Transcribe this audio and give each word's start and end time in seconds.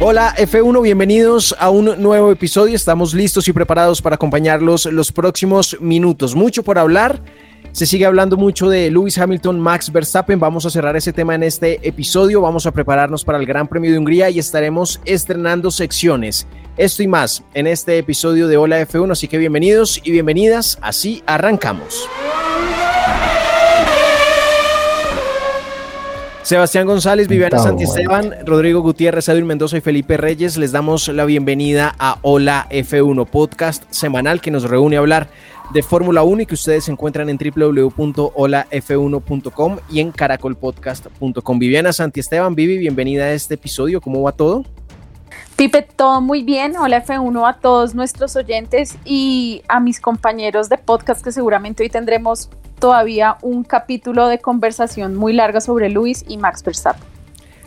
Hola 0.00 0.34
F1, 0.36 0.82
bienvenidos 0.82 1.54
a 1.56 1.70
un 1.70 2.02
nuevo 2.02 2.32
episodio. 2.32 2.74
Estamos 2.74 3.14
listos 3.14 3.46
y 3.46 3.52
preparados 3.52 4.02
para 4.02 4.16
acompañarlos 4.16 4.86
los 4.86 5.12
próximos 5.12 5.76
minutos. 5.80 6.34
Mucho 6.34 6.64
por 6.64 6.78
hablar. 6.78 7.22
Se 7.70 7.86
sigue 7.86 8.04
hablando 8.04 8.36
mucho 8.36 8.68
de 8.68 8.90
Lewis 8.90 9.16
Hamilton, 9.16 9.60
Max 9.60 9.92
Verstappen. 9.92 10.40
Vamos 10.40 10.66
a 10.66 10.70
cerrar 10.70 10.96
ese 10.96 11.12
tema 11.12 11.36
en 11.36 11.44
este 11.44 11.86
episodio. 11.86 12.40
Vamos 12.40 12.66
a 12.66 12.72
prepararnos 12.72 13.24
para 13.24 13.38
el 13.38 13.46
Gran 13.46 13.68
Premio 13.68 13.92
de 13.92 13.98
Hungría 13.98 14.30
y 14.30 14.40
estaremos 14.40 15.00
estrenando 15.04 15.70
secciones. 15.70 16.48
Esto 16.76 17.04
y 17.04 17.06
más 17.06 17.44
en 17.54 17.68
este 17.68 17.96
episodio 17.96 18.48
de 18.48 18.56
Hola 18.56 18.82
F1. 18.82 19.12
Así 19.12 19.28
que 19.28 19.38
bienvenidos 19.38 20.00
y 20.02 20.10
bienvenidas. 20.10 20.76
Así 20.82 21.22
arrancamos. 21.24 22.08
Sebastián 26.44 26.86
González, 26.86 27.26
Viviana 27.26 27.58
Santisteban, 27.58 28.34
Rodrigo 28.44 28.82
Gutiérrez, 28.82 29.30
Edwin 29.30 29.46
Mendoza 29.46 29.78
y 29.78 29.80
Felipe 29.80 30.18
Reyes, 30.18 30.58
les 30.58 30.72
damos 30.72 31.08
la 31.08 31.24
bienvenida 31.24 31.94
a 31.98 32.18
Hola 32.20 32.66
F1 32.70 33.26
Podcast 33.26 33.84
semanal 33.88 34.42
que 34.42 34.50
nos 34.50 34.64
reúne 34.64 34.96
a 34.96 34.98
hablar 34.98 35.28
de 35.72 35.82
Fórmula 35.82 36.22
1 36.22 36.42
y 36.42 36.46
que 36.46 36.52
ustedes 36.52 36.86
encuentran 36.90 37.30
en 37.30 37.38
www.holaf1.com 37.38 39.78
y 39.90 40.00
en 40.00 40.12
caracolpodcast.com. 40.12 41.58
Viviana 41.58 41.94
Santisteban, 41.94 42.54
Vivi, 42.54 42.76
bienvenida 42.76 43.24
a 43.24 43.32
este 43.32 43.54
episodio, 43.54 44.02
¿cómo 44.02 44.20
va 44.20 44.32
todo? 44.32 44.66
Pipe, 45.56 45.88
todo 45.96 46.20
muy 46.20 46.42
bien. 46.42 46.76
Hola 46.76 47.02
F1 47.02 47.48
a 47.48 47.54
todos 47.58 47.94
nuestros 47.94 48.36
oyentes 48.36 48.98
y 49.06 49.62
a 49.66 49.80
mis 49.80 49.98
compañeros 49.98 50.68
de 50.68 50.76
podcast 50.76 51.24
que 51.24 51.32
seguramente 51.32 51.84
hoy 51.84 51.88
tendremos 51.88 52.50
todavía 52.78 53.36
un 53.42 53.64
capítulo 53.64 54.28
de 54.28 54.38
conversación 54.38 55.14
muy 55.14 55.32
larga 55.32 55.60
sobre 55.60 55.90
Luis 55.90 56.24
y 56.28 56.38
Max 56.38 56.62
Verstappen. 56.62 57.14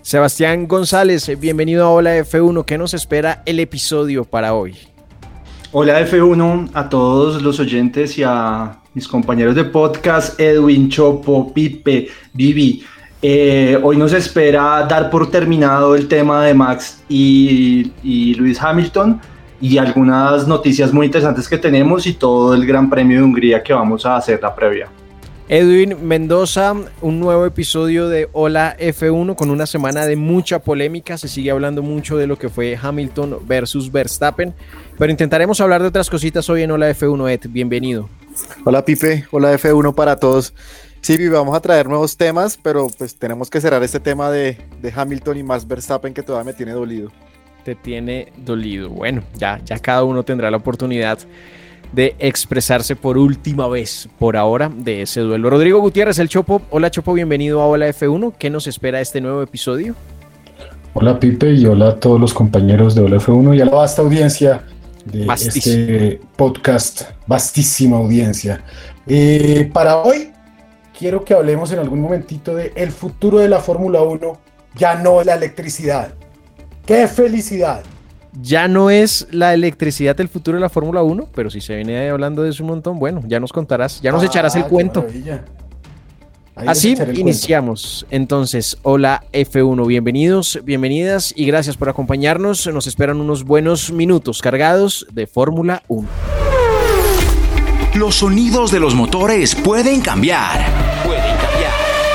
Sebastián 0.01 0.67
González, 0.67 1.29
bienvenido 1.39 1.85
a 1.85 1.89
Hola 1.89 2.17
F1. 2.17 2.63
¿Qué 2.63 2.77
nos 2.77 2.93
espera 2.93 3.43
el 3.45 3.59
episodio 3.59 4.23
para 4.23 4.53
hoy? 4.53 4.75
Hola 5.73 5.99
F1 5.99 6.69
a 6.73 6.87
todos 6.87 7.41
los 7.41 7.59
oyentes 7.59 8.17
y 8.17 8.23
a 8.23 8.77
mis 8.93 9.07
compañeros 9.07 9.53
de 9.53 9.65
podcast, 9.65 10.39
Edwin, 10.39 10.89
Chopo, 10.89 11.53
Pipe, 11.53 12.07
Vivi. 12.33 12.85
Eh, 13.21 13.77
hoy 13.83 13.97
nos 13.97 14.13
espera 14.13 14.85
dar 14.87 15.09
por 15.09 15.29
terminado 15.29 15.93
el 15.93 16.07
tema 16.07 16.45
de 16.45 16.53
Max 16.53 17.03
y, 17.09 17.91
y 18.01 18.35
Luis 18.35 18.61
Hamilton 18.61 19.19
y 19.59 19.77
algunas 19.77 20.47
noticias 20.47 20.93
muy 20.93 21.07
interesantes 21.07 21.47
que 21.47 21.57
tenemos 21.57 22.05
y 22.05 22.13
todo 22.13 22.53
el 22.53 22.65
Gran 22.65 22.89
Premio 22.89 23.17
de 23.17 23.23
Hungría 23.23 23.63
que 23.63 23.73
vamos 23.73 24.05
a 24.05 24.17
hacer 24.17 24.39
la 24.41 24.53
previa. 24.53 24.89
Edwin 25.49 25.95
Mendoza, 26.05 26.75
un 27.01 27.19
nuevo 27.21 27.45
episodio 27.45 28.09
de 28.09 28.27
Hola 28.33 28.75
F1 28.77 29.35
con 29.35 29.49
una 29.49 29.65
semana 29.65 30.05
de 30.05 30.17
mucha 30.17 30.59
polémica. 30.59 31.17
Se 31.17 31.29
sigue 31.29 31.51
hablando 31.51 31.81
mucho 31.81 32.17
de 32.17 32.27
lo 32.27 32.37
que 32.37 32.49
fue 32.49 32.77
Hamilton 32.81 33.39
versus 33.47 33.89
Verstappen, 33.89 34.53
pero 34.97 35.09
intentaremos 35.09 35.61
hablar 35.61 35.81
de 35.81 35.87
otras 35.87 36.09
cositas 36.09 36.49
hoy 36.49 36.63
en 36.63 36.71
Hola 36.71 36.91
F1. 36.91 37.31
Ed, 37.31 37.49
bienvenido. 37.49 38.09
Hola 38.65 38.83
Pipe, 38.83 39.25
hola 39.31 39.53
F1 39.53 39.95
para 39.95 40.17
todos. 40.17 40.53
Sí, 40.99 41.29
vamos 41.29 41.55
a 41.55 41.61
traer 41.61 41.87
nuevos 41.87 42.17
temas, 42.17 42.59
pero 42.61 42.89
pues 42.97 43.15
tenemos 43.15 43.49
que 43.49 43.61
cerrar 43.61 43.81
este 43.83 44.01
tema 44.01 44.29
de, 44.29 44.57
de 44.81 44.93
Hamilton 44.93 45.37
y 45.37 45.43
más 45.43 45.65
Verstappen 45.65 46.13
que 46.13 46.23
todavía 46.23 46.51
me 46.51 46.57
tiene 46.57 46.73
dolido. 46.73 47.09
Te 47.67 47.75
tiene 47.75 48.31
dolido. 48.37 48.87
Bueno, 48.89 49.23
ya, 49.37 49.59
ya 49.65 49.77
cada 49.77 50.05
uno 50.05 50.23
tendrá 50.23 50.49
la 50.49 50.55
oportunidad 50.55 51.19
de 51.91 52.15
expresarse 52.17 52.95
por 52.95 53.17
última 53.17 53.67
vez 53.67 54.07
por 54.17 54.37
ahora 54.37 54.71
de 54.73 55.01
ese 55.01 55.19
duelo. 55.19 55.49
Rodrigo 55.49 55.81
Gutiérrez, 55.81 56.17
el 56.19 56.29
Chopo. 56.29 56.61
Hola 56.69 56.89
Chopo, 56.91 57.11
bienvenido 57.11 57.61
a 57.61 57.67
Hola 57.67 57.89
F1. 57.89 58.35
¿Qué 58.39 58.49
nos 58.49 58.67
espera 58.67 59.01
este 59.01 59.19
nuevo 59.19 59.41
episodio? 59.41 59.95
Hola 60.93 61.19
Pipe 61.19 61.55
y 61.55 61.65
hola 61.65 61.89
a 61.89 61.95
todos 61.99 62.21
los 62.21 62.33
compañeros 62.33 62.95
de 62.95 63.01
Hola 63.01 63.17
F1 63.17 63.57
y 63.57 63.59
a 63.59 63.65
la 63.65 63.71
vasta 63.71 64.01
audiencia 64.01 64.63
de 65.03 65.25
este 65.25 66.21
podcast, 66.37 67.01
vastísima 67.27 67.97
audiencia. 67.97 68.63
Eh, 69.07 69.69
para 69.73 69.97
hoy 69.97 70.31
quiero 70.97 71.25
que 71.25 71.33
hablemos 71.33 71.69
en 71.73 71.79
algún 71.79 71.99
momentito 71.99 72.55
de 72.55 72.71
el 72.77 72.91
futuro 72.91 73.39
de 73.39 73.49
la 73.49 73.59
Fórmula 73.59 74.03
1, 74.03 74.39
ya 74.77 74.95
no 74.95 75.21
la 75.21 75.33
electricidad. 75.33 76.13
¡Qué 76.87 77.07
felicidad! 77.07 77.83
ya 78.41 78.67
no 78.67 78.89
es 78.89 79.27
la 79.31 79.53
electricidad 79.53 80.19
el 80.21 80.29
futuro 80.29 80.57
de 80.57 80.61
la 80.61 80.69
Fórmula 80.69 81.01
1, 81.01 81.29
pero 81.33 81.49
si 81.49 81.61
se 81.61 81.75
viene 81.75 82.09
hablando 82.09 82.43
de 82.43 82.49
eso 82.49 82.63
un 82.63 82.69
montón, 82.69 82.99
bueno, 82.99 83.21
ya 83.27 83.39
nos 83.39 83.51
contarás, 83.51 84.01
ya 84.01 84.11
nos 84.11 84.21
ah, 84.23 84.25
echarás 84.25 84.55
el 84.55 84.65
cuento. 84.65 85.05
Así 86.55 86.95
iniciamos. 87.13 88.07
Entonces, 88.09 88.77
hola 88.81 89.23
F1, 89.31 89.85
bienvenidos, 89.85 90.59
bienvenidas 90.63 91.33
y 91.35 91.45
gracias 91.45 91.77
por 91.77 91.89
acompañarnos. 91.89 92.65
Nos 92.67 92.87
esperan 92.87 93.21
unos 93.21 93.43
buenos 93.43 93.91
minutos 93.91 94.41
cargados 94.41 95.05
de 95.11 95.27
Fórmula 95.27 95.83
1. 95.87 96.07
Los 97.95 98.15
sonidos 98.15 98.71
de 98.71 98.79
los 98.79 98.95
motores 98.95 99.55
pueden 99.55 100.01
cambiar. 100.01 100.65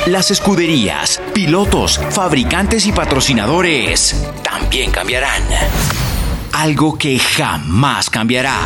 Las 0.06 0.30
escuderías, 0.30 1.20
pilotos, 1.32 2.00
fabricantes 2.10 2.86
y 2.86 2.92
patrocinadores 2.92 4.16
también 4.42 4.90
cambiarán 4.90 5.42
algo 6.52 6.96
que 6.96 7.18
jamás 7.18 8.08
cambiará. 8.10 8.56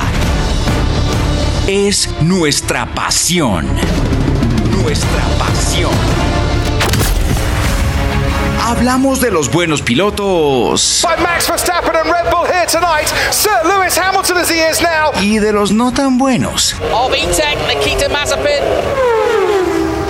Es 1.66 2.10
nuestra 2.20 2.86
pasión. 2.94 3.66
Nuestra 4.82 5.22
pasión. 5.38 5.92
Hablamos 8.62 9.20
de 9.20 9.30
los 9.30 9.50
buenos 9.50 9.80
pilotos. 9.80 11.06
Y 15.22 15.38
de 15.38 15.53
los 15.53 15.72
no 15.72 15.92
tan 15.92 16.18
buenos 16.18 16.76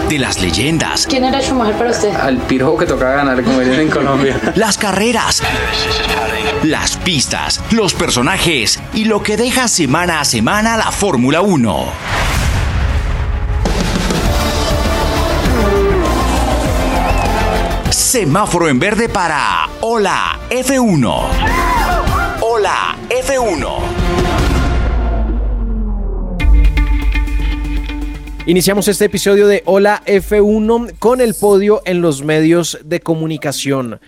de 0.09 0.19
las 0.19 0.41
leyendas. 0.41 1.07
¿Quién 1.07 1.25
era 1.25 1.41
Schumacher 1.41 1.77
para 1.77 1.91
usted? 1.91 2.15
Al 2.15 2.39
pirojo 2.39 2.79
que 2.79 2.87
tocaba 2.87 3.17
ganar 3.17 3.43
como 3.43 3.61
en 3.61 3.91
Colombia. 3.91 4.41
Las 4.55 4.79
carreras, 4.79 5.43
las 6.63 6.97
pistas, 6.99 7.61
los 7.71 7.95
personajes 7.95 8.81
y 8.95 9.05
lo 9.05 9.23
que 9.23 9.37
deja 9.37 9.69
semana 9.69 10.21
a 10.21 10.25
semana 10.25 10.77
la 10.77 10.91
Fórmula 10.91 11.41
1. 11.41 11.87
Semáforo 17.91 18.69
en 18.69 18.79
verde 18.79 19.09
para 19.09 19.69
Hola 19.81 20.39
F1. 20.51 21.23
Hola 22.41 22.97
F1. 23.09 23.96
Iniciamos 28.49 28.87
este 28.87 29.07
episodio 29.07 29.49
de 29.49 29.65
Hola 29.67 30.05
F1 30.07 31.01
con 31.01 31.21
el 31.21 31.35
podio 31.35 31.83
en 31.85 32.01
los 32.01 32.23
medios 32.23 32.79
de 32.85 33.01
comunicación. 33.01 33.99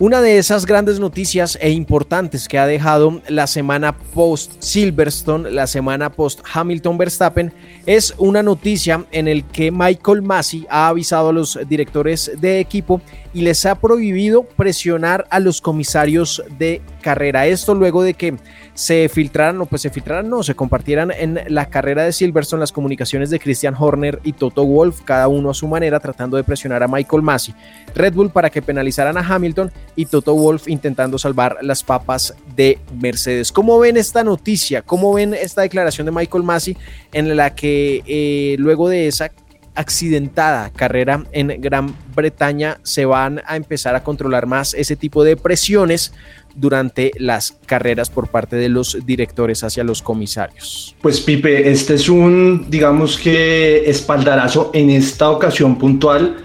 Una 0.00 0.20
de 0.20 0.38
esas 0.38 0.66
grandes 0.66 0.98
noticias 0.98 1.56
e 1.60 1.70
importantes 1.70 2.48
que 2.48 2.58
ha 2.58 2.66
dejado 2.66 3.22
la 3.28 3.46
semana 3.46 3.96
post 3.96 4.60
Silverstone, 4.60 5.52
la 5.52 5.68
semana 5.68 6.10
post 6.10 6.40
Hamilton 6.52 6.98
Verstappen, 6.98 7.52
es 7.86 8.12
una 8.18 8.42
noticia 8.42 9.06
en 9.12 9.28
el 9.28 9.44
que 9.44 9.70
Michael 9.70 10.22
Massey 10.22 10.66
ha 10.68 10.88
avisado 10.88 11.28
a 11.28 11.32
los 11.32 11.56
directores 11.68 12.32
de 12.40 12.58
equipo 12.58 13.00
y 13.34 13.42
les 13.42 13.66
ha 13.66 13.74
prohibido 13.74 14.44
presionar 14.44 15.26
a 15.28 15.40
los 15.40 15.60
comisarios 15.60 16.42
de 16.56 16.80
carrera. 17.02 17.46
Esto 17.46 17.74
luego 17.74 18.02
de 18.02 18.14
que 18.14 18.36
se 18.74 19.08
filtraran, 19.08 19.60
o 19.60 19.66
pues 19.66 19.82
se 19.82 19.90
filtraran, 19.90 20.30
no, 20.30 20.42
se 20.42 20.54
compartieran 20.54 21.10
en 21.10 21.40
la 21.48 21.66
carrera 21.66 22.04
de 22.04 22.12
Silverstone 22.12 22.60
las 22.60 22.72
comunicaciones 22.72 23.30
de 23.30 23.40
Christian 23.40 23.74
Horner 23.78 24.20
y 24.22 24.32
Toto 24.32 24.64
Wolf, 24.64 25.02
cada 25.02 25.28
uno 25.28 25.50
a 25.50 25.54
su 25.54 25.66
manera, 25.66 26.00
tratando 26.00 26.36
de 26.36 26.44
presionar 26.44 26.82
a 26.82 26.88
Michael 26.88 27.22
Massey. 27.22 27.54
Red 27.94 28.14
Bull 28.14 28.30
para 28.30 28.50
que 28.50 28.62
penalizaran 28.62 29.16
a 29.16 29.20
Hamilton 29.20 29.72
y 29.96 30.06
Toto 30.06 30.34
Wolf 30.34 30.68
intentando 30.68 31.18
salvar 31.18 31.58
las 31.62 31.82
papas 31.82 32.34
de 32.54 32.78
Mercedes. 33.00 33.50
¿Cómo 33.50 33.78
ven 33.80 33.96
esta 33.96 34.22
noticia? 34.22 34.82
¿Cómo 34.82 35.12
ven 35.12 35.34
esta 35.34 35.62
declaración 35.62 36.06
de 36.06 36.12
Michael 36.12 36.44
Massey 36.44 36.76
en 37.12 37.36
la 37.36 37.54
que 37.54 38.02
eh, 38.06 38.56
luego 38.58 38.88
de 38.88 39.08
esa 39.08 39.30
accidentada 39.74 40.70
carrera 40.70 41.24
en 41.32 41.60
Gran 41.60 41.94
Bretaña 42.14 42.78
se 42.82 43.04
van 43.04 43.42
a 43.46 43.56
empezar 43.56 43.94
a 43.94 44.04
controlar 44.04 44.46
más 44.46 44.74
ese 44.74 44.96
tipo 44.96 45.24
de 45.24 45.36
presiones 45.36 46.12
durante 46.54 47.10
las 47.18 47.56
carreras 47.66 48.10
por 48.10 48.28
parte 48.28 48.56
de 48.56 48.68
los 48.68 48.98
directores 49.04 49.64
hacia 49.64 49.82
los 49.82 50.02
comisarios. 50.02 50.94
Pues 51.02 51.20
Pipe, 51.20 51.70
este 51.70 51.94
es 51.94 52.08
un, 52.08 52.66
digamos 52.68 53.18
que, 53.18 53.88
espaldarazo 53.88 54.70
en 54.72 54.90
esta 54.90 55.30
ocasión 55.30 55.76
puntual 55.76 56.36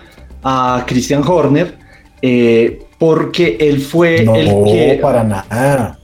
a 0.43 0.83
Christian 0.87 1.23
Horner, 1.25 1.77
eh, 2.21 2.85
porque 2.97 3.57
él 3.59 3.81
fue 3.81 4.23
no, 4.23 4.35
el 4.35 4.47
que... 4.65 4.99
para 5.01 5.23
nada. 5.23 5.98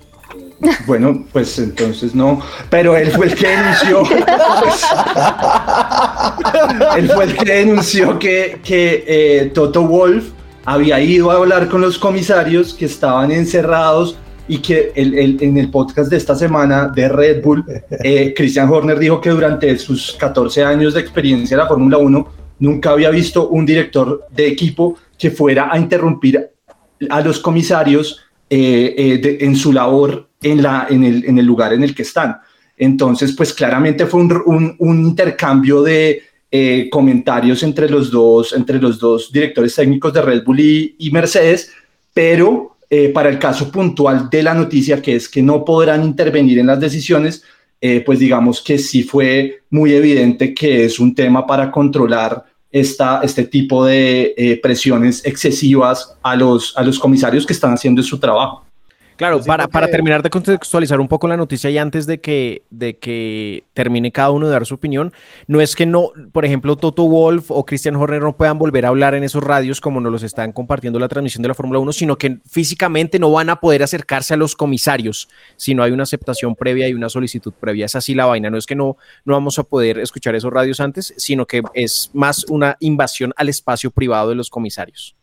Bueno, 0.86 1.26
pues 1.32 1.58
entonces 1.60 2.14
no, 2.16 2.42
pero 2.70 2.96
él 2.96 3.12
fue 3.12 3.28
el 3.28 3.36
que 3.36 3.48
denunció. 3.48 4.04
él 6.98 7.10
fue 7.10 7.24
el 7.26 7.36
que 7.38 7.46
denunció 7.46 8.20
que, 8.20 8.60
que 8.64 9.04
eh, 9.08 9.52
Toto 9.54 9.84
Wolf 9.84 10.26
había 10.66 11.00
ido 11.00 11.32
a 11.32 11.36
hablar 11.36 11.70
con 11.70 11.82
los 11.82 11.98
comisarios 11.98 12.74
que 12.74 12.86
estaban 12.86 13.32
encerrados 13.32 14.18
y 14.48 14.60
que 14.60 14.92
el, 14.96 15.42
en 15.42 15.58
el 15.58 15.70
podcast 15.72 16.10
de 16.10 16.18
esta 16.18 16.36
semana 16.36 16.88
de 16.88 17.10
Red 17.10 17.44
Bull, 17.44 17.64
eh, 18.04 18.34
Christian 18.36 18.70
Horner 18.70 19.00
dijo 19.00 19.20
que 19.20 19.32
durante 19.32 19.78
sus 19.78 20.14
14 20.14 20.64
años 20.64 20.94
de 20.94 21.02
experiencia 21.02 21.56
en 21.56 21.62
la 21.62 21.68
Fórmula 21.68 21.98
1 21.98 22.28
nunca 22.60 22.92
había 22.92 23.10
visto 23.10 23.50
un 23.50 23.66
director 23.66 24.28
de 24.32 24.48
equipo 24.48 24.98
que 25.18 25.32
fuera 25.32 25.70
a 25.72 25.78
interrumpir 25.78 26.52
a 27.10 27.22
los 27.22 27.40
comisarios 27.40 28.22
eh, 28.50 29.38
en 29.42 29.56
su 29.56 29.74
labor 29.74 30.25
en, 30.42 30.62
la, 30.62 30.88
en, 30.90 31.04
el, 31.04 31.46
lugar 31.46 31.74
en 31.74 31.84
el 31.84 31.94
que 31.96 32.04
están. 32.04 32.38
Entonces, 32.78 33.34
pues 33.34 33.54
claramente 33.54 34.06
fue 34.06 34.22
un, 34.22 34.76
un 34.78 35.06
intercambio 35.06 35.82
de, 35.82 36.24
eh, 36.58 36.90
comentarios 36.90 37.64
entre 37.64 37.90
los, 37.90 38.10
dos, 38.10 38.54
entre 38.54 38.80
los 38.80 38.98
dos 38.98 39.30
directores 39.30 39.76
técnicos 39.76 40.14
de 40.14 40.22
Red 40.22 40.46
Bull 40.46 40.62
y, 40.62 41.10
Mercedes, 41.12 41.70
pero 42.14 42.78
eh, 42.90 43.10
para 43.10 43.28
el 43.28 43.38
caso 43.38 43.70
puntual 43.70 44.30
de 44.30 44.42
la 44.42 44.54
noticia, 44.54 45.02
que 45.02 45.18
es 45.18 45.28
que 45.28 45.42
no 45.42 45.66
podrán 45.66 46.06
intervenir 46.06 46.60
en 46.60 46.68
las 46.68 46.80
decisiones, 46.80 47.44
eh, 47.82 48.02
pues 48.06 48.20
digamos 48.20 48.62
que 48.62 48.78
sí 48.78 49.04
fue 49.04 49.64
muy 49.70 49.92
evidente 49.96 50.54
que 50.54 50.86
es 50.86 50.98
un 50.98 51.14
tema 51.14 51.46
para 51.46 51.70
controlar 51.70 52.46
esta, 52.72 53.20
este 53.22 53.44
tipo 53.44 53.84
de 53.84 54.58
presiones 54.64 55.26
excesivas 55.26 56.16
a 56.24 56.38
los, 56.38 56.74
a 56.78 56.84
los 56.84 57.00
comisarios 57.00 57.46
que 57.46 57.52
están 57.52 57.74
haciendo 57.74 58.02
su 58.02 58.18
trabajo. 58.18 58.66
Claro, 59.18 59.42
para, 59.44 59.70
para, 59.70 59.88
terminar 59.88 60.22
de 60.22 60.30
contextualizar 60.30 61.00
un 61.00 61.08
poco 61.08 61.28
la 61.30 61.38
noticia 61.38 61.70
y 61.70 61.78
antes 61.78 62.06
de 62.06 62.20
que, 62.20 62.64
de 62.70 62.98
que 62.98 63.64
termine 63.74 64.12
cada 64.12 64.32
uno 64.32 64.48
de 64.48 64.52
dar 64.52 64.66
su 64.66 64.76
opinión, 64.76 65.14
no 65.48 65.62
es 65.62 65.76
que 65.76 65.86
no, 65.86 66.12
por 66.34 66.44
ejemplo, 66.44 66.76
Toto 66.76 67.08
Wolf 67.08 67.50
o 67.50 67.66
Christian 67.66 67.96
Horner 67.96 68.22
no 68.22 68.36
puedan 68.36 68.60
volver 68.60 68.86
a 68.86 68.90
hablar 68.90 69.16
en 69.16 69.24
esos 69.24 69.42
radios 69.42 69.80
como 69.80 70.02
nos 70.02 70.12
los 70.12 70.24
están 70.24 70.52
compartiendo 70.52 71.00
la 71.00 71.08
transmisión 71.08 71.42
de 71.44 71.48
la 71.48 71.54
Fórmula 71.54 71.80
1, 71.80 71.94
sino 71.94 72.18
que 72.18 72.40
físicamente 72.46 73.18
no 73.18 73.32
van 73.32 73.50
a 73.50 73.62
poder 73.62 73.84
acercarse 73.84 74.34
a 74.34 74.38
los 74.38 74.54
comisarios 74.54 75.30
si 75.56 75.74
no 75.76 75.84
hay 75.84 75.94
una 75.94 76.04
aceptación 76.04 76.54
previa 76.54 76.90
y 76.90 76.94
una 76.94 77.08
solicitud 77.08 77.54
previa. 77.58 77.86
Es 77.86 77.96
así 77.96 78.16
la 78.16 78.26
vaina, 78.26 78.50
no 78.50 78.58
es 78.58 78.66
que 78.66 78.76
no, 78.76 78.98
no 79.24 79.34
vamos 79.34 79.58
a 79.60 79.64
poder 79.64 79.98
escuchar 80.00 80.36
esos 80.36 80.52
radios 80.52 80.82
antes, 80.82 81.14
sino 81.16 81.46
que 81.46 81.64
es 81.74 82.12
más 82.14 82.46
una 82.50 82.76
invasión 82.82 83.34
al 83.38 83.48
espacio 83.48 83.92
privado 83.92 84.30
de 84.30 84.36
los 84.36 84.50
comisarios. 84.50 85.16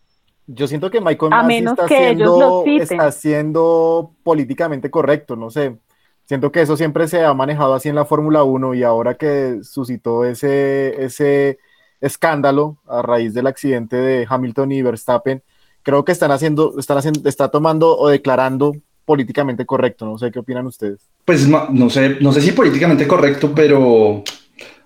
Yo 0.47 0.67
siento 0.67 0.91
que 0.91 1.01
Michael 1.01 1.33
a 1.33 1.43
menos 1.43 1.73
está, 1.73 1.87
que 1.87 2.15
siendo, 2.15 2.65
está 2.67 3.13
siendo 3.13 4.13
políticamente 4.23 4.91
correcto, 4.91 5.37
no 5.37 5.51
sé. 5.51 5.79
Siento 6.25 6.51
que 6.51 6.63
eso 6.63 6.77
siempre 6.77 7.09
se 7.09 7.25
ha 7.25 7.35
manejado 7.35 7.75
así 7.75 7.89
en 7.89 7.95
la 7.95 8.05
Fórmula 8.05 8.43
1 8.43 8.75
y 8.75 8.83
ahora 8.83 9.15
que 9.15 9.61
suscitó 9.63 10.25
ese, 10.25 11.03
ese 11.03 11.59
escándalo 12.01 12.79
a 12.89 13.03
raíz 13.03 13.35
del 13.35 13.47
accidente 13.47 13.97
de 13.97 14.27
Hamilton 14.29 14.73
y 14.73 14.83
Verstappen, 14.83 15.43
creo 15.83 16.05
que 16.05 16.13
están 16.13 16.31
haciendo, 16.31 16.79
están 16.79 16.99
haciendo, 16.99 17.29
está 17.29 17.49
tomando 17.49 17.97
o 17.97 18.09
declarando 18.09 18.75
políticamente 19.05 19.67
correcto. 19.67 20.07
No 20.07 20.19
sé 20.19 20.31
qué 20.31 20.39
opinan 20.39 20.67
ustedes. 20.67 21.09
Pues 21.25 21.49
no 21.49 21.91
sé, 21.91 22.17
no 22.21 22.33
sé 22.33 22.41
si 22.41 22.53
políticamente 22.53 23.07
correcto, 23.07 23.53
pero 23.55 24.25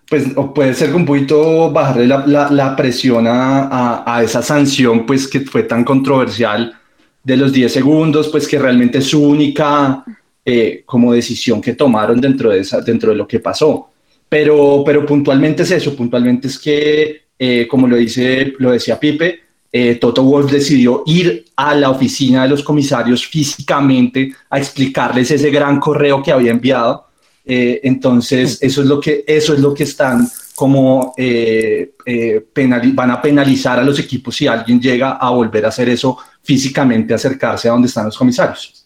pues 0.09 0.25
puede 0.55 0.75
ser 0.75 0.95
un 0.95 1.05
poquito 1.05 1.71
bajarle 1.71 2.07
la, 2.07 2.49
la, 2.51 2.77
presión 2.77 3.27
a, 3.27 4.05
a, 4.07 4.23
esa 4.23 4.41
sanción, 4.41 5.05
pues 5.05 5.27
que 5.27 5.41
fue 5.41 5.65
tan 5.65 5.85
controversial 5.85 6.79
de 7.25 7.37
los 7.37 7.53
10 7.53 7.73
segundos, 7.73 8.29
pues 8.29 8.47
que 8.47 8.59
realmente 8.59 8.99
es 8.99 9.07
su 9.07 9.21
única 9.23 10.05
eh, 10.45 10.85
como 10.87 11.13
decisión 11.13 11.61
que 11.61 11.73
tomaron 11.73 12.21
dentro 12.21 12.51
de, 12.51 12.61
esa, 12.61 12.81
dentro 12.81 13.11
de 13.11 13.17
lo 13.17 13.27
que 13.27 13.41
pasó. 13.41 13.91
Pero, 14.29 14.85
pero 14.87 15.05
puntualmente 15.05 15.65
es 15.65 15.73
eso, 15.73 15.97
puntualmente 15.97 16.47
es 16.47 16.57
que, 16.57 17.23
eh, 17.37 17.67
como 17.69 17.89
lo, 17.89 17.97
dice, 17.97 18.55
lo 18.61 18.71
decía 18.71 19.01
Pipe, 19.01 19.41
eh, 19.73 19.97
Toto 19.97 20.23
Wolf 20.23 20.53
decidió 20.53 21.03
ir 21.07 21.47
a 21.57 21.75
la 21.75 21.91
oficina 21.91 22.45
de 22.45 22.51
los 22.51 22.63
comisarios 22.63 23.27
físicamente 23.27 24.33
a 24.49 24.59
explicarles 24.59 25.33
ese 25.33 25.51
gran 25.51 25.81
correo 25.81 26.23
que 26.23 26.31
había 26.31 26.53
enviado 26.53 27.06
eh, 27.49 27.81
entonces, 27.85 28.59
eso 28.61 28.83
es 28.83 28.89
lo 28.89 29.01
que, 29.01 29.25
eso 29.25 29.55
es 29.55 29.61
lo 29.61 29.73
que 29.73 29.85
están 29.85 30.29
como 30.57 31.15
eh, 31.17 31.93
eh, 32.05 32.47
van 32.93 33.11
a 33.11 33.23
penalizar 33.23 33.79
a 33.79 33.83
los 33.83 34.01
equipos 34.01 34.35
si 34.35 34.49
alguien 34.49 34.81
llega 34.81 35.13
a 35.13 35.31
volver 35.31 35.65
a 35.65 35.69
hacer 35.69 35.89
eso 35.89 36.19
físicamente, 36.43 37.15
acercarse 37.15 37.69
a 37.69 37.73
donde 37.73 37.87
están 37.87 38.07
los 38.07 38.19
comisarios. 38.19 38.85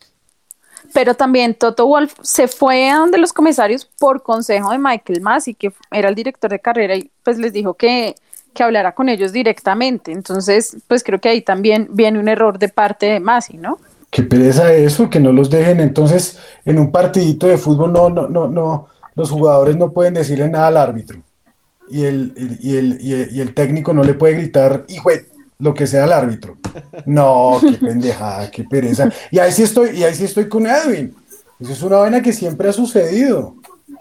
Pero 0.93 1.15
también 1.15 1.55
Toto 1.55 1.87
Wolf 1.87 2.15
se 2.21 2.49
fue 2.49 2.91
a 2.91 2.99
donde 2.99 3.17
los 3.17 3.33
comisarios 3.33 3.87
por 3.99 4.23
consejo 4.23 4.73
de 4.73 4.79
Michael 4.79 5.21
Massey, 5.23 5.55
que 5.55 5.73
era 5.91 6.09
el 6.09 6.15
director 6.15 6.51
de 6.51 6.59
carrera, 6.59 6.97
y 6.97 7.11
pues 7.23 7.39
les 7.39 7.53
dijo 7.53 7.75
que, 7.75 8.17
que 8.53 8.63
hablara 8.63 8.93
con 8.93 9.09
ellos 9.09 9.33
directamente. 9.33 10.13
Entonces, 10.13 10.77
pues 10.89 11.03
creo 11.05 11.21
que 11.21 11.29
ahí 11.29 11.41
también 11.41 11.89
viene 11.93 12.19
un 12.19 12.29
error 12.29 12.59
de 12.59 12.69
parte 12.69 13.07
de 13.07 13.21
Massey, 13.21 13.57
¿no? 13.57 13.79
Qué 14.11 14.23
pereza 14.25 14.73
eso, 14.73 15.09
que 15.09 15.21
no 15.21 15.33
los 15.33 15.51
dejen. 15.51 15.81
Entonces, 15.81 16.39
en 16.65 16.79
un 16.79 16.91
partidito 16.91 17.47
de 17.47 17.59
fútbol, 17.59 17.93
no, 17.93 18.11
no, 18.11 18.29
no, 18.29 18.49
no, 18.49 18.89
los 19.15 19.31
jugadores 19.31 19.77
no 19.77 19.93
pueden 19.93 20.15
decirle 20.15 20.49
nada 20.49 20.67
al 20.67 20.77
árbitro. 20.77 21.23
Y 21.89 22.05
el, 22.05 22.59
y 22.61 22.77
el, 22.77 22.99
y 23.01 23.41
el, 23.41 23.55
técnico 23.55 23.93
no 23.93 24.05
le 24.05 24.15
puede 24.15 24.35
gritar, 24.35 24.85
hijo, 24.89 25.11
lo 25.59 25.75
que 25.75 25.87
sea 25.87 26.05
al 26.05 26.13
árbitro. 26.13 26.57
No, 27.07 27.61
qué 27.61 27.73
pendejada, 27.87 28.51
qué 28.51 28.65
pereza. 28.65 29.11
Y 29.31 29.39
ahí 29.39 29.53
sí 29.53 29.63
estoy, 29.63 29.91
y 29.99 30.05
ahí 30.05 30.15
sí 30.15 30.25
estoy 30.25 30.49
con 30.49 30.67
Edwin. 30.67 31.15
Eso 31.59 31.73
es 31.73 31.83
una 31.83 31.99
vaina 31.99 32.23
que 32.23 32.33
siempre 32.33 32.69
ha 32.69 32.73
sucedido 32.73 33.57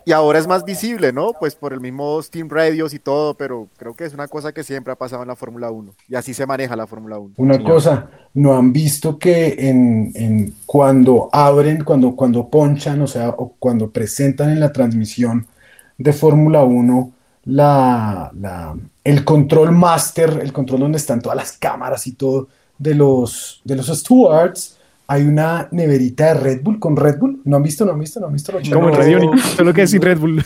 y 0.09 0.11
ahora 0.11 0.39
es 0.39 0.47
más 0.47 0.65
visible, 0.65 1.13
¿no? 1.13 1.33
Pues 1.39 1.53
por 1.53 1.71
el 1.71 1.79
mismo 1.81 2.19
Steam 2.23 2.49
Radios 2.49 2.95
y 2.95 2.99
todo, 2.99 3.35
pero 3.35 3.67
creo 3.77 3.93
que 3.93 4.05
es 4.05 4.13
una 4.15 4.27
cosa 4.27 4.51
que 4.51 4.63
siempre 4.63 4.91
ha 4.91 4.95
pasado 4.95 5.21
en 5.21 5.27
la 5.27 5.35
Fórmula 5.35 5.69
1 5.69 5.91
y 6.07 6.15
así 6.15 6.33
se 6.33 6.47
maneja 6.47 6.75
la 6.75 6.87
Fórmula 6.87 7.19
1. 7.19 7.35
Una 7.37 7.63
cosa, 7.63 8.09
¿no 8.33 8.57
han 8.57 8.73
visto 8.73 9.19
que 9.19 9.55
en, 9.59 10.55
cuando 10.65 11.29
abren, 11.31 11.83
cuando, 11.83 12.15
cuando 12.15 12.49
ponchan, 12.49 12.99
o 13.03 13.05
sea, 13.05 13.29
o 13.29 13.53
cuando 13.59 13.91
presentan 13.91 14.49
en 14.49 14.59
la 14.59 14.71
transmisión 14.71 15.45
de 15.99 16.11
Fórmula 16.11 16.63
1 16.63 17.11
la, 17.45 18.31
la, 18.33 18.75
el 19.03 19.23
control 19.23 19.73
master, 19.73 20.39
el 20.41 20.51
control 20.51 20.79
donde 20.79 20.97
están 20.97 21.21
todas 21.21 21.37
las 21.37 21.51
cámaras 21.51 22.07
y 22.07 22.13
todo 22.13 22.47
de 22.79 22.95
los, 22.95 23.61
de 23.63 23.75
los 23.75 23.85
stewards, 23.85 24.78
hay 25.11 25.25
una 25.25 25.67
neverita 25.71 26.27
de 26.27 26.33
Red 26.35 26.61
Bull 26.61 26.77
con 26.79 26.95
Red 26.95 27.17
Bull. 27.17 27.41
¿No 27.43 27.57
han 27.57 27.63
visto? 27.63 27.83
¿No 27.83 27.93
han 27.93 27.99
visto? 27.99 28.19
¿No 28.19 28.27
han 28.27 28.33
visto? 28.33 28.53
Como 28.71 28.89
en 28.89 28.95
Radio 28.95 29.31
solo 29.57 29.73
que 29.73 29.87
sin 29.87 30.03
Red 30.03 30.19
Bull. 30.19 30.45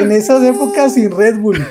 en 0.00 0.10
esas 0.10 0.42
épocas 0.42 0.94
sin 0.94 1.16
Red 1.16 1.38
Bull. 1.38 1.64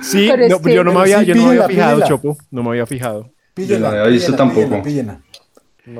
sí, 0.00 0.30
yo 0.72 0.84
no 0.84 0.92
me 0.92 1.00
había, 1.00 1.24
yo 1.24 1.34
no 1.34 1.42
me 1.42 1.48
había 1.48 1.66
fijado, 1.66 2.06
Chopo. 2.06 2.36
No 2.52 2.62
me 2.62 2.68
había 2.70 2.86
fijado. 2.86 3.32
yo 3.56 3.80
no 3.80 3.88
había 3.88 4.04
visto 4.04 4.36
tampoco. 4.36 4.80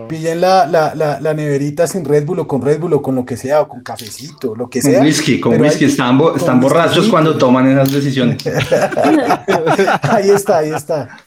Pillen 0.08 0.40
la, 0.40 0.64
la, 0.66 0.94
la, 0.94 1.20
la, 1.20 1.34
neverita 1.34 1.86
sin 1.86 2.06
Red 2.06 2.24
Bull 2.24 2.38
o 2.38 2.48
con 2.48 2.62
Red 2.62 2.80
Bull 2.80 2.94
o 2.94 3.02
con 3.02 3.14
lo 3.16 3.26
que 3.26 3.36
sea, 3.36 3.60
o 3.60 3.68
con 3.68 3.82
cafecito, 3.82 4.54
lo 4.56 4.70
que 4.70 4.80
sea. 4.80 4.96
Con 4.96 5.06
whisky, 5.06 5.38
con 5.38 5.60
whisky. 5.60 5.84
están, 5.84 6.18
están 6.34 6.58
borrachos 6.58 7.06
cuando 7.08 7.36
toman 7.36 7.70
esas 7.70 7.92
decisiones. 7.92 8.38
ahí 10.00 10.30
está, 10.30 10.58
ahí 10.58 10.70
está. 10.70 11.18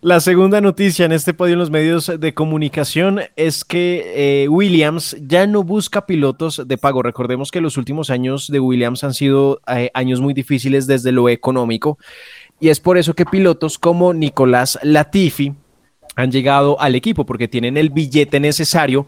La 0.00 0.20
segunda 0.20 0.62
noticia 0.62 1.04
en 1.04 1.12
este 1.12 1.34
podio 1.34 1.52
en 1.52 1.58
los 1.58 1.70
medios 1.70 2.10
de 2.18 2.32
comunicación 2.32 3.20
es 3.36 3.62
que 3.62 4.44
eh, 4.44 4.48
Williams 4.48 5.14
ya 5.20 5.46
no 5.46 5.62
busca 5.62 6.06
pilotos 6.06 6.62
de 6.66 6.78
pago. 6.78 7.02
Recordemos 7.02 7.50
que 7.50 7.60
los 7.60 7.76
últimos 7.76 8.08
años 8.08 8.48
de 8.50 8.58
Williams 8.58 9.04
han 9.04 9.12
sido 9.12 9.60
eh, 9.66 9.90
años 9.92 10.22
muy 10.22 10.32
difíciles 10.32 10.86
desde 10.86 11.12
lo 11.12 11.28
económico 11.28 11.98
y 12.58 12.70
es 12.70 12.80
por 12.80 12.96
eso 12.96 13.12
que 13.12 13.26
pilotos 13.26 13.78
como 13.78 14.14
Nicolás 14.14 14.78
Latifi 14.82 15.52
han 16.16 16.32
llegado 16.32 16.80
al 16.80 16.94
equipo 16.94 17.24
porque 17.24 17.46
tienen 17.46 17.76
el 17.76 17.90
billete 17.90 18.40
necesario 18.40 19.06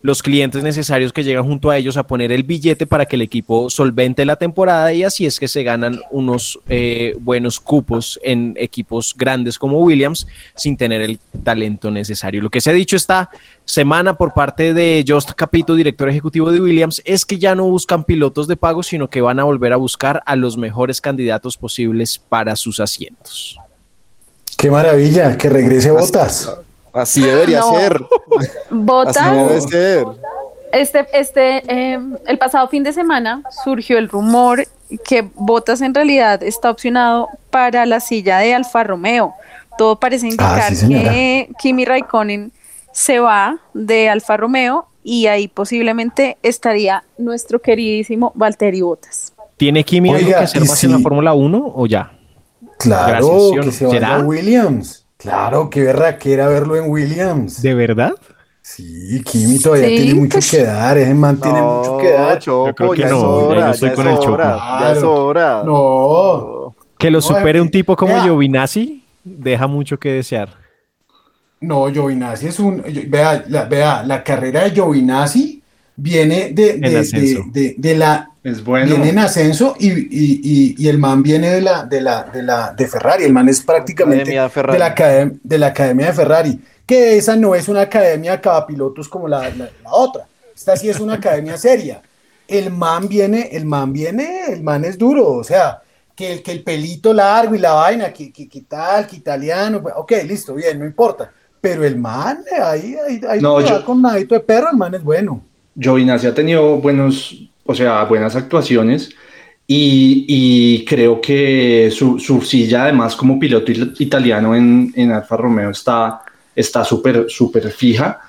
los 0.00 0.22
clientes 0.22 0.62
necesarios 0.62 1.12
que 1.12 1.24
llegan 1.24 1.44
junto 1.44 1.70
a 1.70 1.76
ellos 1.76 1.96
a 1.96 2.06
poner 2.06 2.30
el 2.32 2.42
billete 2.42 2.86
para 2.86 3.06
que 3.06 3.16
el 3.16 3.22
equipo 3.22 3.68
solvente 3.70 4.24
la 4.24 4.36
temporada 4.36 4.92
y 4.92 5.02
así 5.02 5.26
es 5.26 5.40
que 5.40 5.48
se 5.48 5.62
ganan 5.62 6.00
unos 6.10 6.58
eh, 6.68 7.16
buenos 7.20 7.58
cupos 7.58 8.18
en 8.22 8.54
equipos 8.58 9.14
grandes 9.16 9.58
como 9.58 9.80
Williams 9.80 10.26
sin 10.54 10.76
tener 10.76 11.02
el 11.02 11.18
talento 11.42 11.90
necesario. 11.90 12.42
Lo 12.42 12.50
que 12.50 12.60
se 12.60 12.70
ha 12.70 12.74
dicho 12.74 12.96
esta 12.96 13.30
semana 13.64 14.14
por 14.14 14.34
parte 14.34 14.72
de 14.72 15.04
Just 15.06 15.32
Capito, 15.32 15.74
director 15.74 16.08
ejecutivo 16.08 16.50
de 16.52 16.60
Williams, 16.60 17.02
es 17.04 17.26
que 17.26 17.38
ya 17.38 17.54
no 17.54 17.64
buscan 17.64 18.04
pilotos 18.04 18.46
de 18.46 18.56
pago, 18.56 18.82
sino 18.82 19.10
que 19.10 19.20
van 19.20 19.40
a 19.40 19.44
volver 19.44 19.72
a 19.72 19.76
buscar 19.76 20.22
a 20.26 20.36
los 20.36 20.56
mejores 20.56 21.00
candidatos 21.00 21.56
posibles 21.56 22.18
para 22.18 22.56
sus 22.56 22.80
asientos. 22.80 23.58
Qué 24.58 24.72
maravilla, 24.72 25.38
que 25.38 25.48
regrese 25.48 25.92
Botas. 25.92 26.52
Así 26.92 27.22
debería 27.22 27.62
ser. 27.70 28.02
Botas. 28.70 29.64
Este, 30.72 31.06
este, 31.12 31.62
em, 31.72 32.16
el 32.26 32.38
pasado 32.38 32.66
fin 32.66 32.82
de 32.82 32.92
semana 32.92 33.42
surgió 33.64 33.98
el 33.98 34.08
rumor 34.08 34.66
que 35.04 35.30
Botas 35.36 35.80
en 35.80 35.94
realidad 35.94 36.42
está 36.42 36.72
opcionado 36.72 37.28
para 37.50 37.86
la 37.86 38.00
silla 38.00 38.40
de 38.40 38.52
Alfa 38.52 38.82
Romeo. 38.82 39.32
Todo 39.78 40.00
parece 40.00 40.26
ah, 40.26 40.30
indicar 40.30 40.72
que 40.76 41.50
Kimi 41.60 41.84
Raikkonen 41.84 42.50
se 42.90 43.20
va 43.20 43.60
de 43.74 44.08
Alfa 44.08 44.36
Romeo 44.36 44.88
y 45.04 45.28
ahí 45.28 45.46
posiblemente 45.46 46.36
estaría 46.42 47.04
nuestro 47.16 47.62
queridísimo 47.62 48.32
Valtteri 48.34 48.80
Botas. 48.80 49.32
¿Tiene 49.56 49.84
Kimi 49.84 50.10
algo 50.10 50.30
que 50.30 50.34
hacer 50.34 50.64
más 50.66 50.82
en 50.82 50.92
la 50.92 50.98
Fórmula 50.98 51.32
1 51.32 51.72
o 51.76 51.86
ya? 51.86 52.17
Claro, 52.78 53.50
que 53.62 53.72
se 53.72 53.86
vaya 53.86 54.16
a 54.16 54.18
Williams. 54.20 55.06
Claro, 55.16 55.68
qué 55.68 55.92
que 56.20 56.32
era 56.32 56.46
verlo 56.46 56.76
en 56.76 56.90
Williams. 56.90 57.60
¿De 57.60 57.74
verdad? 57.74 58.12
Sí, 58.62 59.22
Kimi 59.24 59.58
todavía 59.58 59.88
tiene 59.88 60.14
mucho 60.14 60.34
pues 60.34 60.50
que 60.50 60.62
dar, 60.62 60.98
ese 60.98 61.14
man 61.14 61.40
tiene 61.40 61.60
mucho 61.60 61.98
que 61.98 62.12
dar. 62.12 62.38
Chopo, 62.38 62.66
Yo 62.68 62.74
creo 62.74 62.90
que 62.92 63.04
no, 63.06 63.54
ya 63.54 63.64
no 63.64 63.70
estoy 63.72 63.90
con 63.90 64.06
el 64.06 64.18
Chopo. 64.18 64.38
Ya 64.38 64.92
es 64.92 65.02
hora. 65.02 65.62
No. 65.64 66.74
Que 66.98 67.10
lo 67.10 67.20
supere 67.20 67.60
un 67.60 67.70
tipo 67.70 67.96
como 67.96 68.20
Giovinazzi 68.22 69.04
deja 69.24 69.66
mucho 69.66 69.98
que 69.98 70.12
desear. 70.12 70.50
No, 71.60 71.88
Giovinazzi 71.88 72.48
es 72.48 72.60
un. 72.60 72.84
Vea, 73.08 73.44
la, 73.48 73.64
vea, 73.64 74.02
la 74.04 74.22
carrera 74.22 74.64
de 74.64 74.70
Giovinazzi 74.70 75.57
viene 75.98 76.52
de, 76.52 76.74
de, 76.78 77.74
de, 77.76 77.96
la 77.96 78.30
es 78.44 78.64
bueno. 78.64 78.86
Viene 78.86 79.10
en 79.10 79.18
ascenso 79.18 79.74
y, 79.78 79.88
y, 79.90 80.74
y, 80.78 80.88
el 80.88 80.96
man 80.96 81.22
viene 81.22 81.50
de 81.50 81.60
la, 81.60 81.84
de 81.84 82.00
la, 82.00 82.22
de 82.22 82.42
la 82.42 82.72
de 82.72 82.86
Ferrari. 82.86 83.24
El 83.24 83.32
man 83.32 83.48
es 83.48 83.60
prácticamente 83.60 84.30
de, 84.30 84.36
la 84.36 84.48
de 85.42 85.58
la 85.58 85.66
academia 85.66 86.06
de 86.06 86.12
Ferrari. 86.12 86.60
Que 86.86 87.16
esa 87.16 87.34
no 87.36 87.54
es 87.54 87.68
una 87.68 87.82
academia 87.82 88.36
de 88.36 88.50
pilotos 88.66 89.08
como 89.08 89.26
la, 89.26 89.50
la, 89.50 89.70
otra. 89.90 90.26
Esta 90.54 90.76
sí 90.76 90.88
es 90.88 91.00
una 91.00 91.14
academia 91.14 91.58
seria. 91.58 92.00
El 92.46 92.70
man 92.70 93.08
viene, 93.08 93.48
el 93.52 93.66
man 93.66 93.92
viene, 93.92 94.44
el 94.48 94.62
man 94.62 94.84
es 94.84 94.96
duro. 94.96 95.26
O 95.32 95.44
sea, 95.44 95.82
que 96.14 96.32
el, 96.32 96.42
que 96.42 96.52
el 96.52 96.62
pelito 96.62 97.12
largo 97.12 97.56
y 97.56 97.58
la 97.58 97.72
vaina, 97.72 98.12
que, 98.12 98.32
que, 98.32 98.48
que 98.48 98.62
tal, 98.62 99.06
que 99.06 99.16
italiano. 99.16 99.82
Pues, 99.82 99.94
ok, 99.96 100.12
listo, 100.24 100.54
bien, 100.54 100.78
no 100.78 100.86
importa. 100.86 101.30
Pero 101.60 101.84
el 101.84 101.98
man, 101.98 102.44
ahí, 102.62 102.96
ahí, 103.04 103.20
ahí 103.28 103.40
no, 103.40 103.60
yo, 103.60 103.84
con 103.84 104.00
nadito 104.00 104.36
de 104.36 104.40
perro, 104.40 104.70
el 104.70 104.76
man 104.76 104.94
es 104.94 105.02
bueno. 105.02 105.47
Giovinazzi 105.78 106.26
ha 106.26 106.34
tenido 106.34 106.76
buenos 106.76 107.48
o 107.68 107.74
sea, 107.74 108.02
buenas 108.04 108.34
actuaciones. 108.34 109.10
Y, 109.70 110.82
creo 110.86 111.20
que 111.20 111.90
su, 111.92 112.18
silla, 112.40 112.84
además, 112.84 113.14
como 113.14 113.38
piloto 113.38 113.70
italiano 113.98 114.56
en, 114.56 114.90
en 114.96 115.12
Alfa 115.12 115.36
Romeo, 115.36 115.70
está 115.70 116.84
súper, 116.84 117.26
súper 117.28 117.70
fija. 117.70 118.20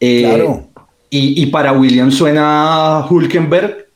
Eh, 0.00 0.24
claro. 0.24 0.68
Y, 1.10 1.46
para 1.46 1.72
Williams 1.72 2.16
suena 2.16 3.06
Hulkenberg 3.08 3.86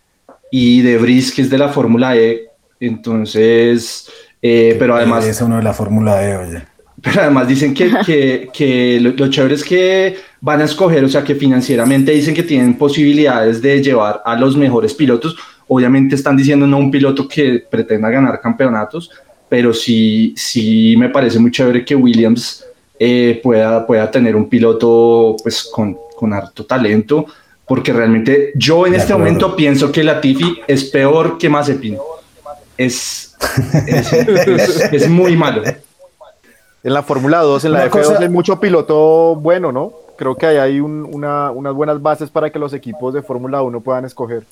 y 0.52 0.82
De 0.82 0.98
Vries, 0.98 1.32
que 1.32 1.42
es 1.42 1.50
de 1.50 1.58
la 1.58 1.68
Fórmula 1.68 2.16
E. 2.16 2.46
Entonces, 2.78 4.08
eh, 4.40 4.76
pero 4.78 4.94
además. 4.94 5.26
Es 5.26 5.40
uno 5.40 5.56
de 5.56 5.64
la 5.64 5.72
Fórmula 5.72 6.24
E, 6.24 6.36
oye. 6.36 6.62
Pero 7.02 7.22
además 7.22 7.48
dicen 7.48 7.74
que, 7.74 7.90
que, 8.06 8.48
que 8.52 9.00
lo, 9.00 9.10
lo, 9.10 9.28
chévere 9.28 9.54
es 9.54 9.64
que 9.64 10.16
van 10.40 10.60
a 10.60 10.64
escoger, 10.64 11.04
o 11.04 11.08
sea, 11.08 11.24
que 11.24 11.34
financieramente 11.34 12.12
dicen 12.12 12.34
que 12.34 12.42
tienen 12.42 12.74
posibilidades 12.74 13.60
de 13.60 13.82
llevar 13.82 14.22
a 14.24 14.36
los 14.36 14.56
mejores 14.56 14.94
pilotos. 14.94 15.36
Obviamente 15.68 16.14
están 16.14 16.36
diciendo 16.36 16.66
no 16.66 16.78
un 16.78 16.90
piloto 16.90 17.26
que 17.26 17.64
pretenda 17.68 18.08
ganar 18.10 18.40
campeonatos, 18.40 19.10
pero 19.48 19.72
sí, 19.74 20.32
sí 20.36 20.94
me 20.96 21.08
parece 21.08 21.38
muy 21.38 21.50
chévere 21.50 21.84
que 21.84 21.94
Williams 21.94 22.64
eh, 22.98 23.40
pueda, 23.42 23.86
pueda 23.86 24.10
tener 24.10 24.36
un 24.36 24.48
piloto 24.48 25.36
pues 25.42 25.64
con, 25.64 25.96
con 26.16 26.32
harto 26.32 26.64
talento, 26.64 27.26
porque 27.66 27.92
realmente 27.92 28.52
yo 28.54 28.86
en 28.86 28.94
este 28.94 29.12
momento 29.12 29.56
pienso 29.56 29.90
que 29.90 30.04
Latifi 30.04 30.60
es 30.66 30.84
peor 30.84 31.38
que 31.38 31.48
Mazepin. 31.48 31.96
Es, 32.76 33.36
es, 33.86 34.12
es 34.92 35.08
muy 35.08 35.36
malo 35.36 35.62
en 36.84 36.92
la 36.92 37.02
Fórmula 37.02 37.40
2, 37.40 37.64
en 37.64 37.72
la 37.72 37.90
F2 37.90 38.18
hay 38.18 38.28
mucho 38.28 38.58
piloto 38.58 39.36
bueno, 39.36 39.72
¿no? 39.72 39.92
Creo 40.16 40.36
que 40.36 40.46
ahí 40.46 40.56
hay 40.56 40.80
unas 40.80 41.74
buenas 41.74 42.02
bases 42.02 42.30
para 42.30 42.50
que 42.50 42.58
los 42.58 42.72
equipos 42.72 43.14
de 43.14 43.22
Fórmula 43.22 43.62
1 43.62 43.80
puedan 43.80 44.04
escoger. 44.04 44.44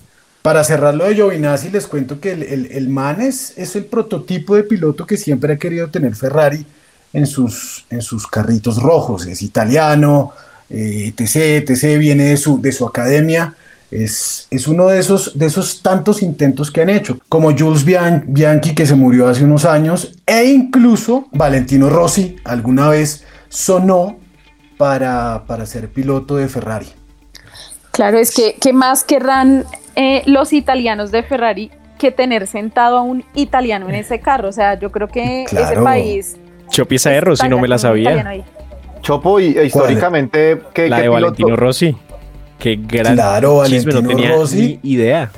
Para 0.43 0.65
cerrar 0.65 0.95
lo 0.95 1.05
de 1.05 1.15
Giovinazzi, 1.15 1.71
les 1.71 1.87
cuento 1.87 2.19
que 2.19 2.33
el, 2.33 2.67
el, 2.73 2.89
man 2.89 3.21
es, 3.21 3.59
el 3.59 3.85
prototipo 3.85 4.55
de 4.55 4.63
piloto 4.63 5.07
que 5.07 5.17
siempre 5.17 5.53
ha 5.53 5.59
querido 5.59 5.89
tener 5.89 6.15
Ferrari 6.15 6.65
en 7.13 7.27
sus, 7.27 7.85
en 7.91 8.01
sus 8.01 8.27
carritos 8.27 8.83
rojos. 8.83 9.27
Es 9.27 9.43
italiano, 9.43 10.33
eh, 10.71 11.13
etc, 11.15 11.69
etc, 11.69 11.99
viene 11.99 12.25
de 12.25 12.37
su, 12.39 12.61
de 12.61 12.73
su 12.73 12.87
academia 12.87 13.55
es, 13.91 14.49
uno 14.69 14.89
de 14.89 14.99
esos, 14.99 15.39
de 15.39 15.47
esos 15.47 15.83
tantos 15.83 16.23
intentos 16.23 16.71
que 16.71 16.83
han 16.83 16.91
hecho, 16.91 17.19
como 17.29 17.57
Jules 17.57 17.85
Bianchi 17.85 18.75
que 18.75 18.87
se 18.87 18.95
murió 18.95 19.29
hace 19.29 19.45
unos 19.45 19.65
años, 19.65 20.15
e 20.27 20.45
incluso 20.45 21.27
Valentino 21.33 21.91
Rossi 21.91 22.37
alguna 22.45 22.89
vez 22.89 23.25
sonó 23.49 24.19
para, 24.77 25.45
para 25.47 25.67
ser 25.67 25.89
piloto 25.89 26.37
de 26.37 26.49
Ferrari. 26.49 26.87
Claro, 27.91 28.19
es 28.19 28.33
que 28.33 28.57
¿qué 28.61 28.73
más 28.73 29.05
querrán 29.05 29.65
eh, 29.97 30.23
los 30.27 30.53
italianos 30.53 31.11
de 31.11 31.23
Ferrari 31.23 31.71
que 31.99 32.11
tener 32.11 32.47
sentado 32.47 32.97
a 32.97 33.03
un 33.03 33.25
italiano 33.35 33.89
en 33.89 33.97
ese 33.97 34.21
carro? 34.21 34.49
O 34.49 34.53
sea, 34.53 34.79
yo 34.79 34.91
creo 34.91 35.09
que 35.09 35.45
ese 35.45 35.77
país... 35.83 36.37
Chopiza 36.71 37.11
de 37.11 37.21
Rossi, 37.21 37.49
no 37.49 37.59
me 37.59 37.67
la 37.67 37.79
sabía. 37.79 38.45
Chopo, 39.03 39.41
y 39.41 39.59
e 39.59 39.65
históricamente, 39.65 40.61
¿qué, 40.73 40.89
la 40.89 41.01
de 41.01 41.09
Valentino 41.09 41.57
Rossi. 41.57 41.97
Qué 42.61 42.77
gran 42.77 43.15
claro, 43.15 43.57
Valentino 43.57 44.03
Rossi, 44.29 44.79
idea. 44.83 45.31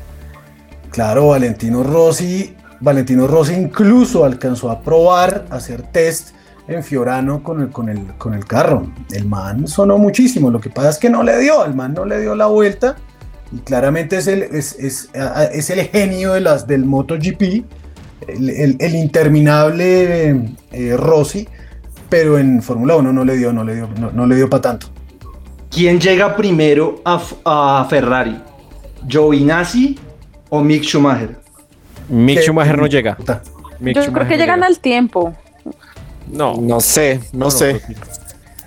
Claro, 0.91 1.29
Valentino 1.29 1.85
Rossi, 1.85 2.55
Valentino 2.81 3.29
Rossi 3.29 3.55
incluso 3.55 4.25
alcanzó 4.25 4.73
a 4.73 4.83
probar, 4.83 5.47
a 5.49 5.57
hacer 5.57 5.83
test 5.83 6.31
en 6.67 6.83
Fiorano 6.83 7.45
con 7.45 7.63
el, 7.63 7.71
con 7.71 7.89
el, 7.89 8.05
con 8.19 8.35
el 8.35 8.45
carro. 8.45 8.89
El 9.13 9.27
man 9.27 9.69
sonó 9.69 9.99
muchísimo, 9.99 10.51
lo 10.51 10.61
que 10.61 10.69
pasa 10.69 10.91
es 10.91 10.99
que 10.99 11.09
no 11.11 11.23
le 11.23 11.39
dio, 11.39 11.65
el 11.65 11.75
man 11.75 11.95
no 11.95 12.05
le 12.05 12.21
dio 12.21 12.35
la 12.35 12.47
vuelta 12.47 12.97
y 13.53 13.59
claramente 13.59 14.17
es 14.17 14.27
el, 14.27 14.43
es, 14.43 14.77
es, 14.81 15.09
es 15.53 15.71
el 15.71 15.81
genio 15.83 16.33
de 16.33 16.41
las, 16.41 16.67
del 16.67 16.85
MotoGP, 16.85 17.65
el, 18.27 18.77
el, 18.81 18.95
interminable 18.97 20.57
eh, 20.73 20.97
Rossi, 20.97 21.47
pero 22.09 22.37
en 22.37 22.63
Fórmula 22.63 22.97
1 22.97 23.13
no 23.13 23.25
le 23.25 23.37
dio, 23.37 23.53
no 23.53 23.63
le 23.63 23.77
dio, 23.77 23.89
no 24.13 24.27
le 24.27 24.35
dio 24.35 24.51
para 24.51 24.63
tanto. 24.63 24.92
¿Quién 25.73 25.99
llega 25.99 26.37
primero 26.37 27.01
a, 27.05 27.87
Ferrari? 27.89 28.37
¿Giovinazzi 29.09 29.99
o 30.51 30.63
Mick 30.63 30.85
Schumacher? 30.85 31.37
Mick 32.11 32.43
Schumacher 32.43 32.77
no 32.77 32.87
llega. 32.87 33.17
Yo 33.81 34.13
creo 34.13 34.29
que 34.29 34.37
llegan 34.37 34.63
al 34.63 34.79
tiempo. 34.79 35.35
No. 36.31 36.57
No 36.61 36.81
sé, 36.81 37.21
no, 37.33 37.51
sé. 37.51 37.81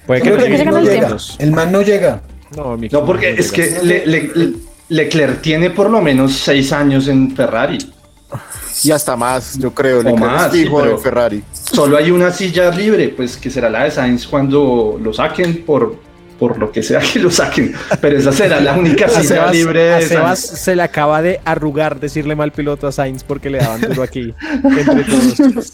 Puede 0.08 0.22
que, 0.22 0.32
llegan 0.32 0.76
al 0.76 0.90
tiempo. 0.90 1.16
El 1.38 1.52
man 1.52 1.72
no 1.72 1.84
llega. 1.84 2.22
No, 2.56 3.06
porque 3.06 3.36
es 3.38 3.52
que 3.52 4.64
Leclerc 4.90 5.42
tiene 5.42 5.70
por 5.70 5.90
lo 5.90 6.02
menos 6.02 6.34
seis 6.34 6.72
años 6.74 7.08
en 7.08 7.36
Ferrari. 7.36 7.78
Y 8.84 8.92
hasta 8.92 9.16
más, 9.16 9.58
yo 9.58 9.74
creo. 9.74 10.00
O 10.02 10.18
más, 10.18 10.52
de 10.52 10.98
Ferrari. 11.02 11.44
Solo 11.52 11.98
hay 11.98 12.12
una 12.12 12.32
silla 12.32 12.72
libre, 12.72 13.10
pues 13.10 13.38
que 13.38 13.50
será 13.50 13.70
la 13.70 13.84
de 13.84 13.92
Sainz 13.92 14.28
cuando 14.28 15.00
lo 15.02 15.14
saquen 15.14 15.64
por 15.64 16.05
por 16.40 16.58
lo 16.58 16.72
que 16.72 16.84
sea 16.84 17.00
que 17.00 17.20
lo 17.20 17.32
saquen, 17.32 17.74
pero 18.02 18.18
esa 18.18 18.32
será 18.32 18.60
la 18.60 18.74
única 18.74 19.08
silla 19.10 19.52
libre 19.52 19.84
de 19.84 20.02
Sebas 20.04 20.40
se 20.40 20.76
le 20.76 20.84
acaba 20.84 21.22
de 21.22 21.40
arrugar 21.46 22.00
decirle 22.00 22.36
mal 22.36 22.52
piloto 22.52 22.88
a 22.88 22.92
Sainz 22.92 23.24
porque 23.24 23.50
le 23.50 23.60
daban 23.60 23.82
duro 23.82 24.04
aquí 24.04 24.34
entre 24.64 25.04
todos. 25.04 25.74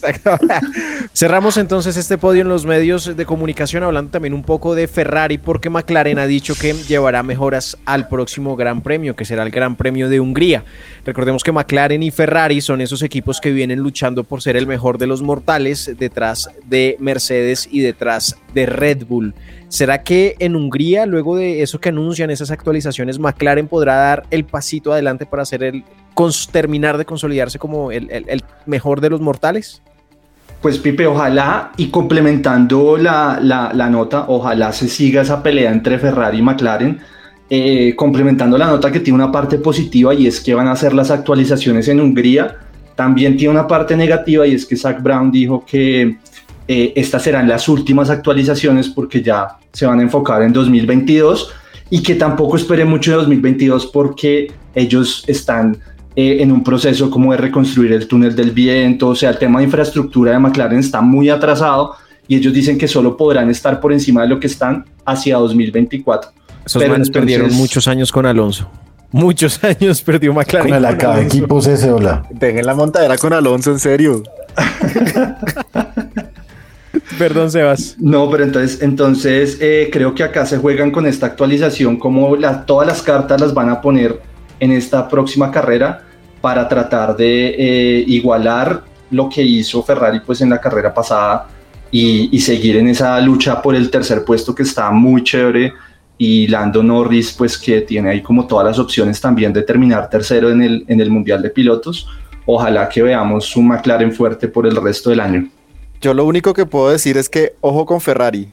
Cerramos 1.14 1.56
entonces 1.56 1.96
este 1.96 2.18
podio 2.18 2.42
en 2.42 2.48
los 2.48 2.64
medios 2.66 3.16
de 3.16 3.26
comunicación 3.26 3.82
hablando 3.82 4.10
también 4.10 4.34
un 4.34 4.42
poco 4.42 4.74
de 4.74 4.88
Ferrari 4.88 5.38
porque 5.38 5.70
McLaren 5.70 6.18
ha 6.18 6.26
dicho 6.26 6.54
que 6.54 6.74
llevará 6.74 7.22
mejoras 7.22 7.76
al 7.84 8.08
próximo 8.08 8.56
Gran 8.56 8.82
Premio, 8.82 9.16
que 9.16 9.24
será 9.24 9.42
el 9.42 9.50
Gran 9.50 9.76
Premio 9.76 10.08
de 10.08 10.20
Hungría. 10.20 10.64
Recordemos 11.04 11.42
que 11.42 11.52
McLaren 11.52 12.02
y 12.02 12.10
Ferrari 12.10 12.60
son 12.60 12.80
esos 12.80 13.02
equipos 13.02 13.40
que 13.40 13.50
vienen 13.50 13.80
luchando 13.80 14.24
por 14.24 14.42
ser 14.42 14.56
el 14.56 14.66
mejor 14.66 14.98
de 14.98 15.06
los 15.06 15.22
mortales 15.22 15.92
detrás 15.98 16.48
de 16.64 16.96
Mercedes 16.98 17.68
y 17.70 17.80
detrás 17.80 18.36
de 18.54 18.66
Red 18.66 19.04
Bull. 19.06 19.34
¿Será 19.72 20.02
que 20.02 20.36
en 20.38 20.54
Hungría, 20.54 21.06
luego 21.06 21.34
de 21.34 21.62
eso 21.62 21.80
que 21.80 21.88
anuncian 21.88 22.28
esas 22.28 22.50
actualizaciones, 22.50 23.18
McLaren 23.18 23.68
podrá 23.68 23.94
dar 23.94 24.24
el 24.30 24.44
pasito 24.44 24.92
adelante 24.92 25.24
para 25.24 25.44
hacer 25.44 25.62
el, 25.62 25.82
terminar 26.52 26.98
de 26.98 27.06
consolidarse 27.06 27.58
como 27.58 27.90
el, 27.90 28.44
mejor 28.66 29.00
de 29.00 29.08
los 29.08 29.22
mortales? 29.22 29.80
Pues 30.60 30.76
Pipe, 30.76 31.06
ojalá 31.06 31.72
y 31.78 31.86
complementando 31.86 32.98
la, 32.98 33.40
nota, 33.90 34.26
ojalá 34.28 34.74
se 34.74 34.90
siga 34.90 35.22
esa 35.22 35.42
pelea 35.42 35.72
entre 35.72 35.98
Ferrari 35.98 36.40
y 36.40 36.42
McLaren, 36.42 37.00
eh, 37.48 37.94
complementando 37.96 38.58
la 38.58 38.66
nota 38.66 38.92
que 38.92 39.00
tiene 39.00 39.24
una 39.24 39.32
parte 39.32 39.56
positiva 39.56 40.12
y 40.12 40.26
es 40.26 40.42
que 40.42 40.52
van 40.52 40.68
a 40.68 40.72
hacer 40.72 40.92
las 40.92 41.10
actualizaciones 41.10 41.88
en 41.88 41.98
Hungría, 41.98 42.58
también 42.94 43.38
tiene 43.38 43.54
una 43.54 43.66
parte 43.66 43.96
negativa 43.96 44.46
y 44.46 44.52
es 44.54 44.66
que 44.66 44.76
Zach 44.76 45.02
Brown 45.02 45.32
dijo 45.32 45.64
que 45.64 46.18
eh, 46.68 46.92
estas 46.96 47.22
serán 47.22 47.48
las 47.48 47.68
últimas 47.68 48.10
actualizaciones 48.10 48.88
porque 48.88 49.22
ya 49.22 49.56
se 49.72 49.86
van 49.86 49.98
a 50.00 50.02
enfocar 50.02 50.42
en 50.42 50.52
2022 50.52 51.52
y 51.90 52.02
que 52.02 52.14
tampoco 52.14 52.56
espere 52.56 52.84
mucho 52.84 53.10
de 53.10 53.18
2022 53.18 53.86
porque 53.86 54.52
ellos 54.74 55.24
están 55.26 55.76
eh, 56.14 56.38
en 56.40 56.52
un 56.52 56.62
proceso 56.62 57.10
como 57.10 57.32
de 57.32 57.38
reconstruir 57.38 57.92
el 57.92 58.06
túnel 58.06 58.36
del 58.36 58.50
viento, 58.50 59.08
o 59.08 59.14
sea, 59.14 59.30
el 59.30 59.38
tema 59.38 59.58
de 59.58 59.64
infraestructura 59.64 60.32
de 60.32 60.38
McLaren 60.38 60.78
está 60.78 61.00
muy 61.00 61.30
atrasado 61.30 61.94
y 62.28 62.36
ellos 62.36 62.52
dicen 62.52 62.78
que 62.78 62.86
solo 62.86 63.16
podrán 63.16 63.50
estar 63.50 63.80
por 63.80 63.92
encima 63.92 64.22
de 64.22 64.28
lo 64.28 64.38
que 64.38 64.46
están 64.46 64.84
hacia 65.04 65.36
2024. 65.36 66.30
Esos 66.64 66.82
Pero 66.82 66.96
perdieron 67.12 67.52
muchos 67.54 67.88
años 67.88 68.12
con 68.12 68.24
Alonso. 68.26 68.70
Muchos 69.10 69.62
años 69.64 70.00
perdió 70.02 70.32
McLaren. 70.32 70.68
Con 70.68 70.76
el 70.76 70.84
acá 70.84 71.20
equipos 71.20 71.66
ese, 71.66 71.90
hola. 71.90 72.24
Dejen 72.30 72.64
la 72.64 72.74
montadera 72.74 73.18
con 73.18 73.32
Alonso, 73.32 73.72
en 73.72 73.78
serio. 73.78 74.22
Perdón, 77.22 77.52
Sebas. 77.52 77.94
No, 78.00 78.28
pero 78.28 78.42
entonces, 78.42 78.82
entonces 78.82 79.56
eh, 79.60 79.90
creo 79.92 80.12
que 80.12 80.24
acá 80.24 80.44
se 80.44 80.58
juegan 80.58 80.90
con 80.90 81.06
esta 81.06 81.26
actualización, 81.26 81.96
como 81.96 82.36
todas 82.66 82.88
las 82.88 83.00
cartas 83.00 83.40
las 83.40 83.54
van 83.54 83.70
a 83.70 83.80
poner 83.80 84.20
en 84.58 84.72
esta 84.72 85.08
próxima 85.08 85.48
carrera 85.52 86.02
para 86.40 86.68
tratar 86.68 87.16
de 87.16 87.54
eh, 87.56 88.04
igualar 88.08 88.82
lo 89.12 89.28
que 89.28 89.40
hizo 89.40 89.84
Ferrari 89.84 90.18
pues 90.26 90.40
en 90.40 90.50
la 90.50 90.60
carrera 90.60 90.92
pasada 90.92 91.46
y, 91.92 92.36
seguir 92.40 92.78
en 92.78 92.88
esa 92.88 93.20
lucha 93.20 93.62
por 93.62 93.76
el 93.76 93.88
tercer 93.88 94.24
puesto 94.24 94.52
que 94.52 94.64
está 94.64 94.90
muy 94.90 95.22
chévere 95.22 95.74
y 96.18 96.48
Lando 96.48 96.82
Norris 96.82 97.30
pues 97.38 97.56
que 97.56 97.82
tiene 97.82 98.10
ahí 98.10 98.20
como 98.20 98.48
todas 98.48 98.66
las 98.66 98.80
opciones 98.80 99.20
también 99.20 99.52
de 99.52 99.62
terminar 99.62 100.10
tercero 100.10 100.50
en 100.50 100.60
el, 100.60 100.84
en 100.88 101.00
el 101.00 101.08
Mundial 101.08 101.40
de 101.40 101.50
Pilotos. 101.50 102.08
Ojalá 102.46 102.88
que 102.88 103.00
veamos 103.00 103.54
un 103.54 103.68
McLaren 103.68 104.10
fuerte 104.10 104.48
por 104.48 104.66
el 104.66 104.74
resto 104.74 105.10
del 105.10 105.20
año. 105.20 105.48
Yo 106.02 106.14
lo 106.14 106.24
único 106.24 106.52
que 106.52 106.66
puedo 106.66 106.90
decir 106.90 107.16
es 107.16 107.28
que 107.28 107.54
ojo 107.60 107.86
con 107.86 108.00
Ferrari. 108.00 108.52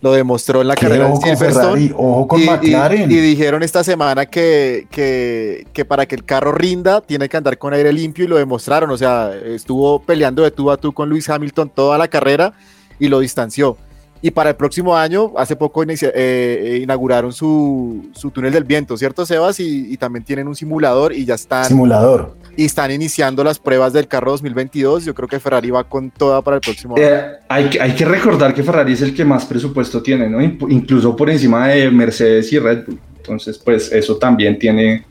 Lo 0.00 0.12
demostró 0.12 0.60
en 0.60 0.68
la 0.68 0.74
carrera 0.74 1.08
de 1.08 1.16
Silverstone. 1.16 1.92
ojo 1.96 2.28
con 2.28 2.44
McLaren. 2.44 3.10
Y, 3.10 3.16
dijeron 3.16 3.62
esta 3.62 3.82
semana 3.82 4.26
que, 4.26 4.86
que, 4.90 5.84
para 5.84 6.06
que 6.06 6.16
el 6.16 6.24
carro 6.24 6.52
rinda 6.52 7.00
tiene 7.00 7.28
que 7.28 7.36
andar 7.36 7.56
con 7.56 7.72
aire 7.72 7.92
limpio 7.92 8.24
y 8.24 8.28
lo 8.28 8.36
demostraron. 8.36 8.90
O 8.90 8.98
sea, 8.98 9.32
estuvo 9.34 10.00
peleando 10.00 10.42
de 10.42 10.50
tú 10.50 10.70
a 10.72 10.76
tú 10.76 10.92
con 10.92 11.08
Luis 11.08 11.28
Hamilton 11.28 11.70
toda 11.70 11.98
la 11.98 12.08
carrera 12.08 12.52
y 12.98 13.08
lo 13.08 13.20
distanció. 13.20 13.76
Y 14.20 14.30
para 14.30 14.50
el 14.50 14.56
próximo 14.56 14.96
año, 14.96 15.32
hace 15.36 15.54
poco 15.54 15.82
eh, 15.84 15.86
eh, 15.92 16.80
inauguraron 16.82 17.32
su, 17.32 18.10
su, 18.12 18.30
túnel 18.30 18.52
del 18.52 18.64
viento, 18.64 18.96
¿cierto, 18.96 19.24
Sebas? 19.24 19.60
Y, 19.60 19.92
y, 19.92 19.96
también 19.96 20.24
tienen 20.24 20.48
un 20.48 20.56
simulador 20.56 21.12
y 21.12 21.24
ya 21.24 21.34
están. 21.34 21.64
Simulador 21.66 22.34
y 22.58 22.64
están 22.64 22.90
iniciando 22.90 23.44
las 23.44 23.60
pruebas 23.60 23.92
del 23.92 24.08
carro 24.08 24.32
2022. 24.32 25.04
Yo 25.04 25.14
creo 25.14 25.28
que 25.28 25.38
Ferrari 25.38 25.70
va 25.70 25.84
con 25.84 26.10
toda 26.10 26.42
para 26.42 26.56
el 26.56 26.60
próximo 26.60 26.96
año. 26.96 27.06
Eh, 27.06 27.22
hay, 27.48 27.70
que, 27.70 27.80
hay 27.80 27.92
que 27.92 28.04
recordar 28.04 28.52
que 28.52 28.64
Ferrari 28.64 28.94
es 28.94 29.02
el 29.02 29.14
que 29.14 29.24
más 29.24 29.46
presupuesto 29.46 30.02
tiene, 30.02 30.28
¿no? 30.28 30.42
Incluso 30.42 31.14
por 31.14 31.30
encima 31.30 31.68
de 31.68 31.88
Mercedes 31.88 32.52
y 32.52 32.58
Red 32.58 32.84
Bull. 32.84 32.98
Entonces, 33.18 33.58
pues 33.58 33.92
eso 33.92 34.16
también 34.16 34.58
tiene 34.58 35.04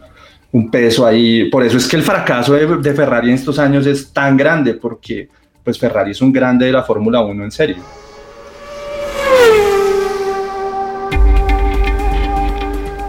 un 0.51 0.69
peso 0.69 1.05
ahí. 1.05 1.49
Por 1.49 1.63
eso 1.63 1.77
es 1.77 1.87
que 1.87 1.95
el 1.95 2.03
fracaso 2.03 2.51
de, 2.51 2.93
Ferrari 2.93 3.29
en 3.29 3.35
estos 3.35 3.57
años 3.59 3.85
es 3.85 4.11
tan 4.11 4.35
grande, 4.35 4.73
porque 4.73 5.29
pues 5.63 5.79
Ferrari 5.79 6.11
es 6.11 6.21
un 6.21 6.33
grande 6.33 6.65
de 6.65 6.73
la 6.73 6.83
Fórmula 6.83 7.21
1 7.21 7.45
en 7.45 7.51
serio. 7.51 7.77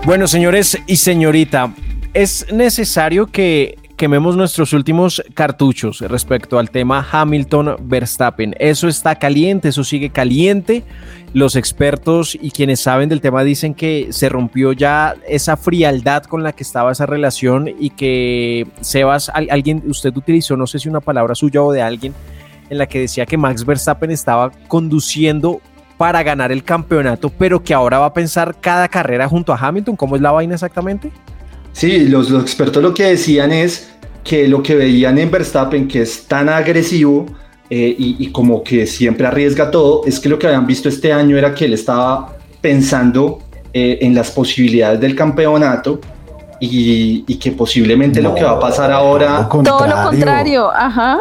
Bueno, 0.09 0.27
señores 0.27 0.79
y 0.87 0.97
señorita, 0.97 1.75
es 2.15 2.51
necesario 2.51 3.27
que 3.27 3.77
quememos 3.99 4.39
nuestros 4.39 4.73
últimos 4.73 5.23
cartuchos 5.35 6.01
respecto 6.01 6.59
al 6.59 6.71
tema 6.71 7.07
Hamilton-Verstappen. 7.13 8.55
Eso 8.59 8.89
está 8.89 9.17
caliente, 9.17 9.69
eso 9.69 9.85
sigue 9.85 10.09
caliente. 10.09 10.83
Los 11.35 11.57
expertos 11.57 12.39
y 12.41 12.53
quienes 12.53 12.81
saben 12.81 13.11
del 13.11 13.21
tema 13.21 13.45
dicen 13.45 13.75
que 13.75 14.07
se 14.09 14.31
rompió 14.31 14.73
ya 14.73 15.15
esa 15.29 15.59
frialdad 15.59 16.23
con 16.23 16.43
la 16.43 16.55
que 16.55 16.63
estaba 16.63 16.91
esa 16.91 17.05
relación 17.05 17.69
y 17.79 17.91
que 17.91 18.67
Sebas, 18.81 19.31
alguien, 19.35 19.83
usted 19.89 20.17
utilizó, 20.17 20.57
no 20.57 20.67
sé 20.67 20.79
si 20.79 20.89
una 20.89 21.01
palabra 21.01 21.35
suya 21.35 21.63
o 21.63 21.71
de 21.71 21.83
alguien, 21.83 22.15
en 22.71 22.79
la 22.79 22.87
que 22.87 23.01
decía 23.01 23.27
que 23.27 23.37
Max 23.37 23.63
Verstappen 23.63 24.11
estaba 24.11 24.53
conduciendo 24.69 25.61
para 25.99 26.23
ganar 26.23 26.53
el 26.53 26.63
campeonato, 26.63 27.29
pero 27.29 27.63
que 27.63 27.75
ahora 27.75 27.99
va 27.99 28.07
a 28.07 28.15
pensar 28.15 28.57
cada 28.61 28.89
carrera 28.89 29.29
junto 29.29 29.53
a 29.53 29.59
Hamilton. 29.59 29.97
¿Cómo 29.97 30.15
es 30.17 30.23
la 30.23 30.31
vaina 30.31 30.55
exactamente? 30.55 31.11
Sí, 31.73 32.09
los, 32.09 32.31
expertos 32.31 32.83
lo 32.83 32.95
que 32.95 33.05
decían 33.05 33.53
es 33.53 33.91
que 34.23 34.47
lo 34.49 34.63
que 34.63 34.77
veían 34.77 35.19
en 35.19 35.31
Verstappen, 35.31 35.89
que 35.89 36.03
es 36.03 36.27
tan 36.27 36.49
agresivo 36.49 37.27
eh, 37.69 37.95
y, 37.99 38.31
como 38.31 38.63
que 38.63 38.87
siempre 38.87 39.27
arriesga 39.27 39.71
todo, 39.71 40.03
es 40.07 40.21
que 40.21 40.29
lo 40.29 40.39
que 40.39 40.47
habían 40.47 40.67
visto 40.67 40.89
este 40.89 41.13
año 41.13 41.37
era 41.37 41.55
que 41.55 41.65
él 41.65 41.75
estaba 41.75 42.37
pensando 42.61 43.41
eh, 43.75 43.99
en 44.01 44.15
las 44.15 44.31
posibilidades 44.31 45.01
del 45.01 45.17
campeonato 45.17 46.01
y, 46.61 47.23
que 47.39 47.53
posiblemente 47.53 48.23
lo 48.23 48.35
que 48.35 48.45
va 48.45 48.53
a 48.53 48.61
pasar 48.61 48.93
ahora... 48.93 49.49
Todo 49.49 49.87
lo 49.87 50.03
contrario, 50.05 50.71
ajá 50.73 51.19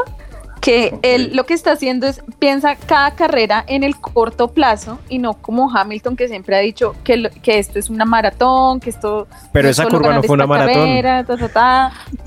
que 0.61 0.97
él 1.01 1.31
lo 1.33 1.45
que 1.45 1.53
está 1.53 1.71
haciendo 1.71 2.07
es 2.07 2.21
piensa 2.39 2.75
cada 2.75 3.11
carrera 3.11 3.63
en 3.67 3.83
el 3.83 3.97
corto 3.97 4.49
plazo 4.49 4.99
y 5.09 5.19
no 5.19 5.35
como 5.35 5.71
Hamilton 5.71 6.15
que 6.15 6.27
siempre 6.27 6.55
ha 6.55 6.59
dicho 6.59 6.95
que, 7.03 7.29
que 7.41 7.59
esto 7.59 7.79
es 7.79 7.89
una 7.89 8.05
maratón, 8.05 8.79
que 8.79 8.89
esto... 8.89 9.27
Pero 9.51 9.69
esa 9.69 9.85
curva 9.85 10.13
no 10.13 10.23
fue 10.23 10.35
una 10.35 10.47
maratón. 10.47 11.03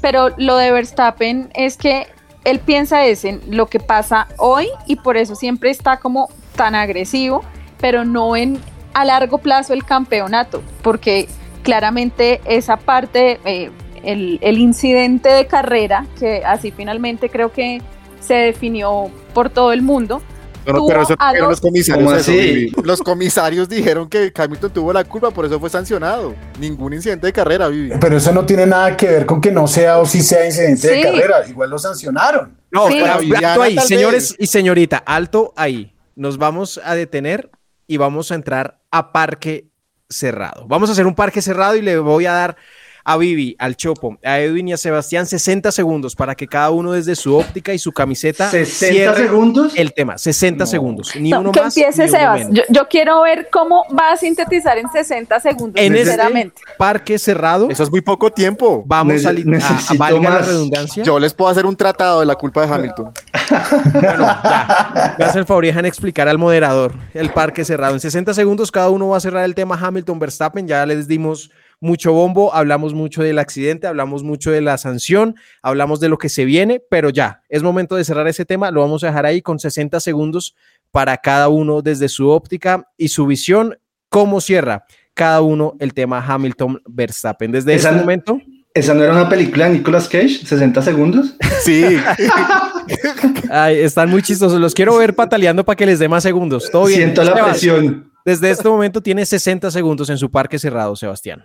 Pero 0.01 0.31
lo 0.37 0.57
de 0.57 0.73
Verstappen 0.73 1.51
es 1.55 1.77
que 1.77 2.07
él 2.45 2.59
piensa 2.61 3.05
es 3.05 3.25
en 3.25 3.41
lo 3.49 3.67
que 3.67 3.81
pasa 3.81 4.29
hoy 4.39 4.69
y 4.87 4.97
por 4.97 5.17
eso 5.17 5.35
siempre 5.35 5.71
está 5.71 5.99
como 5.99 6.29
tan 6.57 6.75
agresivo, 6.75 7.45
pero 7.81 8.05
no 8.05 8.37
en 8.37 8.59
a 8.93 9.05
largo 9.05 9.39
plazo 9.39 9.73
el 9.73 9.85
campeonato, 9.85 10.63
porque 10.83 11.29
claramente 11.63 12.41
esa 12.45 12.77
parte, 12.77 13.39
eh, 13.45 13.71
el, 14.03 14.39
el 14.43 14.59
incidente 14.59 15.29
de 15.29 15.47
carrera, 15.47 16.07
que 16.19 16.45
así 16.45 16.71
finalmente 16.71 17.29
creo 17.29 17.53
que 17.53 17.81
se 18.21 18.35
definió 18.35 19.11
por 19.35 19.51
todo 19.51 19.73
el 19.73 19.83
mundo. 19.83 20.23
pero 20.65 21.03
eso 21.03 21.17
los 21.49 21.61
comisarios. 21.61 22.27
Los 22.85 23.01
comisarios 23.01 23.69
dijeron 23.69 24.09
que 24.09 24.33
Hamilton 24.35 24.71
tuvo 24.71 24.93
la 24.93 25.05
culpa, 25.05 25.31
por 25.31 25.47
eso 25.47 25.59
fue 25.59 25.71
sancionado. 25.71 26.35
Ningún 26.59 26.93
incidente 26.93 27.27
de 27.27 27.33
carrera, 27.33 27.69
Vivi. 27.69 27.93
Pero 28.01 28.17
eso 28.17 28.33
no 28.33 28.45
tiene 28.45 28.67
nada 28.67 28.97
que 28.97 29.07
ver 29.07 29.27
con 29.27 29.41
que 29.41 29.51
no 29.51 29.67
sea 29.67 29.99
o 29.99 30.07
si 30.07 30.23
sea 30.23 30.47
incidente 30.47 30.89
de 30.89 31.03
carrera. 31.03 31.49
Igual 31.49 31.71
lo 31.71 31.79
sancionaron. 31.79 32.57
No, 32.71 32.87
alto 32.87 33.63
ahí, 33.63 33.79
señores 33.79 34.37
y 34.39 34.47
señorita, 34.47 34.99
alto 34.99 35.53
ahí. 35.57 35.95
Nos 36.15 36.39
vamos 36.39 36.81
a 36.85 36.95
detener 36.95 37.51
y 37.87 37.97
vamos 37.97 38.31
a 38.31 38.35
entrar 38.35 38.81
a 38.91 39.13
parque 39.13 39.71
cerrado. 40.09 40.67
Vamos 40.69 40.89
a 40.89 40.93
hacer 40.93 41.07
un 41.07 41.15
parque 41.15 41.41
cerrado 41.41 41.77
y 41.77 41.83
le 41.83 41.99
voy 41.99 42.27
a 42.27 42.33
dar 42.33 42.57
a 43.05 43.17
Vivi, 43.17 43.57
al 43.59 43.77
Chopo, 43.77 44.19
a 44.25 44.41
Edwin 44.41 44.69
y 44.69 44.73
a 44.73 44.77
Sebastián 44.77 45.27
60 45.27 45.73
segundos 45.73 46.15
para 46.15 46.35
que 46.35 46.47
cada 46.47 46.71
uno 46.71 46.93
desde 46.93 47.17
su 47.17 47.37
óptica 47.37 47.73
y 47.73 47.79
su 47.79 47.93
camiseta 47.93 48.51
60 48.51 49.15
segundos 49.15 49.73
el 49.77 49.93
tema, 49.93 50.19
60 50.19 50.67
segundos, 50.67 51.15
ni 51.17 51.33
uno 51.33 51.53
que 51.53 51.61
más. 51.61 51.77
empiece 51.77 52.09
Sebas. 52.09 52.47
Yo, 52.69 52.89
quiero 52.89 53.23
ver 53.23 53.49
cómo 53.51 53.85
va 53.99 54.13
a 54.13 54.17
sintetizar 54.17 54.79
en 54.79 54.91
60 54.91 55.41
segundos, 55.41 55.81
en 55.81 55.95
este 55.95 56.53
parque 56.79 57.19
cerrado. 57.19 57.71
Eso 57.71 57.83
es 57.83 57.91
muy 57.91 58.01
poco 58.01 58.31
tiempo. 58.31 58.83
Vamos 58.87 59.25
a, 59.25 59.31
a, 59.31 59.95
valga 59.97 60.31
la 60.31 60.39
redundancia. 60.39 61.03
Yo 61.03 61.19
les 61.19 61.35
puedo 61.35 61.51
hacer 61.51 61.67
un 61.67 61.77
tratado 61.77 62.21
de 62.21 62.27
la 62.27 62.35
culpa 62.35 62.67
de 62.67 62.73
Hamilton. 62.73 63.13
bueno, 63.93 64.41
ya. 64.45 65.15
Me 65.19 65.25
hacen 65.25 65.47
favor, 65.47 65.65
dejan 65.65 65.87
explicar 65.87 66.29
al 66.29 66.39
moderador 66.39 66.95
el 67.15 67.31
parque 67.31 67.65
cerrado. 67.65 67.95
En 67.95 68.01
60 68.01 68.35
segundos 68.35 68.71
cada 68.71 68.91
uno 68.91 69.09
va 69.09 69.17
a 69.17 69.21
cerrar 69.21 69.45
el 69.45 69.55
tema 69.55 69.79
Hamilton-Verstappen. 69.81 70.67
Ya 70.67 70.85
les 70.87 71.07
dimos 71.09 71.51
mucho 71.81 72.13
bombo, 72.13 72.55
hablamos 72.55 72.95
mucho 72.95 73.23
del 73.23 73.39
accidente, 73.39 73.87
hablamos 73.87 74.23
mucho 74.23 74.51
de 74.51 74.61
la 74.61 74.79
sanción, 74.79 75.35
hablamos 75.63 75.99
de 75.99 76.09
lo 76.09 76.19
que 76.19 76.29
se 76.29 76.45
viene, 76.45 76.83
pero 76.91 77.11
ya, 77.11 77.43
es 77.49 77.63
momento 77.63 77.97
de 77.97 78.05
cerrar 78.05 78.29
ese 78.29 78.45
tema, 78.45 78.71
lo 78.71 78.83
vamos 78.83 79.03
a 79.03 79.09
dejar 79.09 79.27
ahí 79.27 79.43
con 79.43 79.59
60 79.59 79.99
segundos 80.01 80.55
para 80.91 81.17
cada 81.17 81.49
uno 81.49 81.83
desde 81.83 82.09
su 82.09 82.29
óptica 82.29 82.87
y 82.97 83.09
su 83.09 83.27
visión, 83.27 83.79
cómo 84.09 84.41
cierra 84.41 84.85
cada 85.15 85.41
uno 85.41 85.75
el 85.81 85.95
tema 85.95 86.25
Hamilton 86.27 86.83
Verstappen. 86.87 87.53
Desde 87.53 87.75
ese 87.75 87.91
momento. 87.93 88.41
¿Esa 88.73 88.95
no 88.95 89.03
era 89.03 89.13
una 89.13 89.29
película 89.29 89.65
de 89.67 89.73
Nicolas 89.73 90.09
Cage? 90.09 90.45
¿60 90.45 90.83
segundos? 90.83 91.37
Sí. 91.63 91.85
están 93.73 94.09
muy 94.09 94.23
chistosos. 94.23 94.59
Los 94.59 94.73
quiero 94.73 94.97
ver 94.97 95.15
pataleando 95.15 95.63
para 95.63 95.77
que 95.77 95.85
les 95.85 95.99
dé 95.99 96.09
más 96.09 96.23
segundos. 96.23 96.71
Todo 96.71 96.87
bien. 96.87 97.01
Siento 97.01 97.23
la 97.23 97.45
presión. 97.45 98.11
Desde 98.25 98.51
este 98.51 98.67
momento 98.67 99.03
tiene 99.03 99.27
60 99.27 99.71
segundos 99.71 100.09
en 100.09 100.17
su 100.17 100.31
parque 100.31 100.59
cerrado, 100.59 100.97
Sebastián. 100.97 101.45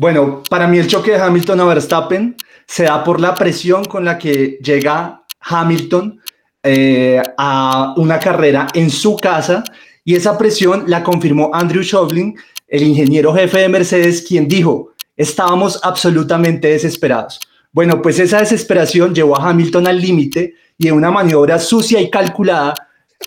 Bueno, 0.00 0.42
para 0.50 0.66
mí 0.66 0.78
el 0.78 0.88
choque 0.88 1.12
de 1.12 1.18
Hamilton 1.18 1.60
a 1.60 1.64
Verstappen 1.66 2.36
se 2.66 2.84
da 2.84 3.04
por 3.04 3.20
la 3.20 3.34
presión 3.34 3.84
con 3.84 4.04
la 4.04 4.18
que 4.18 4.58
llega 4.60 5.22
Hamilton 5.40 6.20
eh, 6.64 7.22
a 7.38 7.94
una 7.96 8.18
carrera 8.18 8.66
en 8.74 8.90
su 8.90 9.16
casa 9.16 9.62
y 10.04 10.16
esa 10.16 10.36
presión 10.36 10.84
la 10.88 11.04
confirmó 11.04 11.50
Andrew 11.52 11.82
Shovlin, 11.82 12.34
el 12.66 12.82
ingeniero 12.82 13.32
jefe 13.34 13.58
de 13.58 13.68
Mercedes, 13.68 14.22
quien 14.26 14.48
dijo, 14.48 14.94
estábamos 15.16 15.78
absolutamente 15.84 16.68
desesperados. 16.68 17.38
Bueno, 17.70 18.02
pues 18.02 18.18
esa 18.18 18.40
desesperación 18.40 19.14
llevó 19.14 19.38
a 19.38 19.48
Hamilton 19.48 19.86
al 19.86 20.00
límite 20.00 20.54
y 20.76 20.88
en 20.88 20.94
una 20.94 21.12
maniobra 21.12 21.60
sucia 21.60 22.00
y 22.00 22.10
calculada 22.10 22.74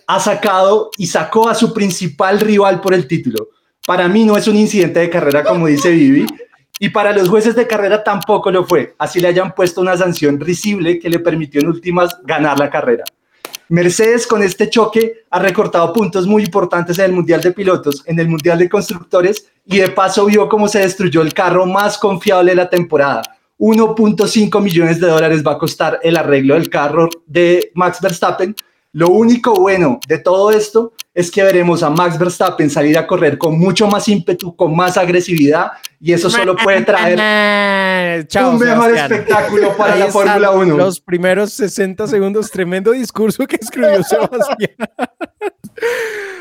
ha 0.05 0.19
sacado 0.19 0.91
y 0.97 1.07
sacó 1.07 1.47
a 1.47 1.55
su 1.55 1.73
principal 1.73 2.41
rival 2.41 2.81
por 2.81 2.93
el 2.93 3.07
título. 3.07 3.51
Para 3.85 4.09
mí 4.09 4.25
no 4.25 4.35
es 4.35 4.49
un 4.49 4.57
incidente 4.57 4.99
de 4.99 5.09
carrera 5.09 5.45
como 5.45 5.67
dice 5.67 5.91
Vivi, 5.91 6.25
y 6.79 6.89
para 6.89 7.11
los 7.11 7.29
jueces 7.29 7.55
de 7.55 7.67
carrera 7.67 8.03
tampoco 8.03 8.51
lo 8.51 8.65
fue, 8.65 8.95
así 8.97 9.19
le 9.19 9.29
hayan 9.29 9.53
puesto 9.53 9.81
una 9.81 9.97
sanción 9.97 10.39
risible 10.39 10.99
que 10.99 11.09
le 11.09 11.19
permitió 11.19 11.61
en 11.61 11.67
últimas 11.67 12.17
ganar 12.23 12.59
la 12.59 12.69
carrera. 12.69 13.03
Mercedes 13.69 14.25
con 14.25 14.41
este 14.43 14.69
choque 14.69 15.25
ha 15.29 15.39
recortado 15.39 15.91
puntos 15.91 16.25
muy 16.25 16.43
importantes 16.43 16.99
en 16.99 17.05
el 17.05 17.11
Mundial 17.11 17.41
de 17.41 17.51
Pilotos, 17.51 18.01
en 18.05 18.17
el 18.17 18.29
Mundial 18.29 18.59
de 18.59 18.69
Constructores 18.69 19.49
y 19.65 19.77
de 19.77 19.89
paso 19.89 20.25
vio 20.25 20.47
cómo 20.47 20.69
se 20.69 20.79
destruyó 20.79 21.21
el 21.21 21.33
carro 21.33 21.65
más 21.65 21.97
confiable 21.97 22.51
de 22.51 22.55
la 22.55 22.69
temporada. 22.69 23.23
1.5 23.59 24.61
millones 24.61 25.01
de 25.01 25.07
dólares 25.07 25.43
va 25.45 25.53
a 25.53 25.57
costar 25.57 25.99
el 26.03 26.15
arreglo 26.15 26.53
del 26.53 26.69
carro 26.69 27.09
de 27.25 27.71
Max 27.73 27.99
Verstappen 27.99 28.55
lo 28.93 29.09
único 29.09 29.53
bueno 29.59 29.99
de 30.07 30.17
todo 30.19 30.51
esto 30.51 30.93
es 31.13 31.31
que 31.31 31.43
veremos 31.43 31.81
a 31.81 31.89
Max 31.89 32.17
Verstappen 32.19 32.69
salir 32.69 32.97
a 32.97 33.07
correr 33.07 33.37
con 33.37 33.57
mucho 33.57 33.87
más 33.87 34.07
ímpetu, 34.07 34.55
con 34.55 34.75
más 34.75 34.97
agresividad, 34.97 35.71
y 35.99 36.13
eso 36.13 36.29
solo 36.29 36.55
puede 36.55 36.83
traer 36.83 38.27
un 38.45 38.59
mejor 38.59 38.95
espectáculo 38.95 39.75
para 39.75 39.95
la 39.95 40.07
Fórmula 40.07 40.51
1. 40.51 40.77
Los 40.77 41.01
primeros 41.01 41.53
60 41.53 42.05
segundos, 42.07 42.51
tremendo 42.51 42.91
discurso 42.91 43.47
que 43.47 43.55
escribió 43.55 44.03
Sebastián. 44.03 44.75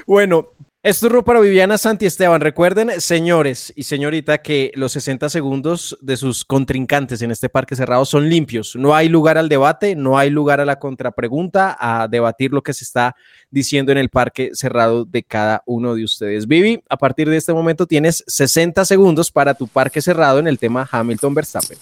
bueno, 0.07 0.51
esto 0.87 1.09
es 1.09 1.25
para 1.25 1.41
Viviana 1.41 1.79
Santi 1.79 2.07
Esteban. 2.07 2.41
Recuerden, 2.41 3.01
señores 3.01 3.73
y 3.75 3.83
señorita, 3.83 4.39
que 4.39 4.71
los 4.77 4.93
60 4.93 5.29
segundos 5.31 5.99
de 6.01 6.17
sus 6.17 6.45
contrincantes 6.45 7.23
en 7.23 7.33
este 7.33 7.49
parque 7.49 7.75
cerrado 7.75 8.05
son 8.05 8.29
limpios. 8.29 8.77
No 8.77 8.95
hay 8.95 9.09
lugar 9.09 9.37
al 9.37 9.49
debate, 9.49 9.97
no 9.97 10.17
hay 10.17 10.31
lugar 10.31 10.61
a 10.61 10.65
la 10.65 10.79
contrapregunta, 10.79 11.77
a 11.81 12.07
debatir 12.07 12.53
lo 12.53 12.63
que 12.63 12.73
se 12.73 12.85
está 12.85 13.17
diciendo 13.51 13.91
en 13.91 13.99
el 13.99 14.11
parque 14.11 14.51
cerrado 14.55 15.05
de 15.05 15.25
cada 15.25 15.65
uno 15.67 15.97
de 15.97 16.05
ustedes. 16.05 16.47
Vivi, 16.47 16.81
a 16.89 16.97
partir 16.97 17.29
de 17.29 17.37
este 17.37 17.53
momento 17.53 17.89
tienes 17.89 18.23
60 18.29 18.85
segundos 18.85 19.33
para 19.33 19.55
tu 19.55 19.67
parque 19.67 20.01
cerrado 20.01 20.39
en 20.39 20.47
el 20.47 20.57
tema 20.57 20.89
Hamilton 20.89 21.35
Verstappen. 21.35 21.79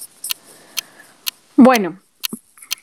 Bueno, 1.57 2.01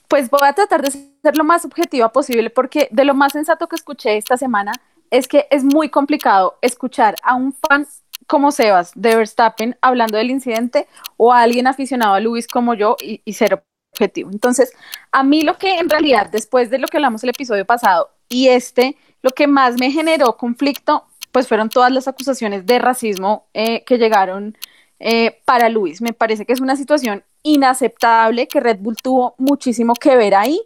pues 0.08 0.30
voy 0.30 0.48
a 0.48 0.54
tratar 0.54 0.84
de 0.84 0.92
ser 0.92 1.36
lo 1.36 1.44
más 1.44 1.66
objetiva 1.66 2.12
posible 2.12 2.52
porque 2.52 2.90
de 2.92 3.06
lo 3.06 3.16
más 3.16 3.32
sensato 3.32 3.68
que 3.68 3.76
escuché 3.76 4.18
esta 4.18 4.38
semana 4.38 4.74
es 5.12 5.28
que 5.28 5.48
es 5.52 5.64
muy 5.64 5.90
complicado 5.90 6.58
escuchar 6.62 7.16
a 7.22 7.36
un 7.36 7.54
fan 7.54 7.86
como 8.28 8.52
Sebas 8.52 8.94
de 8.96 9.16
Verstappen 9.16 9.78
hablando 9.82 10.18
del 10.18 10.32
incidente 10.32 10.88
o 11.18 11.34
a 11.34 11.42
alguien 11.42 11.68
aficionado 11.68 12.14
a 12.14 12.20
Luis 12.22 12.48
como 12.48 12.74
yo 12.74 12.96
y, 13.02 13.34
ser 13.34 13.62
objetivo. 13.94 14.32
Entonces, 14.32 14.72
a 15.12 15.24
mí 15.24 15.42
lo 15.42 15.58
que 15.58 15.78
en 15.78 15.90
realidad, 15.90 16.30
después 16.32 16.70
de 16.70 16.80
lo 16.80 16.88
que 16.88 16.98
hablamos 16.98 17.24
el 17.24 17.32
episodio 17.32 17.66
pasado 17.66 18.10
y 18.30 18.48
este, 18.48 18.96
lo 19.22 19.32
que 19.32 19.48
más 19.48 19.76
me 19.78 19.92
generó 19.92 20.38
conflicto, 20.38 21.06
pues 21.34 21.48
fueron 21.48 21.70
todas 21.70 21.92
las 21.92 22.08
acusaciones 22.08 22.66
de 22.66 22.80
racismo 22.80 23.48
eh, 23.54 23.84
que 23.84 23.98
llegaron 23.98 24.58
eh, 25.00 25.42
para 25.44 25.68
Luis. 25.68 26.02
Me 26.02 26.14
parece 26.14 26.46
que 26.46 26.54
es 26.54 26.62
una 26.62 26.78
situación 26.78 27.24
inaceptable, 27.44 28.48
que 28.48 28.62
Red 28.62 28.78
Bull 28.80 28.96
tuvo 28.96 29.36
muchísimo 29.38 29.94
que 29.94 30.16
ver 30.16 30.36
ahí 30.36 30.62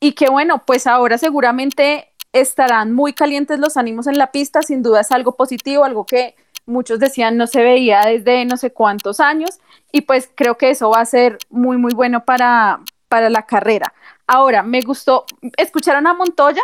y 0.00 0.12
que 0.12 0.28
bueno, 0.28 0.62
pues 0.66 0.86
ahora 0.86 1.16
seguramente 1.16 2.12
estarán 2.40 2.92
muy 2.92 3.12
calientes 3.12 3.58
los 3.58 3.76
ánimos 3.76 4.06
en 4.06 4.18
la 4.18 4.32
pista, 4.32 4.62
sin 4.62 4.82
duda 4.82 5.00
es 5.00 5.12
algo 5.12 5.36
positivo, 5.36 5.84
algo 5.84 6.04
que 6.06 6.34
muchos 6.66 6.98
decían 6.98 7.36
no 7.36 7.46
se 7.46 7.62
veía 7.62 8.02
desde 8.02 8.44
no 8.44 8.56
sé 8.56 8.72
cuántos 8.72 9.20
años 9.20 9.50
y 9.92 10.02
pues 10.02 10.28
creo 10.34 10.56
que 10.56 10.70
eso 10.70 10.90
va 10.90 11.00
a 11.00 11.06
ser 11.06 11.38
muy 11.48 11.78
muy 11.78 11.94
bueno 11.94 12.24
para, 12.24 12.80
para 13.08 13.30
la 13.30 13.46
carrera. 13.46 13.92
Ahora, 14.26 14.62
me 14.62 14.80
gustó, 14.80 15.24
¿escucharon 15.56 16.06
a 16.06 16.14
Montoya? 16.14 16.62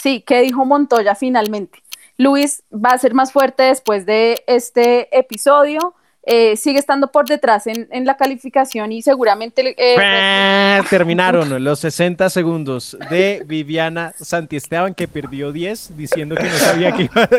Sí, 0.00 0.22
¿qué 0.26 0.40
dijo 0.40 0.64
Montoya 0.64 1.14
finalmente? 1.14 1.82
Luis 2.16 2.62
va 2.72 2.90
a 2.90 2.98
ser 2.98 3.14
más 3.14 3.32
fuerte 3.32 3.64
después 3.64 4.06
de 4.06 4.44
este 4.46 5.16
episodio. 5.16 5.94
Eh, 6.24 6.56
sigue 6.56 6.78
estando 6.78 7.10
por 7.10 7.26
detrás 7.26 7.66
en, 7.66 7.88
la 8.06 8.16
calificación 8.16 8.92
y 8.92 9.02
seguramente... 9.02 9.74
Eh, 9.76 10.80
terminaron 10.88 11.64
los 11.64 11.80
60 11.80 12.30
segundos 12.30 12.96
de 13.10 13.42
Viviana 13.44 14.14
Santiesteban 14.20 14.94
que 14.94 15.08
perdió 15.08 15.50
10 15.50 15.96
diciendo 15.96 16.36
que 16.36 16.44
no 16.44 16.56
sabía 16.56 16.94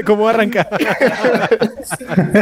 cómo 0.06 0.28
arrancar. 0.28 0.68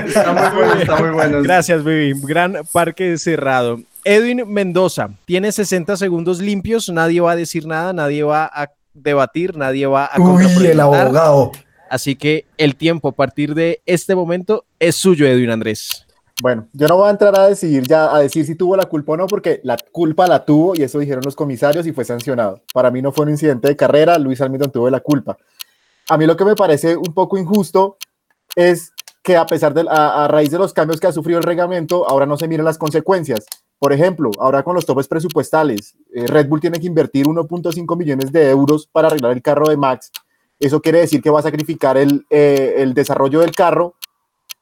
Está 0.07 0.33
muy 0.33 0.57
bueno, 0.57 0.73
está 0.81 0.95
muy 0.95 1.09
bueno. 1.11 1.41
Gracias, 1.43 1.83
Vivi. 1.83 2.19
Gran 2.23 2.57
parque 2.71 3.17
cerrado. 3.19 3.79
Edwin 4.03 4.43
Mendoza 4.47 5.09
tiene 5.25 5.51
60 5.51 5.95
segundos 5.95 6.39
limpios, 6.41 6.89
nadie 6.89 7.21
va 7.21 7.33
a 7.33 7.35
decir 7.35 7.67
nada, 7.67 7.93
nadie 7.93 8.23
va 8.23 8.49
a 8.51 8.71
debatir, 8.95 9.55
nadie 9.55 9.85
va 9.85 10.05
a... 10.05 10.19
Uy, 10.19 10.45
el 10.65 10.79
abogado. 10.79 11.51
Así 11.89 12.15
que 12.15 12.45
el 12.57 12.75
tiempo 12.75 13.09
a 13.09 13.11
partir 13.11 13.53
de 13.53 13.81
este 13.85 14.15
momento 14.15 14.65
es 14.79 14.95
suyo, 14.95 15.27
Edwin 15.27 15.51
Andrés. 15.51 16.07
Bueno, 16.41 16.67
yo 16.73 16.87
no 16.87 16.97
voy 16.97 17.07
a 17.07 17.11
entrar 17.11 17.37
a 17.37 17.47
decidir 17.47 17.83
ya 17.83 18.15
a 18.15 18.19
decir 18.19 18.43
si 18.47 18.55
tuvo 18.55 18.75
la 18.75 18.87
culpa 18.87 19.13
o 19.13 19.17
no, 19.17 19.27
porque 19.27 19.61
la 19.63 19.77
culpa 19.91 20.25
la 20.25 20.43
tuvo 20.43 20.73
y 20.75 20.81
eso 20.81 20.97
dijeron 20.97 21.21
los 21.23 21.35
comisarios 21.35 21.85
y 21.85 21.91
fue 21.91 22.03
sancionado. 22.03 22.63
Para 22.73 22.89
mí 22.89 22.99
no 22.99 23.11
fue 23.11 23.25
un 23.25 23.31
incidente 23.31 23.67
de 23.67 23.75
carrera, 23.75 24.17
Luis 24.17 24.41
Hamilton 24.41 24.71
tuvo 24.71 24.89
la 24.89 25.01
culpa. 25.01 25.37
A 26.09 26.17
mí 26.17 26.25
lo 26.25 26.35
que 26.35 26.43
me 26.43 26.55
parece 26.55 26.97
un 26.97 27.13
poco 27.13 27.37
injusto 27.37 27.97
es 28.55 28.91
que 29.21 29.37
a 29.37 29.45
pesar 29.45 29.75
de 29.75 29.85
a, 29.87 30.27
raíz 30.27 30.49
de 30.49 30.57
los 30.57 30.73
cambios 30.73 30.99
que 30.99 31.05
ha 31.05 31.11
sufrido 31.11 31.37
el 31.37 31.43
reglamento, 31.43 32.09
ahora 32.09 32.25
no 32.25 32.37
se 32.37 32.47
miran 32.47 32.65
las 32.65 32.79
consecuencias. 32.79 33.45
Por 33.77 33.93
ejemplo, 33.93 34.31
ahora 34.39 34.63
con 34.63 34.73
los 34.73 34.87
topes 34.87 35.07
presupuestales, 35.07 35.95
eh, 36.11 36.25
Red 36.25 36.47
Bull 36.47 36.59
tiene 36.59 36.79
que 36.79 36.87
invertir 36.87 37.27
1.5 37.27 37.95
millones 37.95 38.31
de 38.31 38.49
euros 38.49 38.87
para 38.91 39.09
arreglar 39.09 39.33
el 39.33 39.43
carro 39.43 39.69
de 39.69 39.77
Max. 39.77 40.11
Eso 40.59 40.81
quiere 40.81 41.01
decir 41.01 41.21
que 41.21 41.29
va 41.29 41.39
a 41.39 41.43
sacrificar 41.43 41.97
el, 41.97 42.25
eh, 42.31 42.75
el 42.77 42.95
desarrollo 42.95 43.41
del 43.41 43.51
carro 43.51 43.93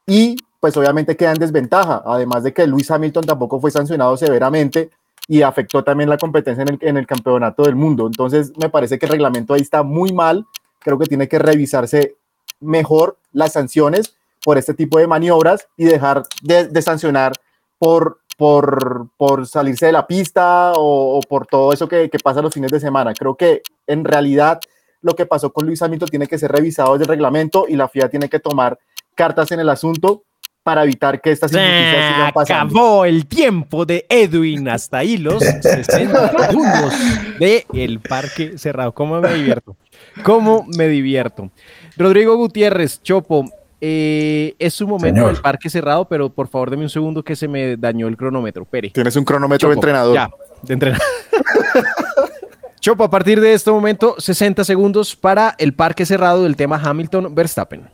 y 0.06 0.36
pues 0.60 0.76
obviamente 0.78 1.16
queda 1.16 1.32
en 1.32 1.40
desventaja, 1.40 2.04
además 2.06 2.44
de 2.44 2.54
que 2.54 2.68
Luis 2.68 2.90
Hamilton 2.92 3.26
tampoco 3.26 3.60
fue 3.60 3.72
sancionado 3.72 4.18
severamente 4.18 4.90
y 5.28 5.42
afectó 5.42 5.84
también 5.84 6.10
la 6.10 6.18
competencia 6.18 6.64
en 6.64 6.70
el, 6.70 6.78
en 6.82 6.98
el 6.98 7.08
campeonato 7.08 7.64
del 7.64 7.76
mundo. 7.76 8.08
Entonces 8.08 8.52
me 8.58 8.70
parece 8.70 8.98
que 8.98 9.06
el 9.06 9.12
reglamento 9.12 9.54
ahí 9.54 9.62
está 9.62 9.84
muy 9.84 10.12
mal, 10.12 10.46
creo 10.80 10.98
que 10.98 11.06
tiene 11.06 11.28
que 11.28 11.40
revisarse 11.40 12.16
mejor 12.60 13.18
las 13.32 13.54
sanciones 13.54 14.16
por 14.44 14.58
este 14.58 14.74
tipo 14.74 14.98
de 15.00 15.08
maniobras 15.08 15.68
y 15.78 15.86
dejar 15.86 16.24
de, 16.42 16.82
sancionar 16.82 17.34
por, 17.78 18.20
por, 18.38 19.10
por, 19.18 19.48
salirse 19.48 19.88
de 19.88 19.92
la 19.92 20.08
pista 20.08 20.74
o, 20.76 21.20
por 21.28 21.46
todo 21.46 21.74
eso 21.74 21.88
que, 21.88 22.10
que, 22.10 22.20
pasa 22.20 22.42
los 22.42 22.54
fines 22.54 22.72
de 22.72 22.80
semana. 22.80 23.14
Creo 23.14 23.36
que 23.36 23.62
en 23.88 24.04
realidad 24.04 24.60
lo 25.02 25.16
que 25.16 25.26
pasó 25.26 25.52
con 25.52 25.66
Luis 25.66 25.82
Hamilton 25.82 26.10
tiene 26.10 26.28
que 26.28 26.38
ser 26.38 26.52
revisado 26.52 26.94
desde 26.94 27.04
el 27.04 27.10
reglamento 27.10 27.66
y 27.68 27.76
la 27.76 27.88
FIA 27.88 28.10
tiene 28.10 28.30
que 28.30 28.40
tomar 28.40 28.80
cartas 29.16 29.52
en 29.52 29.60
el 29.60 29.70
asunto 29.70 30.24
para 30.64 30.84
evitar 30.84 31.22
que 31.22 31.32
estas 31.32 31.52
injusticias 31.52 32.14
sigan 32.14 32.34
pasando. 32.34 32.80
Acabó 32.80 33.06
el 33.06 33.26
tiempo 33.26 33.86
de 33.86 34.06
Edwin 34.10 34.68
hasta 34.70 35.00
ahí 35.00 35.18
los 35.18 35.44
60 35.44 36.48
segundos 36.48 36.94
de 37.40 37.66
el 37.74 38.00
parque 38.00 38.58
cerrado. 38.58 38.94
¿Cómo 38.94 39.20
me 39.20 39.34
divierto? 39.34 39.76
¿Cómo 40.24 40.66
me 40.78 40.88
divierto? 40.88 41.50
Rodrigo 41.98 42.36
Gutiérrez, 42.36 43.02
Chopo, 43.02 43.46
eh, 43.82 44.56
es 44.60 44.74
su 44.74 44.88
momento 44.88 45.28
del 45.28 45.38
parque 45.38 45.70
cerrado, 45.70 46.06
pero 46.06 46.30
por 46.30 46.50
favor 46.50 46.70
deme 46.70 46.84
un 46.84 46.90
segundo 46.90 47.24
que 47.24 47.36
se 47.36 47.48
me 47.48 47.78
dañó 47.78 48.08
el 48.08 48.18
cronómetro. 48.18 48.66
Pere. 48.66 48.90
Tienes 48.90 49.16
un 49.16 49.24
cronómetro 49.24 49.70
de 49.70 49.76
entrenador. 49.76 50.14
Ya, 50.14 50.30
de 50.64 50.74
entrenador. 50.74 51.08
Chopo, 52.80 53.04
a 53.04 53.10
partir 53.10 53.42
de 53.42 53.54
este 53.54 53.72
momento, 53.72 54.16
60 54.18 54.64
segundos 54.64 55.16
para 55.16 55.56
el 55.58 55.74
parque 55.74 56.06
cerrado 56.06 56.44
del 56.44 56.56
tema 56.56 56.82
Hamilton-Verstappen. 56.82 57.90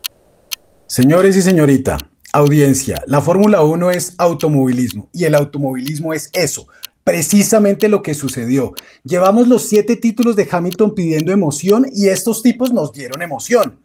Señores 0.85 1.35
y 1.35 1.41
señorita, 1.41 1.97
audiencia, 2.35 3.01
la 3.07 3.21
Fórmula 3.21 3.61
1 3.63 3.91
es 3.91 4.13
automovilismo 4.17 5.07
y 5.13 5.23
el 5.23 5.35
automovilismo 5.35 6.13
es 6.13 6.29
eso, 6.33 6.67
precisamente 7.03 7.87
lo 7.87 8.01
que 8.01 8.13
sucedió. 8.13 8.73
Llevamos 9.03 9.47
los 9.47 9.63
siete 9.63 9.95
títulos 9.95 10.35
de 10.35 10.47
Hamilton 10.49 10.93
pidiendo 10.93 11.31
emoción 11.31 11.85
y 11.93 12.09
estos 12.09 12.43
tipos 12.43 12.73
nos 12.73 12.91
dieron 12.91 13.21
emoción. 13.21 13.79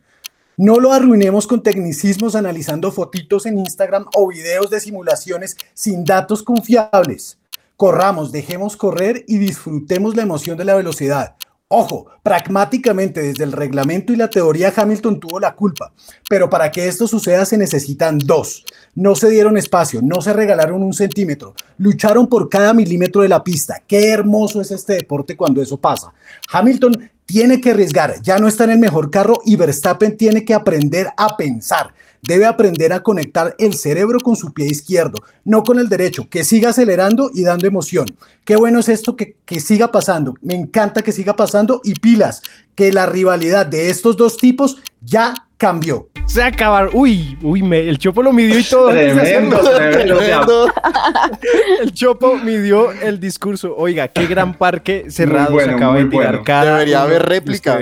No 0.56 0.80
lo 0.80 0.92
arruinemos 0.92 1.46
con 1.46 1.62
tecnicismos 1.62 2.34
analizando 2.34 2.90
fotitos 2.90 3.46
en 3.46 3.58
Instagram 3.58 4.06
o 4.14 4.28
videos 4.28 4.68
de 4.68 4.80
simulaciones 4.80 5.56
sin 5.72 6.04
datos 6.04 6.42
confiables. 6.42 7.38
Corramos, 7.76 8.32
dejemos 8.32 8.76
correr 8.76 9.24
y 9.28 9.38
disfrutemos 9.38 10.16
la 10.16 10.22
emoción 10.22 10.58
de 10.58 10.64
la 10.64 10.74
velocidad. 10.74 11.36
Ojo, 11.72 12.06
pragmáticamente 12.24 13.22
desde 13.22 13.44
el 13.44 13.52
reglamento 13.52 14.12
y 14.12 14.16
la 14.16 14.28
teoría 14.28 14.72
Hamilton 14.74 15.20
tuvo 15.20 15.38
la 15.38 15.54
culpa, 15.54 15.92
pero 16.28 16.50
para 16.50 16.72
que 16.72 16.88
esto 16.88 17.06
suceda 17.06 17.44
se 17.44 17.56
necesitan 17.56 18.18
dos. 18.18 18.64
No 18.96 19.14
se 19.14 19.30
dieron 19.30 19.56
espacio, 19.56 20.00
no 20.02 20.20
se 20.20 20.32
regalaron 20.32 20.82
un 20.82 20.92
centímetro, 20.92 21.54
lucharon 21.78 22.26
por 22.26 22.48
cada 22.48 22.74
milímetro 22.74 23.22
de 23.22 23.28
la 23.28 23.44
pista. 23.44 23.80
Qué 23.86 24.10
hermoso 24.10 24.60
es 24.60 24.72
este 24.72 24.94
deporte 24.94 25.36
cuando 25.36 25.62
eso 25.62 25.76
pasa. 25.76 26.12
Hamilton 26.50 27.08
tiene 27.24 27.60
que 27.60 27.70
arriesgar, 27.70 28.20
ya 28.20 28.40
no 28.40 28.48
está 28.48 28.64
en 28.64 28.70
el 28.70 28.80
mejor 28.80 29.08
carro 29.08 29.40
y 29.44 29.54
Verstappen 29.54 30.16
tiene 30.16 30.44
que 30.44 30.54
aprender 30.54 31.06
a 31.16 31.36
pensar. 31.36 31.94
Debe 32.22 32.46
aprender 32.46 32.92
a 32.92 33.02
conectar 33.02 33.54
el 33.58 33.74
cerebro 33.74 34.18
con 34.20 34.36
su 34.36 34.52
pie 34.52 34.66
izquierdo, 34.66 35.22
no 35.44 35.62
con 35.62 35.78
el 35.78 35.88
derecho, 35.88 36.28
que 36.28 36.44
siga 36.44 36.70
acelerando 36.70 37.30
y 37.32 37.44
dando 37.44 37.66
emoción. 37.66 38.06
Qué 38.44 38.56
bueno 38.56 38.80
es 38.80 38.88
esto 38.88 39.16
que, 39.16 39.36
que 39.44 39.60
siga 39.60 39.90
pasando, 39.90 40.34
me 40.42 40.54
encanta 40.54 41.02
que 41.02 41.12
siga 41.12 41.34
pasando 41.34 41.80
y 41.84 41.94
pilas, 41.94 42.42
que 42.74 42.92
la 42.92 43.06
rivalidad 43.06 43.66
de 43.66 43.90
estos 43.90 44.16
dos 44.16 44.36
tipos 44.36 44.78
ya 45.00 45.34
cambió. 45.60 46.08
Se 46.24 46.42
acabaron. 46.42 46.90
Uy, 46.94 47.36
uy, 47.42 47.62
el 47.74 47.98
Chopo 47.98 48.22
lo 48.22 48.32
midió 48.32 48.58
y 48.58 48.64
todo. 48.64 48.90
el 51.82 51.92
Chopo 51.92 52.38
midió 52.38 52.92
el 52.92 53.20
discurso. 53.20 53.74
Oiga, 53.76 54.08
qué 54.08 54.26
gran 54.26 54.54
parque 54.54 55.10
cerrado 55.10 55.60
se 55.60 55.70
acaba 55.70 55.96
de 55.96 56.06
tirar 56.06 56.42
Debería 56.42 57.02
haber 57.02 57.26
réplica. 57.26 57.78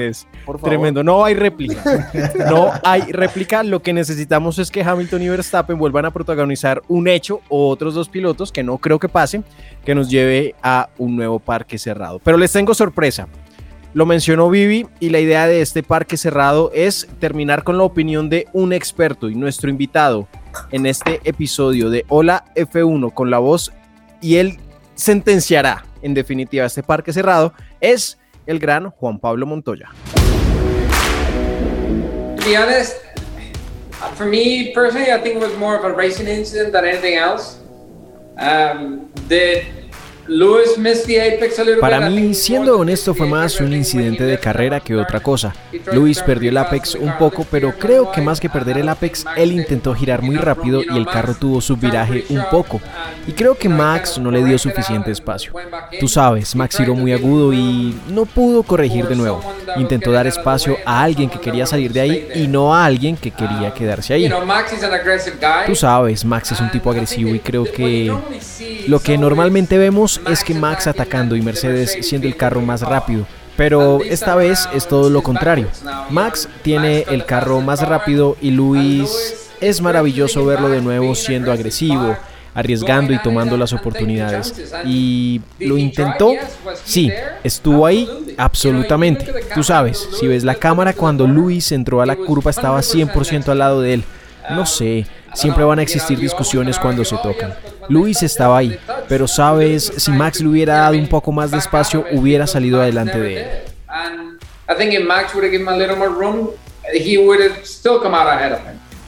Tremendo. 0.57 1.05
No 1.05 1.25
hay 1.25 1.35
réplica. 1.35 1.83
No 2.51 2.71
hay 2.83 3.03
réplica. 3.13 3.63
Lo 3.63 3.83
que 3.83 3.93
necesitamos 3.93 4.59
es 4.59 4.71
que 4.71 4.83
Hamilton 4.83 5.23
y 5.23 5.29
Verstappen 5.29 5.79
vuelvan 5.79 6.07
a 6.07 6.11
protagonizar 6.11 6.83
un 6.89 7.09
hecho 7.09 7.41
o 7.49 7.69
otros 7.69 7.95
dos 7.95 8.09
pilotos, 8.09 8.53
que 8.53 8.63
no 8.63 8.79
creo 8.79 8.99
que 8.99 9.09
pase, 9.09 9.43
que 9.85 9.95
nos 9.95 10.09
lleve 10.09 10.55
a 10.63 10.89
un 10.99 11.17
nuevo 11.17 11.39
parque 11.39 11.79
cerrado. 11.79 12.21
Pero 12.23 12.39
les 12.39 12.53
tengo 12.53 12.75
sorpresa. 12.75 13.29
Lo 13.95 14.07
mencionó 14.07 14.51
Vivi 14.51 14.87
y 15.01 15.09
la 15.09 15.19
idea 15.19 15.47
de 15.47 15.63
este 15.63 15.83
parque 15.83 16.17
cerrado 16.17 16.71
es 16.75 17.09
terminar 17.19 17.65
con 17.65 17.79
la 17.79 17.85
opinión 17.85 18.29
de 18.29 18.47
un 18.53 18.73
experto 18.73 19.31
y 19.31 19.35
nuestro 19.35 19.71
invitado 19.71 20.29
en 20.71 20.87
este 20.87 21.21
episodio 21.25 21.89
de 21.89 22.05
Hola 22.09 22.45
F1 22.55 23.15
con 23.15 23.31
la 23.31 23.39
voz 23.39 23.73
y 24.21 24.37
él 24.37 24.59
sentenciará 24.95 25.85
en 26.03 26.13
definitiva 26.13 26.67
este 26.67 26.83
parque 26.83 27.13
cerrado 27.13 27.55
es 27.81 28.17
el 28.49 28.59
gran 28.59 28.91
Juan 28.91 29.21
Pablo 29.21 29.45
Montoya. 29.47 29.91
To 32.37 32.43
be 32.45 32.57
honest, 32.57 32.97
for 34.15 34.25
me 34.25 34.73
personally, 34.73 35.13
I 35.13 35.19
think 35.19 35.37
it 35.37 35.41
was 35.41 35.55
more 35.59 35.77
of 35.77 35.85
a 35.85 35.95
racing 35.95 36.27
incident 36.27 36.73
than 36.73 36.87
anything 36.87 37.17
else. 37.17 37.59
Um, 38.39 39.11
para 41.81 42.11
mí, 42.11 42.35
siendo 42.35 42.79
honesto, 42.79 43.14
fue 43.14 43.27
más 43.27 43.61
un 43.61 43.73
incidente 43.73 44.25
de 44.25 44.38
carrera 44.38 44.81
que 44.81 44.95
otra 44.95 45.21
cosa. 45.21 45.55
Luis 45.93 46.21
perdió 46.21 46.51
el 46.51 46.57
Apex 46.59 46.95
un 46.95 47.17
poco, 47.19 47.47
pero 47.51 47.73
creo 47.79 48.12
que 48.12 48.21
más 48.21 48.38
que 48.41 48.49
perder 48.49 48.79
el 48.79 48.88
Apex, 48.88 49.25
él 49.37 49.53
intentó 49.53 49.95
girar 49.95 50.23
muy 50.23 50.37
rápido 50.37 50.83
y 50.83 50.97
el 50.97 51.07
carro 51.07 51.35
tuvo 51.35 51.61
su 51.61 51.77
viraje 51.77 52.25
un 52.29 52.43
poco. 52.51 52.81
Y 53.27 53.33
creo 53.33 53.57
que 53.57 53.69
Max 53.69 54.19
no 54.19 54.31
le 54.31 54.45
dio 54.45 54.59
suficiente 54.59 55.11
espacio. 55.11 55.53
Tú 55.99 56.09
sabes, 56.09 56.55
Max 56.55 56.77
giró 56.77 56.95
muy 56.95 57.12
agudo 57.12 57.53
y 57.53 57.95
no 58.09 58.27
pudo 58.27 58.62
corregir 58.62 59.07
de 59.07 59.17
nuevo. 59.17 59.43
Intentó 59.77 60.12
dar 60.12 60.27
espacio 60.27 60.77
a 60.85 61.03
alguien 61.03 61.31
que 61.31 61.41
quería 61.41 61.67
salir 61.67 61.93
de 61.93 62.01
ahí 62.01 62.29
y 62.35 62.49
no 62.49 62.75
a 62.75 62.85
alguien 62.85 63.17
que 63.17 63.31
quería 63.31 63.73
quedarse 63.73 64.14
ahí. 64.14 64.31
Tú 65.67 65.75
sabes, 65.75 66.25
Max 66.25 66.53
es 66.53 66.61
un 66.61 66.71
tipo 66.71 66.91
agresivo 66.91 67.35
y 67.35 67.38
creo 67.38 67.64
que 67.64 68.12
lo 68.87 69.01
que 69.01 69.19
normalmente 69.19 69.79
vemos 69.79 70.17
es 70.28 70.44
que 70.44 70.54
Max 70.54 70.87
atacando 70.87 71.37
y 71.37 71.42
Mercedes 71.42 71.98
siendo 72.02 72.26
el 72.26 72.37
carro 72.37 72.61
más 72.61 72.83
rápido. 72.83 73.26
Pero 73.57 74.00
esta 74.02 74.37
vez 74.37 74.68
es 74.72 74.87
todo 74.87 75.11
lo 75.11 75.22
contrario. 75.22 75.66
Max 76.11 76.48
tiene 76.62 77.04
el 77.09 77.24
carro 77.24 77.61
más 77.61 77.87
rápido 77.87 78.37
y 78.40 78.52
Luis 78.52 79.48
es 79.61 79.81
maravilloso 79.81 80.46
verlo 80.46 80.68
de 80.68 80.81
nuevo 80.81 81.14
siendo 81.16 81.50
agresivo, 81.50 82.16
arriesgando 82.54 83.12
y 83.12 83.18
tomando 83.18 83.57
las 83.57 83.72
oportunidades. 83.72 84.54
¿Y 84.85 85.40
lo 85.59 85.76
intentó? 85.76 86.35
Sí, 86.85 87.11
estuvo 87.42 87.85
ahí, 87.85 88.09
absolutamente. 88.37 89.33
Tú 89.54 89.64
sabes, 89.64 90.09
si 90.18 90.28
ves 90.28 90.44
la 90.44 90.54
cámara 90.54 90.92
cuando 90.92 91.26
Luis 91.26 91.72
entró 91.72 92.00
a 92.00 92.07
la 92.07 92.14
curva 92.14 92.52
estaba 92.52 92.78
100% 92.78 93.48
al 93.48 93.59
lado 93.59 93.81
de 93.81 93.94
él. 93.94 94.04
No 94.50 94.66
sé, 94.66 95.07
siempre 95.35 95.64
van 95.64 95.79
a 95.79 95.83
existir 95.83 96.19
discusiones 96.19 96.79
cuando 96.79 97.05
se 97.05 97.17
tocan. 97.19 97.55
Luis 97.88 98.23
estaba 98.23 98.59
ahí, 98.59 98.79
pero 99.09 99.27
sabes, 99.27 99.93
si 99.97 100.11
Max 100.11 100.41
le 100.41 100.49
hubiera 100.49 100.79
dado 100.79 100.97
un 100.97 101.09
poco 101.09 101.33
más 101.33 101.51
de 101.51 101.59
espacio, 101.59 102.05
hubiera 102.12 102.47
salido 102.47 102.81
adelante 102.81 103.19
de 103.19 103.41
él. 103.41 103.49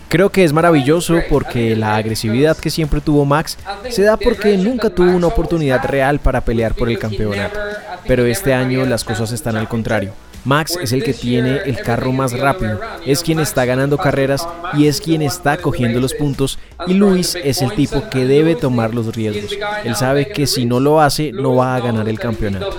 Creo 0.08 0.30
que 0.30 0.42
es 0.42 0.52
maravilloso 0.52 1.20
porque 1.28 1.76
la 1.76 1.94
agresividad 1.94 2.56
que 2.56 2.68
siempre 2.68 3.00
tuvo 3.00 3.24
Max 3.24 3.56
se 3.90 4.02
da 4.02 4.16
porque 4.16 4.56
nunca 4.56 4.90
tuvo 4.90 5.12
una 5.12 5.28
oportunidad 5.28 5.84
real 5.84 6.18
para 6.18 6.40
pelear 6.40 6.74
por 6.74 6.88
el 6.88 6.98
campeonato. 6.98 7.60
Pero 8.08 8.26
este 8.26 8.52
año 8.52 8.84
las 8.86 9.04
cosas 9.04 9.30
están 9.30 9.56
al 9.56 9.68
contrario. 9.68 10.12
Max 10.44 10.78
es 10.80 10.92
el 10.92 11.02
que 11.02 11.12
tiene 11.12 11.58
el 11.66 11.80
carro 11.80 12.12
más 12.12 12.38
rápido, 12.38 12.80
es 13.04 13.22
quien 13.22 13.40
está 13.40 13.64
ganando 13.64 13.98
carreras 13.98 14.46
y 14.74 14.86
es 14.86 15.00
quien 15.00 15.22
está 15.22 15.56
cogiendo 15.58 16.00
los 16.00 16.14
puntos. 16.14 16.58
Y 16.86 16.94
Luis 16.94 17.36
es 17.42 17.62
el 17.62 17.72
tipo 17.74 18.08
que 18.08 18.24
debe 18.24 18.54
tomar 18.54 18.94
los 18.94 19.14
riesgos. 19.14 19.56
Él 19.84 19.96
sabe 19.96 20.28
que 20.28 20.46
si 20.46 20.64
no 20.64 20.80
lo 20.80 21.00
hace 21.00 21.32
no 21.32 21.56
va 21.56 21.76
a 21.76 21.80
ganar 21.80 22.08
el 22.08 22.18
campeonato. 22.18 22.70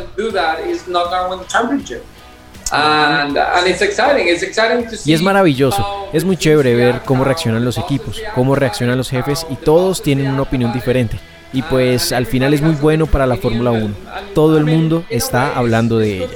Y 5.06 5.14
es 5.14 5.22
maravilloso, 5.22 6.10
es 6.14 6.24
muy 6.24 6.38
chévere 6.38 6.74
ver 6.74 7.02
cómo 7.06 7.24
reaccionan 7.24 7.66
los 7.66 7.78
equipos, 7.78 8.22
cómo 8.34 8.56
reaccionan 8.56 8.98
los 8.98 9.10
jefes 9.10 9.46
y 9.50 9.56
todos 9.56 10.02
tienen 10.02 10.32
una 10.32 10.44
opinión 10.44 10.72
diferente 10.72 11.20
y 11.54 11.62
pues 11.64 12.12
al 12.12 12.26
final 12.26 12.54
es 12.54 12.62
muy 12.62 12.76
bueno 12.76 13.06
para 13.06 13.26
la 13.26 13.36
Fórmula 13.36 13.72
1. 13.72 13.94
Todo 14.34 14.58
el 14.58 14.66
mundo 14.66 15.04
está 15.10 15.58
hablando 15.58 15.98
de 15.98 16.18
ella. 16.18 16.28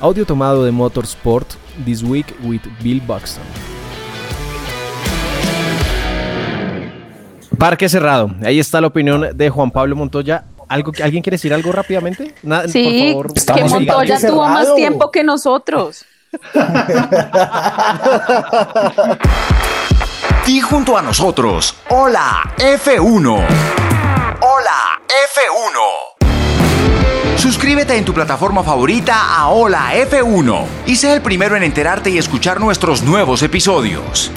Audio 0.00 0.26
tomado 0.26 0.64
de 0.64 0.70
Motorsport 0.70 1.48
This 1.84 2.02
Week 2.02 2.26
with 2.44 2.60
Bill 2.80 3.00
Buxton. 3.00 3.42
Parque 7.58 7.88
cerrado. 7.88 8.30
Ahí 8.44 8.58
está 8.58 8.80
la 8.80 8.88
opinión 8.88 9.36
de 9.36 9.50
Juan 9.50 9.70
Pablo 9.70 9.94
Montoya. 9.94 10.44
¿Algo, 10.68 10.90
¿Alguien 11.02 11.22
quiere 11.22 11.36
decir 11.36 11.52
algo 11.52 11.70
rápidamente? 11.70 12.34
sí, 12.68 13.12
por 13.14 13.38
favor. 13.38 13.56
que 13.56 13.64
Montoya 13.64 14.18
tuvo 14.18 14.48
más 14.48 14.74
tiempo 14.74 15.10
que 15.10 15.22
nosotros. 15.22 16.04
Y 20.46 20.60
junto 20.60 20.96
a 20.98 21.02
nosotros. 21.02 21.76
Hola 21.88 22.42
F1. 22.58 23.46
Hola 24.40 25.00
F1. 25.36 27.38
Suscríbete 27.38 27.96
en 27.96 28.04
tu 28.04 28.12
plataforma 28.12 28.64
favorita 28.64 29.36
a 29.36 29.46
Hola 29.48 29.94
F1 29.94 30.64
y 30.86 30.96
sé 30.96 31.12
el 31.12 31.22
primero 31.22 31.54
en 31.56 31.62
enterarte 31.62 32.10
y 32.10 32.18
escuchar 32.18 32.60
nuestros 32.60 33.02
nuevos 33.02 33.42
episodios. 33.42 34.32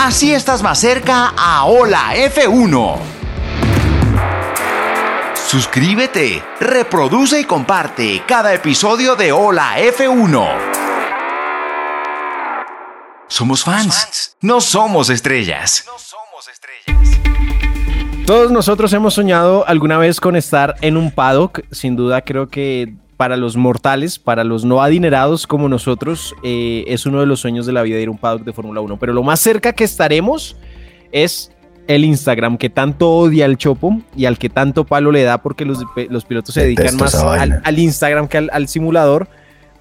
Así 0.00 0.32
estás 0.32 0.62
más 0.62 0.78
cerca 0.78 1.34
a 1.36 1.64
Hola 1.64 2.14
F1. 2.14 2.98
Suscríbete, 5.34 6.40
reproduce 6.60 7.40
y 7.40 7.44
comparte 7.44 8.22
cada 8.24 8.54
episodio 8.54 9.16
de 9.16 9.32
Hola 9.32 9.80
F1. 9.80 10.48
Somos 13.26 13.64
fans, 13.64 14.36
no 14.40 14.60
somos 14.60 15.10
estrellas. 15.10 15.84
Todos 18.24 18.52
nosotros 18.52 18.92
hemos 18.92 19.14
soñado 19.14 19.66
alguna 19.66 19.98
vez 19.98 20.20
con 20.20 20.36
estar 20.36 20.76
en 20.80 20.96
un 20.96 21.10
paddock. 21.10 21.62
Sin 21.72 21.96
duda 21.96 22.20
creo 22.22 22.46
que 22.48 22.94
para 23.18 23.36
los 23.36 23.56
mortales, 23.56 24.16
para 24.16 24.44
los 24.44 24.64
no 24.64 24.80
adinerados 24.80 25.48
como 25.48 25.68
nosotros, 25.68 26.36
eh, 26.44 26.84
es 26.86 27.04
uno 27.04 27.18
de 27.18 27.26
los 27.26 27.40
sueños 27.40 27.66
de 27.66 27.72
la 27.72 27.82
vida 27.82 27.98
ir 27.98 28.06
a 28.06 28.12
un 28.12 28.16
paddock 28.16 28.44
de 28.44 28.52
Fórmula 28.52 28.80
1. 28.80 28.96
Pero 28.96 29.12
lo 29.12 29.24
más 29.24 29.40
cerca 29.40 29.72
que 29.72 29.82
estaremos 29.82 30.56
es 31.10 31.50
el 31.88 32.04
Instagram 32.04 32.56
que 32.56 32.70
tanto 32.70 33.10
odia 33.10 33.46
el 33.46 33.58
Chopo 33.58 34.00
y 34.14 34.26
al 34.26 34.38
que 34.38 34.48
tanto 34.48 34.84
palo 34.84 35.10
le 35.10 35.24
da 35.24 35.38
porque 35.38 35.64
los, 35.64 35.84
pilotos 36.28 36.54
se 36.54 36.62
dedican 36.62 36.96
más 36.96 37.16
al, 37.16 37.78
Instagram 37.78 38.28
que 38.28 38.38
al, 38.38 38.68
simulador, 38.68 39.26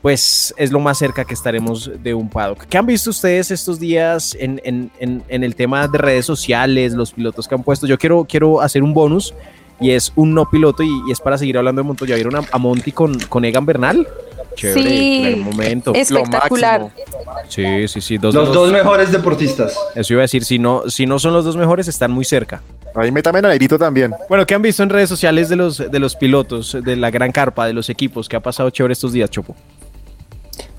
pues 0.02 0.56
es 0.58 0.72
lo 0.72 0.80
más 0.80 0.98
cerca 0.98 1.24
que 1.24 1.36
estaremos 1.36 1.92
de 2.02 2.16
un 2.16 2.30
paddock. 2.30 2.66
¿Qué 2.66 2.80
han 2.80 2.88
visto 2.88 3.12
ustedes 3.12 3.52
estos 3.52 3.80
días 3.80 4.36
en, 4.40 4.90
el 5.30 5.56
tema 5.56 5.88
de 5.88 5.98
redes 6.00 6.26
sociales, 6.26 6.94
los 6.94 7.12
pilotos 7.12 7.48
que 7.48 7.54
han 7.54 7.62
puesto? 7.62 7.86
Yo 7.86 8.00
quiero, 8.00 8.26
quiero 8.28 8.62
hacer 8.62 8.82
un 8.82 8.96
bonus 8.96 9.36
y 9.80 9.92
es 9.92 10.12
un 10.16 10.34
no 10.34 10.50
piloto 10.50 10.84
y, 10.84 11.12
es 11.12 11.20
para 11.20 11.38
seguir 11.38 11.58
hablando 11.58 11.82
de 11.82 11.88
Montoya. 11.88 12.16
¿Vieron 12.16 12.36
a, 12.36 12.58
Monty 12.58 12.92
con, 12.92 13.18
con 13.20 13.46
Egan 13.46 13.66
Bernal? 13.66 14.08
Chévere, 14.56 15.36
sí, 15.36 15.40
momento. 15.40 15.94
Espectacular. 15.94 16.90
Sí, 17.48 17.88
sí, 17.88 18.02
sí. 18.02 18.18
los 18.18 18.34
dos, 18.34 18.72
mejores 18.72 19.12
deportistas. 19.12 19.78
Eso 19.94 20.14
iba 20.14 20.22
a 20.22 20.24
decir, 20.24 20.44
si 20.44 20.58
no, 20.58 20.90
si 20.90 21.06
no 21.06 21.20
son 21.20 21.34
los 21.34 21.46
dos 21.46 21.56
mejores, 21.56 21.88
están 21.88 22.12
muy 22.12 22.26
cerca. 22.26 22.62
Ahí 22.96 23.12
métame 23.12 23.38
a 23.40 23.44
Negrito 23.44 23.78
también. 23.78 24.14
Bueno, 24.28 24.48
¿qué 24.48 24.56
han 24.56 24.62
visto 24.64 24.82
en 24.82 24.90
redes 24.90 25.08
sociales 25.08 25.50
de 25.50 25.56
los, 25.56 25.78
de 25.78 26.00
los 26.00 26.16
pilotos, 26.16 26.76
de 26.84 26.96
la 26.96 27.12
gran 27.12 27.32
carpa, 27.32 27.68
de 27.68 27.74
los 27.74 27.92
equipos? 27.92 28.28
¿Qué 28.28 28.36
ha 28.36 28.40
pasado 28.40 28.72
chévere 28.72 28.94
estos 28.94 29.14
días, 29.14 29.30
Chopo? 29.30 29.56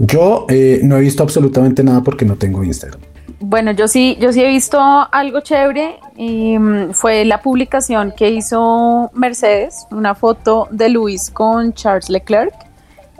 Yo 0.01 0.47
eh, 0.49 0.81
no 0.83 0.97
he 0.97 1.01
visto 1.01 1.23
absolutamente 1.23 1.85
nada 1.85 2.03
porque 2.03 2.25
no 2.25 2.35
tengo 2.35 2.65
Instagram. 2.65 3.01
Bueno, 3.41 3.71
yo 3.71 3.87
sí, 3.87 4.17
yo 4.21 4.33
sí 4.33 4.43
he 4.43 4.49
visto 4.49 4.81
algo 4.81 5.41
chévere 5.41 6.01
y 6.17 6.59
mm, 6.59 6.91
fue 6.93 7.25
la 7.25 7.41
publicación 7.41 8.13
que 8.17 8.31
hizo 8.31 9.11
Mercedes, 9.15 9.87
una 9.93 10.17
foto 10.17 10.67
de 10.73 10.89
Luis 10.89 11.31
con 11.31 11.73
Charles 11.73 12.11
Leclerc, 12.11 12.53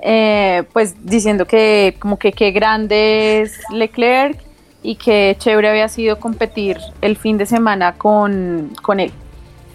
eh, 0.03 0.65
pues 0.73 0.97
diciendo 1.05 1.47
que 1.47 1.97
como 2.01 2.19
que 2.19 2.33
qué 2.33 2.51
grande 2.51 3.43
es 3.43 3.61
Leclerc 3.73 4.41
y 4.83 4.97
que 4.97 5.37
chévere 5.39 5.71
había 5.71 5.89
sido 5.89 6.19
competir 6.19 6.79
el 7.01 7.17
fin 7.17 7.39
de 7.39 7.47
semana 7.47 7.95
con, 7.95 8.73
él. 8.99 9.13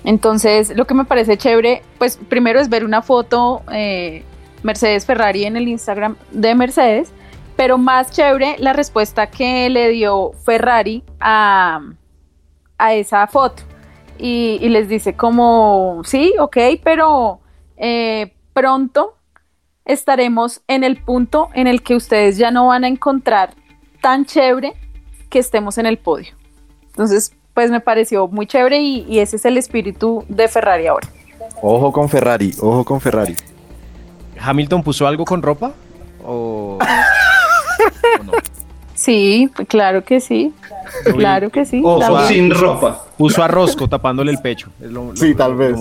Entonces, 0.04 0.76
lo 0.76 0.86
que 0.86 0.94
me 0.94 1.06
parece 1.06 1.38
chévere, 1.38 1.84
pues 1.98 2.20
primero 2.28 2.60
es 2.60 2.68
ver 2.68 2.84
una 2.84 3.02
foto 3.02 3.62
eh, 3.72 4.24
Mercedes 4.62 5.06
Ferrari 5.06 5.46
en 5.46 5.56
el 5.56 5.70
Instagram 5.70 6.18
de 6.32 6.54
Mercedes 6.54 7.14
pero 7.56 7.78
más 7.78 8.12
chévere 8.12 8.56
la 8.60 8.74
respuesta 8.74 9.28
que 9.28 9.70
le 9.70 9.90
dio 9.90 10.32
Ferrari 10.44 11.04
a, 11.20 11.82
esa 12.92 13.28
foto. 13.28 13.64
Y, 14.18 14.60
les 14.70 14.88
dice 14.88 15.16
como, 15.16 16.02
sí, 16.06 16.34
ok, 16.40 16.58
pero 16.84 17.40
eh, 17.78 18.34
pronto 18.54 19.16
estaremos 19.86 20.62
en 20.68 20.84
el 20.84 21.02
punto 21.02 21.50
en 21.54 21.68
el 21.68 21.84
que 21.84 21.96
ustedes 21.96 22.38
ya 22.38 22.52
no 22.52 22.68
van 22.68 22.84
a 22.84 22.88
encontrar 22.88 23.54
tan 24.02 24.26
chévere 24.26 24.74
que 25.30 25.40
estemos 25.40 25.78
en 25.78 25.86
el 25.86 25.98
podio. 25.98 26.34
Entonces, 26.88 27.36
pues 27.54 27.72
me 27.72 27.80
pareció 27.80 28.28
muy 28.28 28.48
chévere 28.48 28.80
y, 28.80 29.06
y 29.08 29.20
ese 29.20 29.36
es 29.36 29.46
el 29.46 29.58
espíritu 29.58 30.24
de 30.28 30.48
Ferrari 30.48 30.88
ahora. 30.88 31.08
Ojo 31.62 31.92
con 31.92 32.10
Ferrari, 32.10 32.52
ojo 32.62 32.84
con 32.84 33.02
Ferrari. 33.02 33.36
¿Hamilton 34.40 34.84
puso 34.84 35.08
algo 35.08 35.26
con 35.26 35.42
ropa? 35.42 35.74
¿O... 36.24 36.78
Sí, 38.96 39.50
claro 39.68 40.04
que 40.04 40.20
sí. 40.20 40.54
Claro 41.16 41.50
que 41.50 41.66
sí. 41.66 41.82
O 41.84 42.28
sin 42.28 42.52
ropa. 42.52 43.04
Puso 43.18 43.44
a 43.44 43.48
Rosco 43.48 43.88
tapándole 43.88 44.32
el 44.32 44.38
pecho. 44.38 44.70
sí, 45.16 45.34
tal 45.36 45.56
vez. 45.56 45.76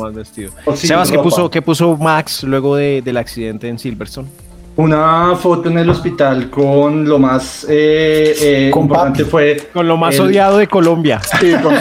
Sebas, 0.74 1.10
¿qué 1.10 1.18
puso, 1.18 1.50
¿qué 1.50 1.62
puso 1.62 1.96
Max 1.96 2.42
luego 2.44 2.76
del 2.76 3.16
accidente 3.16 3.68
en 3.68 3.78
Silverstone? 3.78 4.28
Una 4.74 5.36
foto 5.36 5.68
en 5.68 5.78
el 5.78 5.90
hospital 5.90 6.48
con 6.48 7.06
lo 7.06 7.18
más 7.18 7.66
eh, 7.68 8.34
eh 8.40 8.70
importante 8.74 9.24
fue. 9.24 9.68
Con 9.72 9.86
lo 9.86 9.98
más 9.98 10.18
odiado 10.18 10.56
de 10.56 10.66
Colombia. 10.66 11.20
Sí, 11.38 11.52
con 11.62 11.74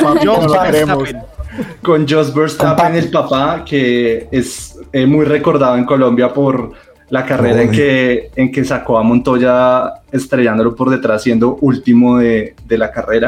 Con 1.82 2.08
Josh 2.08 2.34
Verstappen, 2.34 2.96
el 2.96 3.10
papá, 3.10 3.64
que 3.66 4.28
es 4.30 4.78
eh, 4.92 5.06
muy 5.06 5.26
recordado 5.26 5.78
en 5.78 5.86
Colombia 5.86 6.34
por 6.34 6.74
la 7.12 7.26
carrera 7.26 7.62
en 7.62 7.72
que, 7.72 8.32
en 8.38 8.52
que 8.52 8.64
sacó 8.64 8.98
a 8.98 9.04
Montoya 9.04 9.96
estrellándolo 10.12 10.74
por 10.74 10.90
detrás, 10.90 11.22
siendo 11.22 11.58
último 11.62 12.18
de, 12.18 12.56
de 12.66 12.78
la 12.78 12.90
carrera. 12.90 13.28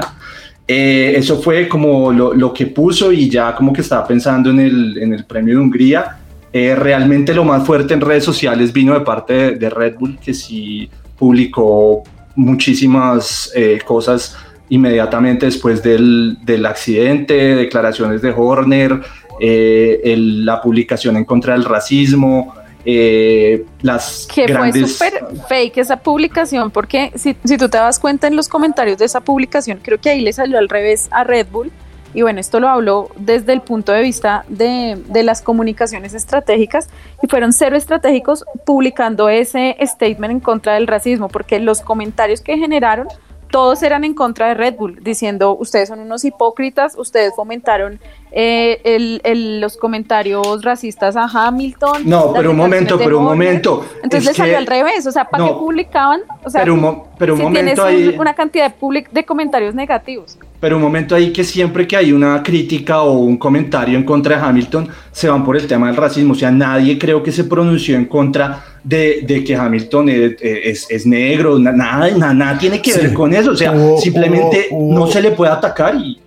Eh, 0.65 1.13
eso 1.17 1.41
fue 1.41 1.67
como 1.67 2.13
lo, 2.13 2.33
lo, 2.33 2.53
que 2.53 2.67
puso 2.67 3.11
y 3.11 3.29
ya 3.29 3.53
como 3.53 3.73
que 3.73 3.81
estaba 3.81 4.07
pensando 4.07 4.49
en 4.51 4.61
el, 4.61 4.97
en 4.97 5.13
el 5.13 5.25
premio 5.25 5.55
de 5.55 5.61
Hungría. 5.61 6.17
Eh, 6.53 6.75
realmente 6.75 7.33
lo 7.33 7.43
más 7.43 7.65
fuerte 7.65 7.93
en 7.93 7.99
redes 7.99 8.23
sociales 8.23 8.71
vino 8.71 8.93
de 8.93 9.01
parte 9.01 9.51
de, 9.55 9.69
Red 9.69 9.95
Bull, 9.99 10.17
que 10.17 10.33
sí 10.33 10.89
publicó 11.19 12.03
muchísimas 12.35 13.51
eh, 13.53 13.79
cosas 13.85 14.37
inmediatamente 14.69 15.45
después 15.45 15.83
del, 15.83 16.37
del, 16.45 16.65
accidente, 16.65 17.33
declaraciones 17.33 18.21
de 18.21 18.33
Horner, 18.35 19.01
la 19.41 20.61
publicación 20.61 21.17
en 21.17 21.25
contra 21.25 21.53
del 21.53 21.65
racismo, 21.65 22.53
eh, 22.85 23.65
las 23.81 24.27
que 24.33 24.53
fue 24.53 24.71
súper 24.73 25.25
fake 25.47 25.77
esa 25.77 25.97
publicación 25.97 26.69
porque 26.69 27.11
si, 27.15 27.35
si, 27.43 27.57
tú 27.57 27.69
te 27.69 27.77
das 27.77 27.97
cuenta 27.97 28.27
en 28.27 28.35
los 28.35 28.49
comentarios 28.49 28.97
de 28.97 29.05
esa 29.05 29.21
publicación 29.21 29.79
creo 29.81 29.99
que 30.01 30.09
ahí 30.09 30.21
le 30.21 30.33
salió 30.33 30.57
al 30.57 30.69
revés 30.69 31.07
a 31.11 31.23
Red 31.23 31.47
Bull. 31.51 31.71
Y 32.15 32.21
bueno 32.21 32.39
esto 32.39 32.59
lo 32.59 32.69
habló 32.69 33.09
desde 33.15 33.53
el 33.53 33.61
punto 33.61 33.91
de 33.91 34.01
vista 34.01 34.45
de, 34.47 35.01
de 35.07 35.23
las 35.23 35.41
comunicaciones 35.41 36.13
estratégicas 36.13 36.89
y 37.23 37.27
fueron 37.27 37.53
cero 37.53 37.75
estratégicos 37.75 38.45
publicando 38.65 39.29
ese 39.29 39.75
statement 39.81 40.31
en 40.31 40.39
contra 40.39 40.75
del 40.75 40.85
racismo 40.85 41.27
porque 41.27 41.59
los 41.59 41.81
comentarios 41.81 42.41
que 42.41 42.57
generaron 42.57 43.07
todos 43.53 43.83
eran 43.83 44.03
en 44.03 44.15
contra 44.15 44.47
de 44.47 44.55
Red 44.55 44.77
Bull, 44.77 45.03
diciendo 45.03 45.55
ustedes 45.55 45.87
son 45.87 45.99
unos 45.99 46.25
hipócritas, 46.25 46.95
ustedes 46.97 47.35
fomentaron 47.35 47.99
eh, 48.35 49.19
los 49.61 49.77
comentarios 49.77 50.63
racistas 50.63 51.15
a 51.15 51.25
Hamilton. 51.25 52.01
No, 52.05 52.33
pero 52.33 52.49
un 52.51 52.57
momento, 52.57 52.97
pero 52.97 53.19
un 53.19 53.25
momento. 53.25 53.85
Entonces 54.03 54.29
le 54.29 54.33
salió 54.33 54.57
al 54.57 54.65
revés, 54.65 55.05
o 55.05 55.11
sea, 55.11 55.25
¿para 55.25 55.45
qué 55.45 55.53
publicaban? 55.53 56.21
O 56.43 56.49
sea, 56.49 56.61
pero 56.61 56.73
un, 56.73 57.03
pero 57.17 57.35
un 57.35 57.41
momento 57.43 57.83
ahí, 57.83 58.15
una 58.17 58.33
cantidad 58.33 58.73
de, 58.73 59.05
de 59.11 59.23
comentarios 59.23 59.75
negativos. 59.75 60.37
Pero 60.59 60.77
un 60.77 60.81
momento 60.81 61.13
ahí 61.13 61.31
que 61.31 61.43
siempre 61.43 61.85
que 61.85 61.95
hay 61.95 62.11
una 62.11 62.41
crítica 62.41 63.01
o 63.01 63.19
un 63.19 63.37
comentario 63.37 63.97
en 63.97 64.03
contra 64.03 64.37
de 64.37 64.43
Hamilton, 64.43 64.87
se 65.11 65.29
van 65.29 65.45
por 65.45 65.55
el 65.55 65.67
tema 65.67 65.87
del 65.87 65.97
racismo. 65.97 66.33
O 66.33 66.35
sea, 66.35 66.49
nadie 66.49 66.97
creo 66.97 67.21
que 67.21 67.31
se 67.31 67.43
pronunció 67.43 67.95
en 67.95 68.05
contra 68.05 68.63
de, 68.83 69.43
que 69.45 69.55
Hamilton 69.55 70.09
es, 70.09 70.87
es, 70.89 71.05
negro, 71.05 71.59
nada, 71.59 72.09
nada, 72.33 72.57
tiene 72.57 72.81
que 72.81 72.93
ver 72.93 73.13
con 73.13 73.33
eso, 73.33 73.51
o 73.51 73.55
sea, 73.55 73.73
simplemente 73.97 74.67
no 74.71 75.07
se 75.07 75.21
le 75.21 75.31
puede 75.31 75.51
atacar 75.51 75.95
y, 75.95 76.19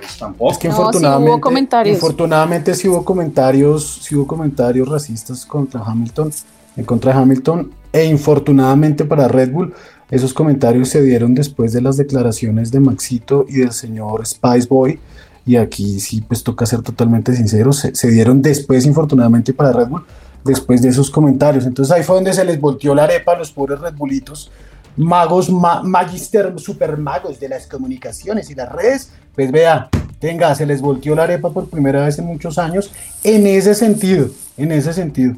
pues 0.00 0.18
tampoco. 0.18 0.52
Es 0.52 0.58
que 0.58 0.68
infortunadamente, 0.68 1.30
hubo 1.30 1.40
comentarios. 1.40 1.94
infortunadamente 1.94 2.74
sí 2.74 2.88
hubo 2.88 3.04
comentarios, 3.04 4.00
sí 4.02 4.14
hubo 4.14 4.26
comentarios 4.26 4.88
racistas 4.88 5.44
contra 5.46 5.80
Hamilton, 5.82 6.32
en 6.76 6.84
contra 6.84 7.12
de 7.12 7.18
Hamilton, 7.18 7.70
e 7.92 8.04
infortunadamente 8.04 9.04
para 9.04 9.28
Red 9.28 9.52
Bull, 9.52 9.74
esos 10.10 10.34
comentarios 10.34 10.88
se 10.88 11.02
dieron 11.02 11.34
después 11.34 11.72
de 11.72 11.80
las 11.80 11.96
declaraciones 11.96 12.70
de 12.70 12.80
Maxito 12.80 13.46
y 13.48 13.58
del 13.58 13.72
señor 13.72 14.26
Spice 14.26 14.66
Boy, 14.68 14.98
y 15.46 15.56
aquí 15.56 16.00
sí 16.00 16.20
pues 16.20 16.42
toca 16.42 16.66
ser 16.66 16.82
totalmente 16.82 17.34
sinceros, 17.34 17.78
se, 17.78 17.94
se 17.94 18.10
dieron 18.10 18.42
después 18.42 18.86
infortunadamente 18.86 19.52
para 19.52 19.72
Red 19.72 19.88
Bull, 19.88 20.04
después 20.44 20.82
de 20.82 20.88
esos 20.88 21.10
comentarios. 21.10 21.66
Entonces 21.66 21.94
ahí 21.94 22.02
fue 22.02 22.16
donde 22.16 22.32
se 22.32 22.44
les 22.44 22.60
volteó 22.60 22.94
la 22.94 23.04
arepa 23.04 23.32
a 23.32 23.38
los 23.38 23.52
pobres 23.52 23.80
Red 23.80 23.94
Bullitos, 23.94 24.50
magos, 24.96 25.50
magister, 25.50 26.52
super 26.58 26.96
magos 26.96 27.38
de 27.40 27.48
las 27.48 27.66
comunicaciones 27.66 28.50
y 28.50 28.54
las 28.54 28.70
redes. 28.70 29.12
Pues 29.34 29.50
vea, 29.50 29.88
tenga, 30.18 30.54
se 30.54 30.66
les 30.66 30.80
volteó 30.80 31.14
la 31.14 31.24
arepa 31.24 31.50
por 31.50 31.68
primera 31.68 32.04
vez 32.04 32.18
en 32.18 32.26
muchos 32.26 32.58
años 32.58 32.92
en 33.24 33.46
ese 33.46 33.74
sentido, 33.74 34.28
en 34.56 34.72
ese 34.72 34.92
sentido. 34.92 35.34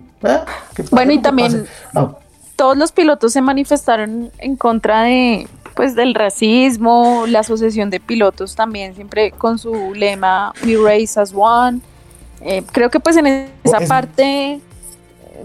Bueno, 0.90 1.12
y 1.12 1.18
también 1.20 1.66
todos 2.56 2.76
los 2.76 2.92
pilotos 2.92 3.32
se 3.32 3.40
manifestaron 3.40 4.30
en 4.38 4.56
contra 4.56 5.02
de 5.02 5.48
pues 5.74 5.94
del 5.94 6.14
racismo, 6.14 7.24
la 7.26 7.40
asociación 7.40 7.88
de 7.88 7.98
pilotos 7.98 8.54
también 8.54 8.94
siempre 8.94 9.30
con 9.32 9.58
su 9.58 9.94
lema 9.94 10.52
We 10.64 10.76
Race 10.76 11.18
as 11.18 11.32
One. 11.34 11.80
Eh, 12.42 12.62
creo 12.72 12.90
que 12.90 13.00
pues 13.00 13.16
en 13.16 13.26
esa 13.64 13.80
parte 13.88 14.60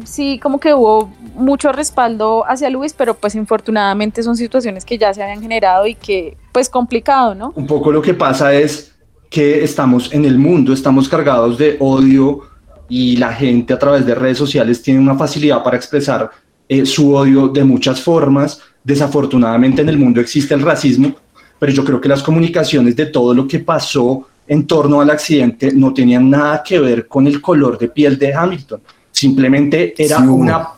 sí 0.05 0.39
como 0.39 0.60
que 0.60 0.73
hubo 0.73 1.10
mucho 1.36 1.71
respaldo 1.71 2.43
hacia 2.47 2.69
Luis, 2.69 2.93
pero 2.93 3.13
pues 3.13 3.36
infortunadamente 3.36 4.23
son 4.23 4.36
situaciones 4.36 4.86
que 4.86 4.97
ya 4.97 5.13
se 5.13 5.23
habían 5.23 5.41
generado 5.41 5.88
y 5.88 5.95
que 5.95 6.38
pues 6.51 6.69
complicado, 6.69 7.36
¿no? 7.36 7.53
Un 7.55 7.67
poco 7.67 7.91
lo 7.91 8.01
que 8.01 8.13
pasa 8.13 8.53
es 8.53 8.93
que 9.29 9.63
estamos 9.63 10.13
en 10.13 10.25
el 10.25 10.38
mundo, 10.38 10.73
estamos 10.73 11.10
cargados 11.10 11.57
de 11.57 11.77
odio 11.79 12.41
y 12.89 13.17
la 13.17 13.33
gente 13.33 13.73
a 13.73 13.79
través 13.79 14.05
de 14.05 14.15
redes 14.15 14.38
sociales 14.38 14.81
tiene 14.81 14.99
una 14.99 15.15
facilidad 15.15 15.63
para 15.63 15.77
expresar 15.77 16.31
eh, 16.69 16.85
su 16.85 17.13
odio 17.13 17.48
de 17.48 17.63
muchas 17.63 18.02
formas. 18.02 18.62
Desafortunadamente 18.83 19.81
en 19.81 19.89
el 19.89 19.98
mundo 19.98 20.21
existe 20.21 20.54
el 20.54 20.62
racismo, 20.62 21.13
pero 21.60 21.71
yo 21.71 21.83
creo 21.83 22.00
que 22.00 22.08
las 22.08 22.23
comunicaciones 22.23 22.95
de 22.95 23.08
todo 23.08 23.33
lo 23.33 23.48
que 23.48 23.60
pasó 23.60 24.27
en 24.48 24.65
torno 24.65 25.02
al 25.02 25.10
accidente 25.10 25.71
no 25.73 25.93
tenían 25.93 26.29
nada 26.29 26.63
que 26.63 26.79
ver 26.79 27.08
con 27.08 27.27
el 27.27 27.41
color 27.41 27.77
de 27.77 27.89
piel 27.89 28.17
de 28.17 28.33
Hamilton. 28.33 28.81
Simplemente 29.17 29.95
era 29.97 30.19
una... 30.19 30.69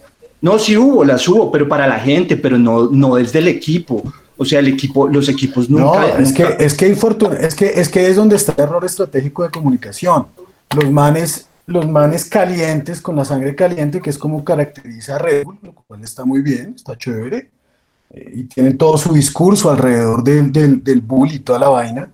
No, 0.42 0.58
sí 0.58 0.78
hubo, 0.78 1.04
las 1.04 1.28
hubo, 1.28 1.52
pero 1.52 1.68
para 1.68 1.86
la 1.86 2.00
gente, 2.00 2.38
pero 2.38 2.58
no, 2.58 2.90
no 2.90 3.16
desde 3.16 3.40
el 3.40 3.50
equipo. 3.50 4.02
O 4.38 4.46
sea, 4.46 4.60
el 4.60 4.70
equipo, 4.70 5.10
los 5.10 5.28
equipos 5.28 5.70
nunca... 5.70 6.00
No, 6.00 6.18
es, 6.20 6.32
Que, 6.32 6.44
es, 6.58 6.74
que 6.74 6.88
es 6.90 7.56
que 7.56 7.66
es 7.76 7.90
que 7.90 8.08
es 8.08 8.16
donde 8.16 8.38
está 8.38 8.54
el 8.54 8.64
error 8.64 8.86
estratégico 8.86 9.44
de 9.44 9.50
comunicación. 9.50 10.28
Los 10.74 10.90
manes, 10.90 11.50
los 11.66 11.86
manes 11.90 12.24
calientes, 12.24 13.02
con 13.02 13.18
la 13.18 13.26
sangre 13.26 13.54
caliente, 13.56 14.00
que 14.00 14.10
es 14.10 14.18
como 14.18 14.42
caracteriza 14.46 15.18
a 15.18 15.20
Red 15.20 15.44
Bull, 15.44 15.60
lo 15.62 15.74
cual 15.74 16.02
está 16.02 16.24
muy 16.24 16.42
bien, 16.42 16.76
está 16.78 16.96
chévere. 16.96 17.50
Eh, 18.12 18.32
y 18.36 18.44
tienen 18.44 18.78
todo 18.78 18.98
su 18.98 19.14
discurso 19.14 19.70
alrededor 19.70 20.24
del, 20.24 20.50
del, 20.50 20.82
del 20.82 21.02
bull 21.02 21.34
y 21.34 21.40
toda 21.40 21.60
la 21.60 21.68
vaina 21.68 22.10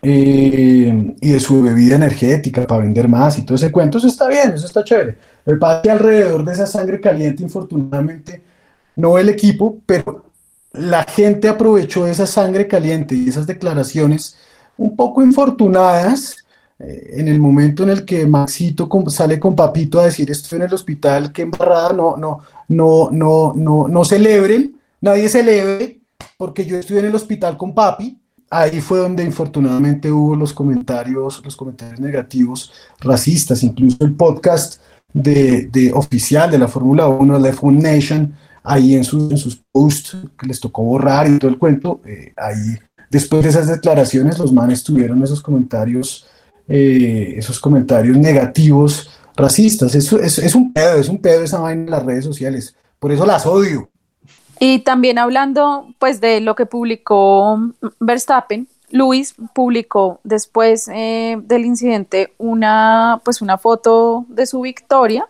eh, 0.00 1.14
y 1.20 1.30
de 1.32 1.40
su 1.40 1.60
bebida 1.60 1.96
energética 1.96 2.64
para 2.64 2.82
vender 2.82 3.08
más 3.08 3.36
y 3.38 3.42
todo 3.42 3.56
ese 3.56 3.72
cuento, 3.72 3.98
eso 3.98 4.06
está 4.06 4.28
bien, 4.28 4.52
eso 4.54 4.66
está 4.66 4.84
chévere. 4.84 5.18
El 5.46 5.58
que 5.58 5.90
alrededor 5.90 6.44
de 6.44 6.52
esa 6.52 6.66
sangre 6.66 7.00
caliente, 7.00 7.42
infortunadamente, 7.42 8.42
no 8.96 9.16
el 9.16 9.28
equipo, 9.28 9.78
pero 9.86 10.26
la 10.72 11.04
gente 11.04 11.48
aprovechó 11.48 12.06
esa 12.06 12.26
sangre 12.26 12.66
caliente 12.66 13.14
y 13.14 13.28
esas 13.28 13.46
declaraciones 13.46 14.36
un 14.76 14.94
poco 14.94 15.22
infortunadas 15.22 16.36
eh, 16.78 17.14
en 17.14 17.28
el 17.28 17.38
momento 17.38 17.84
en 17.84 17.90
el 17.90 18.04
que 18.04 18.26
Maxito 18.26 18.88
sale 19.08 19.40
con 19.40 19.56
Papito 19.56 19.98
a 19.98 20.04
decir 20.04 20.30
estoy 20.30 20.58
en 20.58 20.66
el 20.66 20.74
hospital, 20.74 21.32
qué 21.32 21.42
embarrada, 21.42 21.92
no, 21.92 22.16
no, 22.16 22.40
no, 22.68 23.08
no, 23.10 23.54
no, 23.56 23.88
no 23.88 24.04
celebren, 24.04 24.78
nadie 25.00 25.28
celebre 25.28 26.00
porque 26.36 26.66
yo 26.66 26.76
estoy 26.76 26.98
en 26.98 27.06
el 27.06 27.14
hospital 27.14 27.56
con 27.56 27.74
Papi, 27.74 28.18
ahí 28.50 28.80
fue 28.80 28.98
donde 28.98 29.24
infortunadamente 29.24 30.10
hubo 30.10 30.36
los 30.36 30.52
comentarios, 30.52 31.42
los 31.42 31.56
comentarios 31.56 31.98
negativos, 31.98 32.72
racistas, 33.00 33.62
incluso 33.62 34.04
el 34.04 34.14
podcast 34.14 34.82
de, 35.12 35.66
de 35.66 35.92
oficial 35.92 36.50
de 36.50 36.58
la 36.58 36.68
Fórmula 36.68 37.08
1, 37.08 37.38
Left 37.38 37.58
One 37.62 37.80
Nation, 37.80 38.34
ahí 38.62 38.94
en, 38.94 39.04
sus, 39.04 39.30
en 39.30 39.38
sus 39.38 39.56
posts 39.72 40.16
que 40.38 40.46
les 40.46 40.60
tocó 40.60 40.82
borrar 40.82 41.28
y 41.28 41.38
todo 41.38 41.50
el 41.50 41.58
cuento, 41.58 42.00
eh, 42.04 42.32
ahí 42.36 42.76
después 43.10 43.42
de 43.42 43.50
esas 43.50 43.68
declaraciones 43.68 44.38
los 44.38 44.52
manes 44.52 44.82
tuvieron 44.82 45.22
esos 45.22 45.40
comentarios, 45.40 46.26
eh, 46.68 47.34
esos 47.36 47.60
comentarios 47.60 48.16
negativos, 48.16 49.10
racistas. 49.36 49.94
Eso 49.94 50.20
es, 50.20 50.38
es, 50.38 50.54
un 50.54 50.72
pedo, 50.72 50.98
es 50.98 51.08
un 51.08 51.20
pedo 51.20 51.42
esa 51.42 51.60
vaina 51.60 51.82
en 51.82 51.90
las 51.90 52.04
redes 52.04 52.24
sociales. 52.24 52.74
Por 52.98 53.12
eso 53.12 53.24
las 53.24 53.46
odio. 53.46 53.88
Y 54.58 54.80
también 54.80 55.18
hablando 55.18 55.94
pues 55.98 56.20
de 56.20 56.40
lo 56.40 56.54
que 56.54 56.66
publicó 56.66 57.72
Verstappen, 58.00 58.66
Luis 58.90 59.34
publicó 59.54 60.20
después 60.24 60.88
eh, 60.92 61.36
del 61.42 61.64
incidente 61.64 62.32
una 62.38 63.20
pues 63.24 63.42
una 63.42 63.58
foto 63.58 64.26
de 64.28 64.46
su 64.46 64.60
victoria 64.60 65.28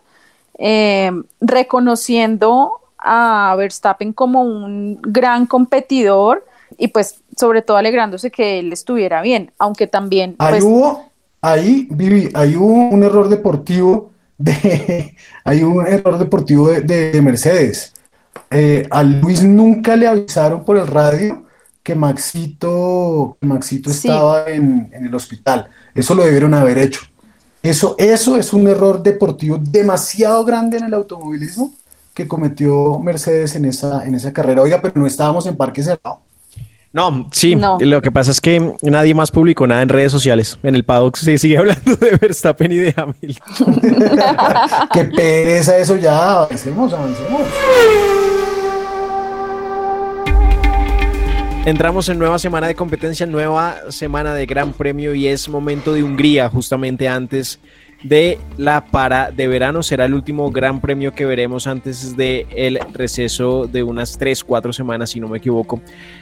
eh, 0.57 1.11
reconociendo 1.41 2.71
a 2.97 3.55
Verstappen 3.57 4.13
como 4.13 4.43
un 4.43 4.99
gran 5.01 5.45
competidor 5.45 6.45
y 6.77 6.89
pues 6.89 7.21
sobre 7.35 7.61
todo 7.61 7.77
alegrándose 7.77 8.31
que 8.31 8.59
él 8.59 8.73
estuviera 8.73 9.21
bien, 9.21 9.51
aunque 9.59 9.87
también... 9.87 10.35
Ahí 10.39 10.53
pues, 10.53 10.63
hubo, 10.63 11.11
ahí, 11.41 11.87
Vivi, 11.91 12.29
ahí 12.33 12.55
hubo 12.55 12.89
un 12.89 13.03
error 13.03 13.29
deportivo 13.29 14.11
de, 14.37 15.15
hay 15.43 15.63
un 15.63 15.85
error 15.85 16.17
deportivo 16.17 16.69
de 16.69 17.21
Mercedes. 17.21 17.93
Eh, 18.49 18.87
a 18.89 19.03
Luis 19.03 19.43
nunca 19.43 19.95
le 19.95 20.07
avisaron 20.07 20.63
por 20.63 20.77
el 20.77 20.87
radio 20.87 21.43
que 21.87 21.95
Maxito, 21.95 23.37
Maxito 23.39 23.91
estaba 23.91 24.49
en, 24.49 24.91
el 24.91 25.15
hospital. 25.15 25.69
Eso 25.95 26.15
lo 26.15 26.25
debieron 26.25 26.53
haber 26.53 26.79
hecho. 26.79 26.99
Eso, 27.63 27.95
eso 27.97 28.35
es 28.35 28.51
un 28.51 28.67
error 28.67 29.01
deportivo 29.01 29.57
demasiado 29.57 30.43
grande 30.43 30.79
en 30.79 30.83
el 30.83 30.93
automovilismo 30.93 31.71
que 32.13 32.27
cometió 32.27 32.99
Mercedes 32.99 33.55
en 33.55 33.63
esa, 33.63 34.05
en 34.05 34.15
esa 34.15 34.33
carrera. 34.33 34.63
Oiga, 34.63 34.81
pero 34.81 34.95
no 34.97 35.07
estábamos 35.07 35.45
en 35.45 35.55
parque 35.55 35.81
cerrado. 35.81 36.19
No, 36.91 37.29
sí, 37.31 37.55
lo 37.55 38.01
que 38.01 38.11
pasa 38.11 38.31
es 38.31 38.41
que 38.41 38.73
nadie 38.81 39.13
más 39.13 39.31
publicó 39.31 39.65
nada 39.65 39.81
en 39.81 39.87
redes 39.87 40.11
sociales. 40.11 40.59
En 40.63 40.75
el 40.75 40.83
paddock 40.83 41.15
se 41.15 41.37
sigue 41.37 41.57
hablando 41.57 41.95
de 41.95 42.17
Verstappen 42.17 42.69
y 42.69 42.77
de 42.79 42.93
Hamilton. 42.97 43.79
Qué 44.91 45.05
pereza 45.05 45.77
eso 45.77 45.95
ya. 45.95 46.41
Avancemos, 46.41 46.91
avancemos. 46.91 47.43
Entramos 51.67 52.07
en 52.07 52.17
nueva 52.17 52.39
semana 52.39 52.67
de 52.67 52.75
competencia, 52.75 53.25
nueva 53.25 53.91
semana 53.91 54.33
de 54.33 54.45
Gran 54.45 54.71
Premio 54.71 55.13
y 55.13 55.27
es 55.27 55.49
momento 55.49 55.91
de 55.91 56.01
Hungría, 56.01 56.47
justamente 56.47 57.09
antes 57.09 57.59
de 58.03 58.39
la 58.57 58.85
para 58.85 59.31
de 59.31 59.49
verano. 59.49 59.83
Será 59.83 60.05
el 60.05 60.13
último 60.13 60.49
Gran 60.49 60.79
Premio 60.79 61.13
que 61.13 61.25
veremos 61.25 61.67
antes 61.67 62.15
del 62.15 62.47
el 62.55 62.79
receso 62.93 63.67
de 63.67 63.83
unas 63.83 64.17
3, 64.17 64.45
4 64.45 64.71
semanas, 64.71 65.09
si 65.09 65.19
no 65.19 65.27
me 65.27 65.39
equivoco, 65.39 65.81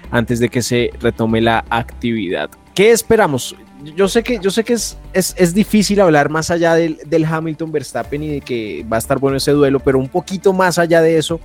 antes 0.10 0.40
de 0.40 0.50
que 0.50 0.64
se 0.64 0.90
retome 1.00 1.42
la 1.42 1.64
actividad. 1.70 2.50
¿Qué 2.74 2.90
esperamos? 2.90 3.56
Yo 3.96 4.08
sé 4.08 4.24
que, 4.24 4.40
yo 4.42 4.50
sé 4.50 4.64
que 4.64 4.74
es, 4.74 4.98
es, 5.14 5.54
difícil 5.54 6.02
hablar 6.02 6.30
más 6.30 6.50
allá 6.50 6.74
del, 6.74 6.98
del 7.06 7.24
Hamilton 7.24 7.72
Verstappen 7.72 8.24
y 8.24 8.30
de 8.30 8.42
que 8.42 8.84
va 8.92 8.96
a 8.96 9.00
estar 9.00 9.20
bueno 9.20 9.38
ese 9.38 9.52
duelo, 9.52 9.80
pero 9.80 10.00
un 10.00 10.10
poquito 10.10 10.54
más 10.54 10.80
allá 10.80 11.04
de 11.04 11.20
eso 11.20 11.40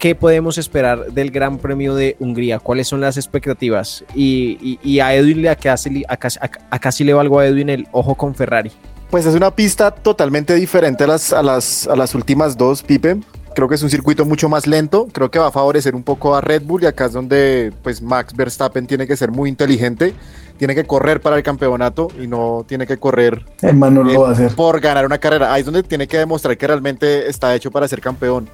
¿qué 0.00 0.14
podemos 0.14 0.58
esperar 0.58 1.12
del 1.12 1.30
Gran 1.30 1.58
Premio 1.58 1.94
de 1.94 2.16
Hungría? 2.18 2.58
¿Cuáles 2.58 2.88
son 2.88 3.00
las 3.00 3.16
expectativas? 3.16 4.02
Y, 4.14 4.98
a 4.98 5.14
Edwin, 5.14 5.46
¿a, 5.46 5.54
casi, 5.54 6.02
a, 6.08 7.04
le 7.04 7.12
valgo 7.12 7.38
a 7.38 7.46
Edwin 7.46 7.68
el 7.68 7.86
ojo 7.92 8.16
con 8.16 8.34
Ferrari? 8.34 8.72
Pues 9.10 9.26
es 9.26 9.34
una 9.34 9.54
pista 9.54 9.90
totalmente 9.90 10.54
diferente 10.54 11.04
a 11.04 11.06
las, 11.06 11.32
a 11.32 11.42
las, 11.42 11.86
a 11.86 11.94
las 11.94 12.14
últimas 12.14 12.56
dos, 12.56 12.82
Pipe. 12.82 13.20
Creo 13.54 13.68
que 13.68 13.74
es 13.74 13.82
un 13.82 13.90
circuito 13.90 14.24
mucho 14.24 14.48
más 14.48 14.66
lento, 14.66 15.08
creo 15.12 15.30
que 15.30 15.38
va 15.38 15.48
a 15.48 15.50
favorecer 15.50 15.94
un 15.94 16.04
poco 16.04 16.36
a 16.36 16.40
Red 16.40 16.62
Bull 16.62 16.84
y 16.84 16.86
acá 16.86 17.06
es 17.06 17.12
donde 17.12 17.72
pues 17.82 18.00
Max 18.00 18.32
Verstappen 18.34 18.86
tiene 18.86 19.08
que 19.08 19.16
ser 19.16 19.32
muy 19.32 19.50
inteligente, 19.50 20.14
tiene 20.56 20.74
que 20.76 20.84
correr 20.84 21.20
para 21.20 21.36
el 21.36 21.42
campeonato 21.42 22.08
y 22.18 22.28
no 22.28 22.64
tiene 22.66 22.86
que 22.86 22.96
correr 22.96 23.44
Hermano, 23.60 24.04
lo 24.04 24.20
va 24.20 24.28
a 24.28 24.32
hacer. 24.32 24.54
por 24.54 24.80
ganar 24.80 25.04
una 25.04 25.18
carrera. 25.18 25.52
Ahí 25.52 25.60
es 25.60 25.66
donde 25.66 25.82
tiene 25.82 26.06
que 26.06 26.18
demostrar 26.18 26.56
que 26.56 26.66
realmente 26.66 27.28
está 27.28 27.52
hecho 27.54 27.72
para 27.72 27.88
ser 27.88 28.00
campeón. 28.00 28.48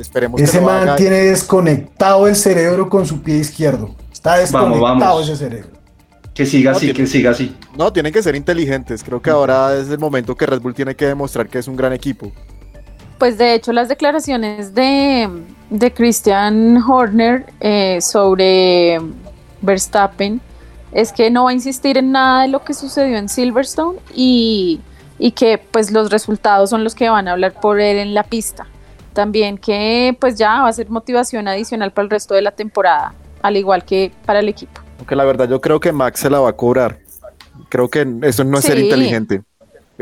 Esperemos 0.00 0.40
ese 0.40 0.58
que 0.58 0.64
man 0.64 0.96
tiene 0.96 1.16
desconectado 1.16 2.26
el 2.26 2.34
cerebro 2.34 2.88
con 2.88 3.06
su 3.06 3.20
pie 3.22 3.36
izquierdo. 3.36 3.94
Está 4.10 4.36
desconectado 4.36 5.20
ese 5.20 5.36
cerebro. 5.36 5.70
Que 6.34 6.46
siga 6.46 6.72
así, 6.72 6.92
que 6.92 7.06
siga 7.06 7.32
así. 7.32 7.54
No, 7.76 7.92
tienen 7.92 8.12
que 8.12 8.22
ser 8.22 8.34
inteligentes. 8.34 9.02
Creo 9.04 9.20
que 9.20 9.30
ahora 9.30 9.76
es 9.76 9.90
el 9.90 9.98
momento 9.98 10.34
que 10.34 10.46
Red 10.46 10.60
Bull 10.62 10.74
tiene 10.74 10.94
que 10.94 11.06
demostrar 11.06 11.48
que 11.48 11.58
es 11.58 11.68
un 11.68 11.76
gran 11.76 11.92
equipo. 11.92 12.32
Pues 13.18 13.36
de 13.36 13.52
hecho 13.52 13.72
las 13.74 13.88
declaraciones 13.88 14.74
de, 14.74 15.28
de 15.68 15.92
Christian 15.92 16.78
Horner 16.78 17.44
eh, 17.60 17.98
sobre 18.00 18.98
Verstappen 19.60 20.40
es 20.92 21.12
que 21.12 21.30
no 21.30 21.44
va 21.44 21.50
a 21.50 21.52
insistir 21.52 21.98
en 21.98 22.12
nada 22.12 22.42
de 22.42 22.48
lo 22.48 22.64
que 22.64 22.72
sucedió 22.72 23.18
en 23.18 23.28
Silverstone 23.28 23.98
y, 24.14 24.80
y 25.18 25.32
que 25.32 25.58
pues 25.58 25.90
los 25.90 26.10
resultados 26.10 26.70
son 26.70 26.84
los 26.84 26.94
que 26.94 27.10
van 27.10 27.28
a 27.28 27.32
hablar 27.32 27.52
por 27.60 27.80
él 27.80 27.98
en 27.98 28.14
la 28.14 28.22
pista 28.22 28.66
también 29.12 29.58
que 29.58 30.16
pues 30.20 30.36
ya 30.36 30.62
va 30.62 30.68
a 30.68 30.72
ser 30.72 30.88
motivación 30.90 31.48
adicional 31.48 31.92
para 31.92 32.04
el 32.04 32.10
resto 32.10 32.34
de 32.34 32.42
la 32.42 32.52
temporada, 32.52 33.14
al 33.42 33.56
igual 33.56 33.84
que 33.84 34.12
para 34.24 34.40
el 34.40 34.48
equipo. 34.48 34.80
Aunque 34.98 35.16
la 35.16 35.24
verdad 35.24 35.48
yo 35.48 35.60
creo 35.60 35.80
que 35.80 35.92
Max 35.92 36.20
se 36.20 36.30
la 36.30 36.40
va 36.40 36.50
a 36.50 36.52
cobrar. 36.52 36.98
Creo 37.68 37.88
que 37.88 38.06
eso 38.22 38.44
no 38.44 38.58
es 38.58 38.64
ser 38.64 38.78
inteligente. 38.78 39.42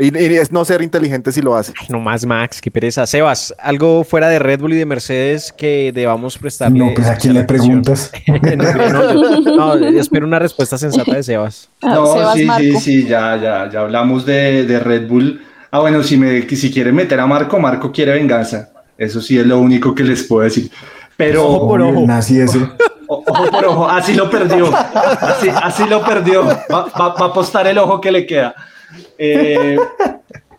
Y, 0.01 0.15
es 0.15 0.51
no 0.51 0.63
ser 0.63 0.81
inteligente 0.81 1.31
si 1.33 1.41
lo 1.41 1.55
hace. 1.55 1.73
no 1.89 1.99
más 1.99 2.25
Max, 2.25 2.61
qué 2.61 2.71
pereza. 2.71 3.05
Sebas, 3.05 3.53
algo 3.59 4.05
fuera 4.05 4.29
de 4.29 4.39
Red 4.39 4.61
Bull 4.61 4.73
y 4.73 4.77
de 4.77 4.85
Mercedes 4.85 5.51
que 5.51 5.91
debamos 5.93 6.37
prestarle. 6.37 6.79
No, 6.79 6.93
pues 6.95 7.05
a 7.07 7.17
quién 7.17 7.33
le 7.33 7.43
preguntas. 7.43 8.09
no, 9.45 9.75
espero 9.75 10.25
una 10.25 10.39
respuesta 10.39 10.77
sensata 10.77 11.15
de 11.15 11.23
Sebas. 11.23 11.69
Ah, 11.81 11.95
no, 11.95 12.33
sí, 12.33 12.47
sí, 12.57 12.79
sí, 12.79 13.07
ya, 13.07 13.37
ya, 13.37 13.69
ya 13.69 13.81
hablamos 13.81 14.25
de, 14.25 14.65
de 14.65 14.79
Red 14.79 15.07
Bull. 15.07 15.41
Ah, 15.71 15.79
bueno, 15.79 16.03
si, 16.03 16.17
me, 16.17 16.47
si 16.47 16.71
quieren 16.71 16.95
meter 16.95 17.19
a 17.19 17.25
Marco, 17.25 17.59
Marco 17.59 17.91
quiere 17.91 18.13
venganza. 18.13 18.69
Eso 18.99 19.21
sí 19.21 19.39
es 19.39 19.45
lo 19.45 19.57
único 19.59 19.95
que 19.95 20.03
les 20.03 20.23
puedo 20.23 20.43
decir. 20.43 20.69
Pero 21.15 21.47
ojo 21.47 21.69
por 21.69 21.81
ojo. 21.81 22.05
Así 22.09 22.37
Ojo 23.07 23.49
por 23.49 23.65
ojo. 23.65 23.89
Así 23.89 24.13
lo 24.13 24.29
perdió. 24.29 24.69
Así, 24.75 25.85
lo 25.89 26.03
perdió. 26.03 26.45
Va, 26.45 26.91
a 26.93 27.25
apostar 27.25 27.65
el 27.67 27.77
ojo 27.77 28.01
que 28.01 28.11
le 28.11 28.25
queda. 28.25 28.53
Eh, 29.17 29.77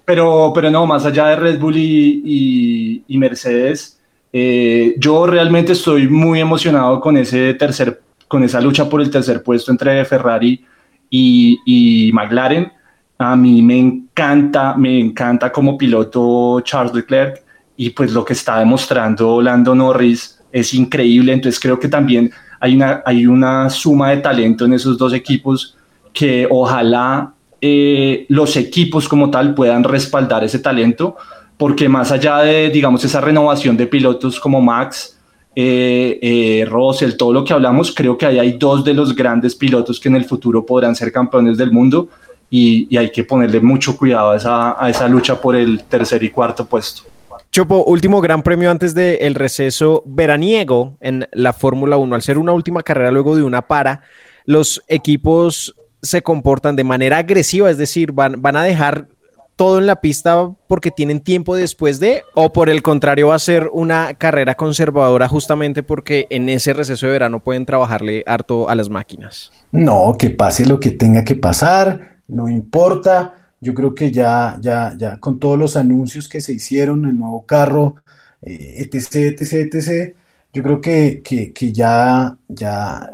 pero, 0.06 0.52
pero 0.54 0.70
no, 0.70 0.86
más 0.86 1.04
allá 1.04 1.26
de 1.26 1.36
Red 1.36 1.60
Bull 1.60 1.76
y, 1.76 3.04
y, 3.06 3.18
Mercedes, 3.18 4.00
eh, 4.32 4.94
yo 4.96 5.26
realmente 5.26 5.72
estoy 5.72 6.08
muy 6.08 6.40
emocionado 6.40 6.98
con, 6.98 7.18
ese 7.18 7.52
tercer, 7.54 8.00
con 8.26 8.42
esa 8.42 8.60
lucha 8.60 8.88
por 8.88 9.02
el 9.02 9.10
tercer 9.10 9.42
puesto 9.42 9.70
entre 9.70 10.02
Ferrari 10.06 10.64
y, 11.10 11.58
y 11.66 12.10
McLaren. 12.12 12.72
A 13.18 13.36
mí 13.36 13.60
me 13.60 13.78
encanta, 13.78 14.74
me 14.76 14.98
encanta 14.98 15.52
como 15.52 15.76
piloto 15.76 16.62
Charles 16.62 16.94
Leclerc 16.94 17.49
y 17.80 17.88
pues 17.88 18.12
lo 18.12 18.26
que 18.26 18.34
está 18.34 18.58
demostrando 18.58 19.40
Lando 19.40 19.74
Norris 19.74 20.38
es 20.52 20.74
increíble. 20.74 21.32
Entonces 21.32 21.58
creo 21.58 21.80
que 21.80 21.88
también 21.88 22.30
hay 22.60 22.74
una, 22.74 23.02
hay 23.06 23.26
una 23.26 23.70
suma 23.70 24.10
de 24.10 24.18
talento 24.18 24.66
en 24.66 24.74
esos 24.74 24.98
dos 24.98 25.14
equipos 25.14 25.78
que 26.12 26.46
ojalá 26.50 27.32
eh, 27.58 28.26
los 28.28 28.54
equipos 28.58 29.08
como 29.08 29.30
tal 29.30 29.54
puedan 29.54 29.82
respaldar 29.82 30.44
ese 30.44 30.58
talento, 30.58 31.16
porque 31.56 31.88
más 31.88 32.12
allá 32.12 32.40
de, 32.40 32.68
digamos, 32.68 33.02
esa 33.02 33.22
renovación 33.22 33.78
de 33.78 33.86
pilotos 33.86 34.38
como 34.38 34.60
Max, 34.60 35.18
eh, 35.56 36.18
eh, 36.20 36.66
Russell, 36.68 37.16
todo 37.16 37.32
lo 37.32 37.44
que 37.44 37.54
hablamos, 37.54 37.94
creo 37.94 38.18
que 38.18 38.26
ahí 38.26 38.38
hay 38.38 38.58
dos 38.58 38.84
de 38.84 38.92
los 38.92 39.16
grandes 39.16 39.54
pilotos 39.56 39.98
que 39.98 40.10
en 40.10 40.16
el 40.16 40.26
futuro 40.26 40.66
podrán 40.66 40.94
ser 40.94 41.10
campeones 41.10 41.56
del 41.56 41.72
mundo 41.72 42.10
y, 42.50 42.94
hay 42.94 43.10
que 43.10 43.24
ponerle 43.24 43.58
mucho 43.60 43.96
cuidado 43.96 44.32
a 44.32 44.36
esa, 44.36 44.84
a 44.84 44.90
esa 44.90 45.08
lucha 45.08 45.40
por 45.40 45.56
el 45.56 45.84
tercer 45.84 46.22
y 46.22 46.28
cuarto 46.28 46.66
puesto. 46.66 47.04
Chopo, 47.52 47.82
último 47.82 48.20
gran 48.20 48.44
premio 48.44 48.70
antes 48.70 48.94
del 48.94 49.34
receso 49.34 50.04
veraniego 50.06 50.96
en 51.00 51.26
la 51.32 51.52
Fórmula 51.52 51.96
1. 51.96 52.14
Al 52.14 52.22
ser 52.22 52.38
una 52.38 52.52
última 52.52 52.84
carrera 52.84 53.10
luego 53.10 53.34
de 53.34 53.42
una 53.42 53.62
para, 53.62 54.02
los 54.44 54.84
equipos 54.86 55.74
se 56.00 56.22
comportan 56.22 56.76
de 56.76 56.84
manera 56.84 57.18
agresiva, 57.18 57.68
es 57.68 57.76
decir, 57.76 58.12
van, 58.12 58.40
van 58.40 58.56
a 58.56 58.62
dejar 58.62 59.08
todo 59.56 59.80
en 59.80 59.86
la 59.86 60.00
pista 60.00 60.48
porque 60.68 60.92
tienen 60.92 61.20
tiempo 61.20 61.56
después 61.56 61.98
de, 61.98 62.22
o 62.34 62.52
por 62.52 62.70
el 62.70 62.82
contrario 62.82 63.28
va 63.28 63.34
a 63.34 63.40
ser 63.40 63.68
una 63.72 64.14
carrera 64.14 64.54
conservadora 64.54 65.26
justamente 65.26 65.82
porque 65.82 66.28
en 66.30 66.48
ese 66.48 66.72
receso 66.72 67.06
de 67.06 67.12
verano 67.12 67.40
pueden 67.40 67.66
trabajarle 67.66 68.22
harto 68.26 68.70
a 68.70 68.76
las 68.76 68.88
máquinas. 68.88 69.50
No, 69.72 70.14
que 70.16 70.30
pase 70.30 70.66
lo 70.66 70.78
que 70.78 70.92
tenga 70.92 71.24
que 71.24 71.34
pasar, 71.34 72.20
no 72.28 72.48
importa. 72.48 73.39
Yo 73.60 73.74
creo 73.74 73.94
que 73.94 74.10
ya, 74.10 74.56
ya, 74.60 74.94
ya 74.96 75.18
con 75.18 75.38
todos 75.38 75.58
los 75.58 75.76
anuncios 75.76 76.28
que 76.28 76.40
se 76.40 76.52
hicieron, 76.52 77.04
el 77.04 77.18
nuevo 77.18 77.44
carro, 77.44 77.96
eh, 78.42 78.76
etc, 78.78 79.40
etc, 79.40 79.74
etc, 79.74 80.14
yo 80.52 80.62
creo 80.62 80.80
que, 80.80 81.22
que, 81.22 81.72
ya, 81.72 82.36
ya, 82.48 83.08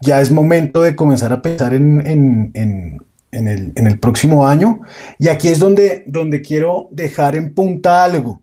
ya 0.00 0.20
es 0.20 0.30
momento 0.30 0.82
de 0.82 0.96
comenzar 0.96 1.32
a 1.32 1.40
pensar 1.40 1.74
en, 1.74 2.04
en, 2.06 3.00
el, 3.32 3.72
en, 3.76 3.86
el, 3.86 3.98
próximo 4.00 4.46
año. 4.46 4.80
Y 5.18 5.28
aquí 5.28 5.48
es 5.48 5.58
donde, 5.58 6.02
donde 6.06 6.42
quiero 6.42 6.88
dejar 6.90 7.36
en 7.36 7.54
punta 7.54 8.04
algo. 8.04 8.42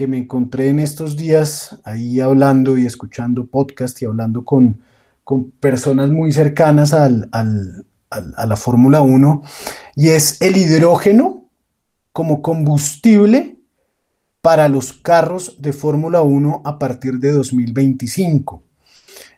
que 0.00 0.06
me 0.06 0.16
encontré 0.16 0.70
en 0.70 0.78
estos 0.78 1.14
días 1.14 1.76
ahí 1.84 2.20
hablando 2.20 2.78
y 2.78 2.86
escuchando 2.86 3.44
podcast 3.44 4.00
y 4.00 4.06
hablando 4.06 4.46
con, 4.46 4.80
con 5.24 5.50
personas 5.50 6.08
muy 6.08 6.32
cercanas 6.32 6.94
al, 6.94 7.28
al, 7.32 7.84
a 8.08 8.46
la 8.46 8.56
Fórmula 8.56 9.02
1 9.02 9.42
y 9.96 10.08
es 10.08 10.40
el 10.40 10.56
hidrógeno 10.56 11.50
como 12.14 12.40
combustible 12.40 13.58
para 14.40 14.70
los 14.70 14.94
carros 14.94 15.60
de 15.60 15.74
Fórmula 15.74 16.22
1 16.22 16.62
a 16.64 16.78
partir 16.78 17.18
de 17.18 17.32
2025. 17.32 18.62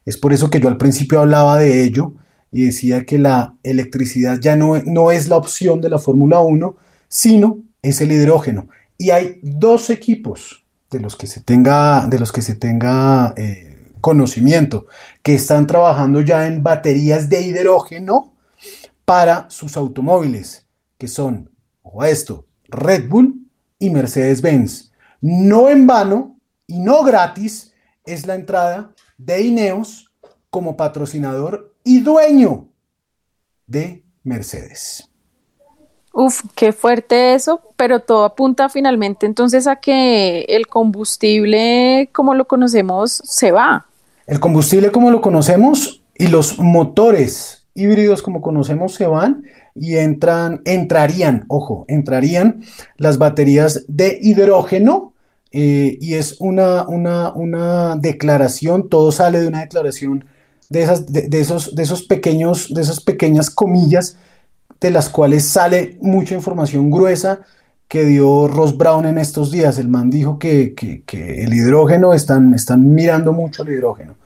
Es 0.07 0.17
por 0.17 0.33
eso 0.33 0.49
que 0.49 0.61
yo 0.61 0.69
al 0.69 0.77
principio 0.77 1.19
hablaba 1.19 1.59
de 1.59 1.83
ello 1.83 2.15
y 2.53 2.67
decía 2.67 3.05
que 3.05 3.19
la 3.19 3.57
electricidad 3.65 4.39
ya 4.39 4.55
no, 4.55 4.81
no 4.85 5.11
es 5.11 5.27
la 5.29 5.39
opción 5.39 5.81
de 5.81 5.91
la 5.91 5.99
Fórmula 5.99 6.39
1, 6.39 6.77
sino 7.09 7.59
es 7.83 8.01
el 8.01 8.13
hidrógeno 8.13 8.69
y 9.03 9.11
hay 9.11 9.41
dos 9.43 9.91
equipos 9.91 10.65
de 10.89 11.01
los 11.01 11.17
que 11.17 11.27
se 11.27 11.41
tenga, 11.41 12.07
de 12.07 12.21
los 12.21 12.31
que 12.31 12.41
se 12.41 12.55
tenga 12.55 13.35
eh, 13.37 13.91
conocimiento 14.01 14.87
que 15.25 15.35
están 15.35 15.67
trabajando 15.67 16.21
ya 16.21 16.47
en 16.47 16.63
baterías 16.63 17.29
de 17.29 17.43
hidrógeno 17.43 18.33
para 19.05 19.51
sus 19.51 19.77
automóviles, 19.77 20.69
que 20.99 21.09
son, 21.09 21.51
esto, 22.05 22.47
Red 22.69 23.09
Bull 23.09 23.45
y 23.81 23.91
Mercedes-Benz. 23.91 24.93
No 25.21 25.69
en 25.69 25.85
vano 25.89 26.39
y 26.69 26.79
no 26.79 27.03
gratis 27.03 27.73
es 28.05 28.25
la 28.25 28.37
entrada 28.37 28.95
de 29.19 29.43
Ineos 29.43 30.13
como 30.49 30.77
patrocinador 30.77 31.75
y 31.83 32.03
dueño 32.03 32.69
de 33.67 34.05
Mercedes. 34.23 35.12
Uf, 36.13 36.43
qué 36.55 36.73
fuerte 36.73 37.35
eso, 37.35 37.61
pero 37.77 38.01
todo 38.01 38.25
apunta 38.25 38.69
finalmente 38.69 39.25
entonces 39.25 39.67
a 39.67 39.77
que 39.77 40.43
el 40.49 40.67
combustible 40.67 42.11
como 42.13 42.35
lo 42.35 42.47
conocemos 42.47 43.23
se 43.25 43.51
va. 43.51 43.87
El 44.27 44.39
combustible 44.39 44.93
como 44.93 45.11
lo 45.11 45.21
conocemos 45.21 46.03
y 46.15 46.29
los 46.29 46.59
motores 46.59 47.65
híbridos 47.75 48.23
como 48.23 48.43
conocemos 48.43 48.95
se 48.95 49.07
van 49.07 49.45
y 49.75 49.97
entran, 49.97 50.61
entrarían, 50.67 51.45
ojo, 51.49 51.87
entrarían 51.89 52.63
las 52.99 53.17
baterías 53.17 53.85
de 53.89 54.19
hidrógeno 54.21 55.15
eh, 55.51 55.99
y 56.01 56.15
es 56.15 56.37
una, 56.41 56.87
una, 56.87 57.33
una, 57.33 57.97
declaración, 57.97 58.89
todo 58.89 59.13
sale 59.13 59.41
de 59.41 59.49
una 59.49 59.61
declaración 59.61 60.25
de, 60.69 60.83
esas, 60.83 61.13
de, 61.13 61.41
esos, 61.41 61.75
de 61.75 61.83
esos 61.83 62.03
pequeños, 62.03 62.73
de 62.73 62.83
esas 62.83 63.01
pequeñas 63.01 63.51
comillas 63.51 64.17
de 64.83 64.91
las 64.91 65.09
cuales 65.09 65.47
sale 65.47 65.97
mucha 66.01 66.35
información 66.35 66.91
gruesa 66.91 67.41
que 67.89 68.05
dio 68.05 68.49
Ross 68.49 68.77
Brown 68.77 69.07
en 69.07 69.19
estos 69.19 69.51
días. 69.51 69.79
El 69.79 69.89
man 69.89 70.11
dijo 70.11 70.39
que, 70.39 70.75
el 71.13 71.55
hidrógeno, 71.55 72.15
están, 72.15 72.53
están 72.55 72.95
mirando 72.95 73.33
mucho 73.33 73.63
el 73.63 73.75
hidrógeno. 73.75 74.17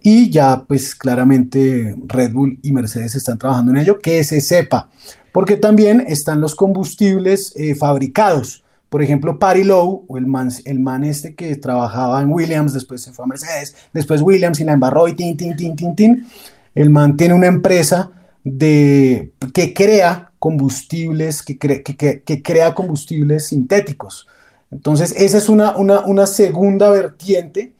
Y 0.00 0.30
ya 0.30 0.64
pues 0.66 0.94
claramente 0.94 1.94
Red 2.06 2.32
Bull 2.32 2.58
y 2.62 2.72
Mercedes 2.72 3.14
están 3.14 3.38
trabajando 3.38 3.70
en 3.70 3.78
ello, 3.78 4.00
que 4.00 4.22
se 4.24 4.40
sepa, 4.40 4.90
porque 5.32 5.56
también 5.56 6.04
están 6.06 6.40
los 6.40 6.54
combustibles 6.54 7.52
eh, 7.56 7.74
fabricados. 7.74 8.64
Por 8.88 9.02
ejemplo, 9.02 9.38
Patty 9.38 9.64
Lowe, 9.64 10.04
o 10.08 10.18
el 10.18 10.26
man, 10.26 10.50
el 10.64 10.80
man 10.80 11.04
este 11.04 11.34
que 11.34 11.56
trabajaba 11.56 12.20
en 12.20 12.30
Williams, 12.30 12.74
después 12.74 13.00
se 13.00 13.12
fue 13.12 13.24
a 13.24 13.28
Mercedes, 13.28 13.74
después 13.92 14.20
Williams 14.20 14.60
y 14.60 14.64
la 14.64 14.72
embarró 14.72 15.08
y 15.08 15.14
tin, 15.14 15.36
tin, 15.36 15.56
tin, 15.56 15.76
tin, 15.76 15.94
tin. 15.94 16.26
El 16.74 16.90
man 16.90 17.16
tiene 17.16 17.34
una 17.34 17.46
empresa 17.46 18.10
de, 18.44 19.32
que 19.54 19.74
crea 19.74 20.32
combustibles, 20.38 21.42
que, 21.42 21.56
que, 21.58 22.42
crea 22.42 22.74
combustibles 22.74 23.48
sintéticos. 23.48 24.26
Entonces, 24.70 25.14
esa 25.16 25.38
es 25.38 25.48
una, 25.48 25.76
una, 25.76 26.26
segunda 26.26 26.90
vertiente 26.90 27.74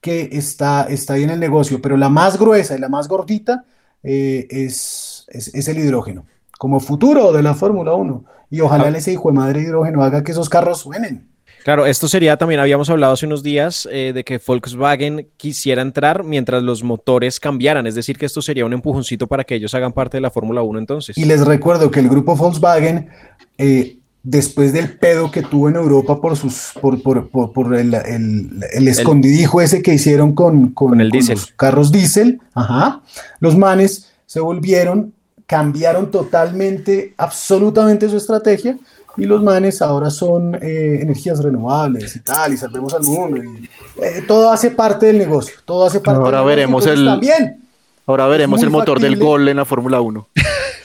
que 0.00 0.28
está, 0.32 0.84
está 0.84 1.14
ahí 1.14 1.24
en 1.24 1.30
el 1.30 1.40
negocio, 1.40 1.80
pero 1.80 1.96
la 1.96 2.08
más 2.08 2.38
gruesa 2.38 2.76
y 2.76 2.78
la 2.78 2.88
más 2.88 3.08
gordita 3.08 3.64
eh, 4.02 4.46
es, 4.50 5.26
es, 5.28 5.68
el 5.68 5.78
hidrógeno, 5.78 6.26
como 6.58 6.78
futuro 6.78 7.32
de 7.32 7.42
la 7.42 7.54
Fórmula 7.54 7.94
1. 7.94 8.24
Y 8.50 8.60
ojalá 8.60 8.84
ah. 8.84 8.98
ese 8.98 9.12
hijo 9.12 9.30
de 9.30 9.34
madre 9.34 9.62
hidrógeno 9.62 10.04
haga 10.04 10.22
que 10.22 10.32
esos 10.32 10.48
carros 10.48 10.80
suenen. 10.80 11.33
Claro, 11.64 11.86
esto 11.86 12.08
sería 12.08 12.36
también, 12.36 12.60
habíamos 12.60 12.90
hablado 12.90 13.14
hace 13.14 13.24
unos 13.24 13.42
días 13.42 13.88
eh, 13.90 14.12
de 14.14 14.22
que 14.22 14.38
Volkswagen 14.38 15.28
quisiera 15.38 15.80
entrar 15.80 16.22
mientras 16.22 16.62
los 16.62 16.84
motores 16.84 17.40
cambiaran, 17.40 17.86
es 17.86 17.94
decir, 17.94 18.18
que 18.18 18.26
esto 18.26 18.42
sería 18.42 18.66
un 18.66 18.74
empujoncito 18.74 19.26
para 19.26 19.44
que 19.44 19.54
ellos 19.54 19.74
hagan 19.74 19.94
parte 19.94 20.18
de 20.18 20.20
la 20.20 20.30
Fórmula 20.30 20.60
1 20.60 20.78
entonces. 20.78 21.16
Y 21.16 21.24
les 21.24 21.42
recuerdo 21.42 21.90
que 21.90 22.00
el 22.00 22.10
grupo 22.10 22.36
Volkswagen, 22.36 23.08
eh, 23.56 23.96
después 24.22 24.74
del 24.74 24.98
pedo 24.98 25.30
que 25.30 25.40
tuvo 25.40 25.70
en 25.70 25.76
Europa 25.76 26.20
por, 26.20 26.36
sus, 26.36 26.72
por, 26.82 27.02
por, 27.02 27.30
por, 27.30 27.74
el, 27.74 27.94
el, 27.94 28.86
escondidijo 28.86 29.62
ese 29.62 29.80
que 29.80 29.94
hicieron 29.94 30.34
con, 30.34 30.68
con, 30.72 31.00
el 31.00 31.08
los 31.08 31.46
carros 31.56 31.90
diésel, 31.90 32.42
ajá, 32.52 33.00
los 33.40 33.56
manes 33.56 34.12
se 34.26 34.38
volvieron, 34.38 35.14
cambiaron 35.46 36.10
totalmente, 36.10 37.14
absolutamente 37.16 38.10
su 38.10 38.18
estrategia 38.18 38.76
y 39.16 39.24
los 39.24 39.42
manes 39.42 39.80
ahora 39.82 40.10
son 40.10 40.54
eh, 40.56 40.98
energías 41.00 41.42
renovables 41.42 42.16
y 42.16 42.20
tal, 42.20 42.52
y 42.52 42.56
salvemos 42.56 42.94
al 42.94 43.02
mundo. 43.02 43.42
Y, 43.42 43.68
eh, 44.02 44.24
todo 44.26 44.50
hace 44.50 44.70
parte 44.70 45.06
del 45.06 45.18
negocio, 45.18 45.54
todo 45.64 45.86
hace 45.86 46.00
parte 46.00 46.20
ahora 46.20 46.42
veremos 46.42 46.86
el 46.86 47.04
también. 47.04 47.60
Ahora 48.06 48.26
veremos 48.26 48.62
el 48.62 48.70
motor 48.70 49.00
del 49.00 49.16
gol 49.16 49.48
en 49.48 49.56
la 49.56 49.64
Fórmula 49.64 50.00
1. 50.00 50.28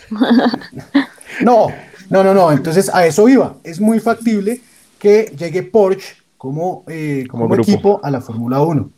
no, 1.41 1.67
No, 2.09 2.23
no, 2.23 2.34
no, 2.34 2.51
entonces 2.51 2.93
a 2.93 3.05
eso 3.05 3.27
iba. 3.27 3.55
Es 3.63 3.80
muy 3.80 3.99
factible 3.99 4.61
que 4.97 5.34
llegue 5.38 5.63
Porsche 5.63 6.15
como, 6.38 6.84
eh, 6.88 7.25
como, 7.30 7.53
equipo 7.55 7.99
a 8.03 8.09
la 8.09 8.21
Fórmula 8.21 8.61
1. 8.61 8.89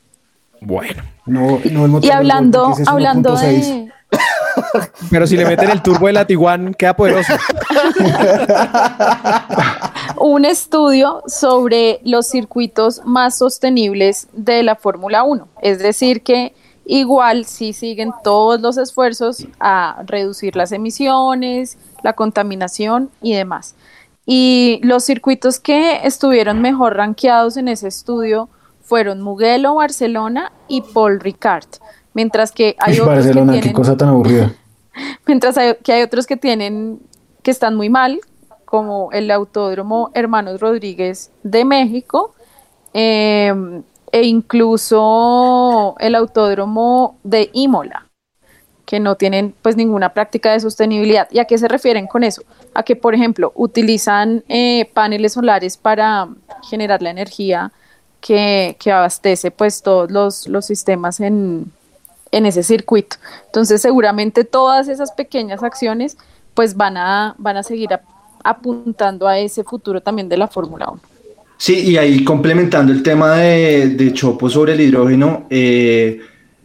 Bueno. 0.62 1.04
No, 1.26 1.60
no 1.72 2.00
y 2.02 2.10
hablando, 2.10 2.76
hablando 2.86 3.36
de... 3.36 3.92
Pero 5.10 5.28
si 5.28 5.38
le 5.38 5.46
meten 5.46 5.70
el 5.70 5.82
turbo 5.82 6.08
de 6.08 6.14
la 6.14 6.26
Tiguan, 6.26 6.74
queda 6.74 6.96
poderoso. 6.96 7.34
Un 10.18 10.46
estudio 10.46 11.24
sobre 11.28 12.00
los 12.04 12.28
circuitos 12.28 13.02
más 13.06 13.38
sostenibles 13.38 14.28
de 14.34 14.64
la 14.64 14.76
Fórmula 14.76 15.24
1. 15.24 15.48
Es 15.62 15.80
decir, 15.80 16.22
que 16.22 16.54
igual 16.86 17.46
si 17.46 17.74
siguen 17.74 18.12
todos 18.24 18.62
los 18.62 18.78
esfuerzos 18.78 19.48
a 19.60 20.04
reducir 20.06 20.56
las 20.56 20.72
emisiones, 20.72 21.78
la 22.04 22.14
contaminación 22.14 23.10
y 23.22 23.34
demás. 23.34 23.76
Y 24.26 24.80
los 24.84 25.04
circuitos 25.04 25.60
que 25.60 26.06
estuvieron 26.06 26.62
mejor 26.62 26.96
rankeados 26.98 27.58
en 27.58 27.68
ese 27.68 27.88
estudio 27.88 28.50
fueron 28.84 29.22
Mugello, 29.22 29.76
Barcelona 29.76 30.52
y 30.68 30.82
Paul 30.82 31.20
Ricard. 31.20 31.68
Mientras 32.14 32.52
que 32.52 32.76
hay 32.80 33.00
otros 33.00 33.26
que 33.26 33.32
tienen, 33.34 33.74
cosa 33.74 33.98
tan 33.98 34.10
aburrida. 34.10 34.54
Mientras 35.26 35.56
que 35.84 35.94
hay 35.94 36.02
otros 36.02 36.28
que 36.28 36.38
tienen 36.38 37.00
que 37.44 37.52
están 37.52 37.76
muy 37.76 37.90
mal, 37.90 38.20
como 38.66 39.12
el 39.12 39.30
Autódromo 39.32 40.12
Hermanos 40.14 40.60
Rodríguez 40.62 41.32
de 41.44 41.66
México, 41.66 42.34
em, 42.94 43.84
e 44.12 44.24
incluso 44.24 45.96
el 46.00 46.16
Autódromo 46.16 47.18
de 47.24 47.50
Imola, 47.54 48.08
que 48.86 49.00
no 49.00 49.16
tienen 49.16 49.56
pues 49.62 49.76
ninguna 49.76 50.14
práctica 50.14 50.52
de 50.52 50.60
sostenibilidad. 50.60 51.28
¿Y 51.32 51.40
a 51.40 51.46
qué 51.46 51.58
se 51.58 51.68
refieren 51.68 52.08
con 52.08 52.24
eso? 52.24 52.44
A 52.74 52.84
que, 52.84 52.96
por 52.96 53.16
ejemplo, 53.16 53.52
utilizan 53.56 54.44
eh, 54.50 54.90
paneles 54.94 55.34
solares 55.34 55.78
para 55.78 56.30
generar 56.70 57.02
la 57.02 57.10
energía 57.10 57.72
que, 58.22 58.78
abastece 58.86 59.52
pues 59.52 59.82
todos 59.82 60.12
los, 60.12 60.48
los 60.48 60.66
sistemas 60.66 61.20
en, 61.20 61.72
en 62.32 62.46
ese 62.46 62.64
circuito. 62.64 63.18
Entonces 63.46 63.82
seguramente 63.82 64.44
todas 64.44 64.88
esas 64.88 65.12
pequeñas 65.12 65.64
acciones 65.64 66.18
pues 66.54 66.76
van 66.76 66.98
a, 66.98 67.36
van 67.38 67.58
a 67.58 67.64
seguir 67.64 67.90
apuntando 68.44 69.28
a 69.28 69.38
ese 69.38 69.64
futuro 69.64 70.02
también 70.02 70.28
de 70.30 70.38
la 70.38 70.48
Fórmula 70.48 70.90
1. 70.90 71.02
Sí, 71.58 71.92
y 71.92 71.98
ahí 71.98 72.24
complementando 72.24 72.92
el 72.92 73.04
tema 73.04 73.36
de, 73.36 73.90
de 73.90 74.14
Chopo 74.14 74.50
sobre 74.50 74.74
el 74.74 74.82
hidrógeno, 74.82 75.46
eh, 75.50 76.20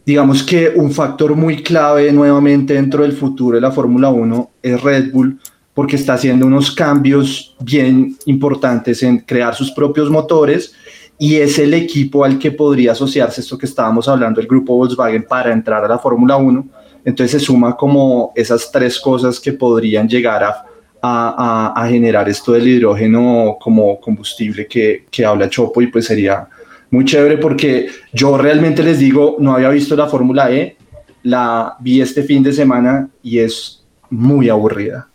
digamos 0.07 0.43
que 0.43 0.73
un 0.75 0.91
factor 0.91 1.35
muy 1.37 1.63
clave 1.63 2.11
nuevamente 2.13 2.75
dentro 2.75 3.03
del 3.03 3.13
futuro 3.13 3.57
de 3.57 3.61
la 3.61 3.73
Fórmula 3.73 4.09
1 4.09 4.51
es 4.63 4.83
Red 4.83 5.13
Bull, 5.13 5.39
porque 5.75 5.97
está 5.97 6.15
haciendo 6.15 6.47
unos 6.47 6.71
cambios 6.71 7.55
bien 7.61 8.17
importantes 8.25 9.03
en 9.03 9.19
crear 9.19 9.55
sus 9.55 9.71
propios 9.73 10.09
motores 10.09 10.73
y 11.19 11.37
es 11.37 11.59
el 11.59 11.75
equipo 11.75 12.25
al 12.25 12.39
que 12.39 12.51
podría 12.51 12.93
asociarse 12.93 13.41
esto 13.41 13.59
que 13.59 13.67
estábamos 13.67 14.09
hablando, 14.09 14.41
el 14.41 14.47
grupo 14.47 14.77
Volkswagen, 14.77 15.25
para 15.25 15.53
entrar 15.53 15.85
a 15.85 15.89
la 15.89 15.99
Fórmula 15.99 16.37
1. 16.37 16.67
Entonces 17.07 17.41
se 17.41 17.47
suma 17.47 17.77
como 17.77 18.33
esas 18.35 18.71
tres 18.73 18.99
cosas 18.99 19.39
que 19.39 19.53
podrían 19.53 20.09
llegar 20.09 20.43
a, 20.43 20.67
a, 21.01 21.73
a 21.77 21.89
generar 21.89 22.29
esto 22.29 22.53
del 22.53 22.67
hidrógeno 22.67 23.57
como 23.61 24.01
combustible 24.01 24.67
que, 24.67 25.07
que 25.09 25.25
habla 25.25 25.49
Chopo 25.49 25.81
y 25.81 25.87
pues 25.87 26.07
sería 26.07 26.49
muy 26.91 27.05
chévere 27.05 27.39
porque 27.39 27.89
yo 28.13 28.37
realmente 28.37 28.83
les 28.83 28.99
digo, 28.99 29.37
no 29.39 29.55
había 29.55 29.69
visto 29.69 29.95
la 29.95 30.09
Fórmula 30.09 30.51
E, 30.51 30.77
la 31.23 31.77
vi 31.79 32.01
este 32.01 32.25
fin 32.25 32.43
de 32.43 32.53
semana 32.53 33.09
y 33.23 33.39
es 33.39 33.85
muy 34.11 34.49
aburrida, 34.49 35.09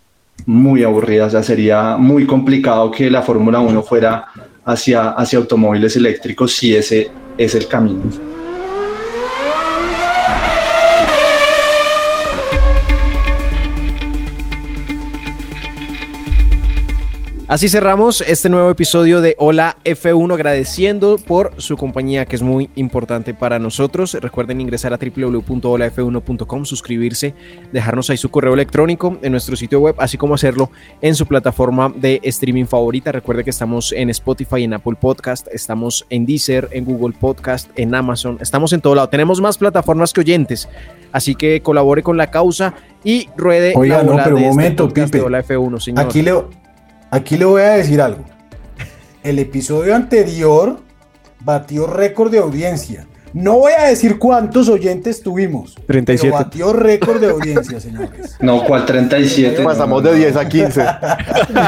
muy 0.46 0.84
aburrida, 0.84 1.26
o 1.26 1.30
sea, 1.30 1.44
sería 1.44 1.98
muy 1.98 2.26
complicado 2.26 2.90
que 2.90 3.12
la 3.12 3.22
Fórmula 3.22 3.60
1 3.60 3.84
fuera 3.84 4.28
hacia, 4.64 5.10
hacia 5.10 5.40
automóviles 5.40 5.98
eléctricos 5.98 6.54
si 6.54 6.74
ese 6.74 7.12
es 7.38 7.54
el 7.54 7.68
camino. 7.68 8.04
Así 17.52 17.68
cerramos 17.68 18.22
este 18.22 18.48
nuevo 18.48 18.70
episodio 18.70 19.20
de 19.20 19.36
Hola 19.38 19.76
F1 19.84 20.34
agradeciendo 20.34 21.18
por 21.18 21.52
su 21.58 21.76
compañía 21.76 22.26
que 22.26 22.38
es 22.38 22.42
muy 22.42 22.70
importante 22.76 23.34
para 23.34 23.60
nosotros. 23.60 24.14
Recuerden 24.14 24.62
ingresar 24.62 24.94
a 24.94 24.98
www.holaf1.com, 24.98 26.64
suscribirse, 26.64 27.34
dejarnos 27.74 28.10
ahí 28.10 28.16
su 28.16 28.32
correo 28.32 28.54
electrónico 28.54 29.18
en 29.22 29.34
nuestro 29.34 29.58
sitio 29.58 29.82
web, 29.82 29.96
así 29.98 30.18
como 30.18 30.36
hacerlo 30.36 30.72
en 31.02 31.14
su 31.14 31.26
plataforma 31.26 31.94
de 31.94 32.22
streaming 32.24 32.68
favorita. 32.68 33.12
Recuerde 33.12 33.44
que 33.44 33.50
estamos 33.50 33.92
en 33.92 34.10
Spotify, 34.12 34.64
en 34.64 34.76
Apple 34.76 34.96
Podcast, 34.98 35.50
estamos 35.52 36.06
en 36.10 36.26
Deezer, 36.26 36.70
en 36.72 36.86
Google 36.86 37.18
Podcast, 37.20 37.70
en 37.76 37.94
Amazon, 37.94 38.38
estamos 38.40 38.72
en 38.72 38.80
todo 38.80 38.96
lado. 38.96 39.10
Tenemos 39.10 39.42
más 39.42 39.58
plataformas 39.58 40.14
que 40.14 40.22
oyentes, 40.22 40.70
así 41.12 41.36
que 41.36 41.60
colabore 41.62 42.02
con 42.02 42.16
la 42.16 42.32
causa 42.32 42.76
y 43.04 43.28
ruede 43.36 43.74
Oiga, 43.76 44.04
no, 44.04 44.16
pero 44.24 44.38
un 44.38 44.44
este 44.44 44.50
momento, 44.50 44.88
Pipe. 44.88 45.20
Hola 45.20 45.44
F1, 45.44 45.80
señor. 45.82 46.06
Aquí 46.06 46.22
le 46.22 46.61
Aquí 47.12 47.38
le 47.38 47.44
voy 47.44 47.62
a 47.62 47.72
decir 47.72 48.02
algo. 48.02 48.24
El 49.22 49.38
episodio 49.38 49.94
anterior 49.94 50.80
batió 51.42 51.86
récord 51.86 52.32
de 52.32 52.40
audiencia. 52.40 53.06
No 53.34 53.60
voy 53.60 53.74
a 53.78 53.86
decir 53.86 54.18
cuántos 54.18 54.70
oyentes 54.70 55.22
tuvimos. 55.22 55.76
37. 55.88 56.22
Pero 56.22 56.44
batió 56.44 56.74
récord 56.74 57.20
de 57.20 57.30
audiencia, 57.30 57.80
señores. 57.82 58.38
No, 58.42 58.64
¿cuál 58.64 58.86
37? 58.86 59.62
Pasamos 59.62 60.04
de 60.04 60.16
10 60.16 60.36
a 60.38 60.48
15. 60.48 60.86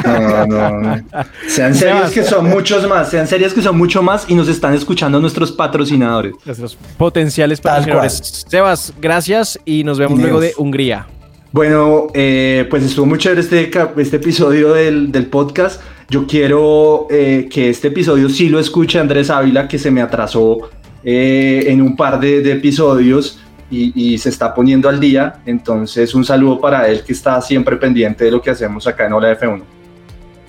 No, 0.05 0.47
no, 0.47 0.79
no. 0.79 1.03
Sean 1.47 1.75
serios 1.75 2.11
que 2.11 2.23
son 2.23 2.49
muchos 2.49 2.87
más. 2.87 3.09
Sean 3.09 3.27
serios 3.27 3.53
que 3.53 3.61
son 3.61 3.77
mucho 3.77 4.01
más 4.01 4.25
y 4.29 4.35
nos 4.35 4.47
están 4.47 4.73
escuchando 4.73 5.19
nuestros 5.19 5.51
patrocinadores. 5.51 6.33
Nuestros 6.45 6.77
potenciales 6.97 7.59
patrocinadores. 7.59 8.45
Sebas, 8.47 8.93
gracias 8.99 9.59
y 9.65 9.83
nos 9.83 9.99
vemos 9.99 10.19
luego 10.19 10.39
de 10.39 10.53
Hungría. 10.57 11.05
Bueno, 11.53 12.07
eh, 12.15 12.65
pues 12.67 12.83
estuvo 12.83 13.05
muy 13.05 13.19
chévere 13.19 13.41
este, 13.41 13.69
este 13.97 14.15
episodio 14.17 14.73
del, 14.73 15.27
podcast. 15.27 15.79
Yo 16.09 16.25
quiero 16.25 17.05
eh, 17.11 17.47
que 17.47 17.69
este 17.69 17.89
episodio 17.89 18.27
sí 18.27 18.49
lo 18.49 18.57
escuche 18.57 18.99
Andrés 18.99 19.29
Ávila, 19.29 19.67
que 19.67 19.77
se 19.77 19.91
me 19.91 20.01
atrasó 20.01 20.71
eh, 21.03 21.65
en 21.67 21.83
un 21.83 21.95
par 21.95 22.19
de, 22.19 22.51
episodios 22.51 23.39
y, 23.69 24.17
se 24.17 24.29
está 24.29 24.55
poniendo 24.55 24.89
al 24.89 24.99
día. 24.99 25.41
Entonces, 25.45 26.15
un 26.15 26.25
saludo 26.25 26.59
para 26.59 26.87
él 26.87 27.03
que 27.03 27.13
está 27.13 27.39
siempre 27.39 27.77
pendiente 27.77 28.25
de 28.25 28.31
lo 28.31 28.41
que 28.41 28.49
hacemos 28.49 28.87
acá 28.87 29.05
en 29.05 29.13
Hola 29.13 29.39
F1. 29.39 29.61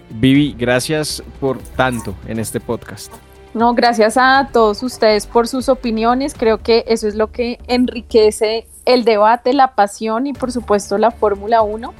Vivi, 0.08 0.56
gracias 0.58 1.22
por 1.38 1.58
tanto 1.58 2.14
en 2.26 2.38
este 2.38 2.60
podcast. 2.60 3.12
No, 3.52 3.74
gracias 3.74 4.16
a 4.16 4.48
todos 4.50 4.82
ustedes 4.82 5.26
por 5.26 5.48
sus 5.48 5.68
opiniones. 5.68 6.32
Creo 6.32 6.62
que 6.62 6.82
eso 6.88 7.06
es 7.06 7.14
lo 7.14 7.30
que 7.30 7.58
enriquece 7.68 8.66
el 8.84 9.04
debate, 9.04 9.52
la 9.52 9.74
pasión 9.74 10.26
y 10.26 10.32
por 10.32 10.52
supuesto 10.52 10.98
la 10.98 11.10
Fórmula 11.10 11.62
1. 11.62 11.94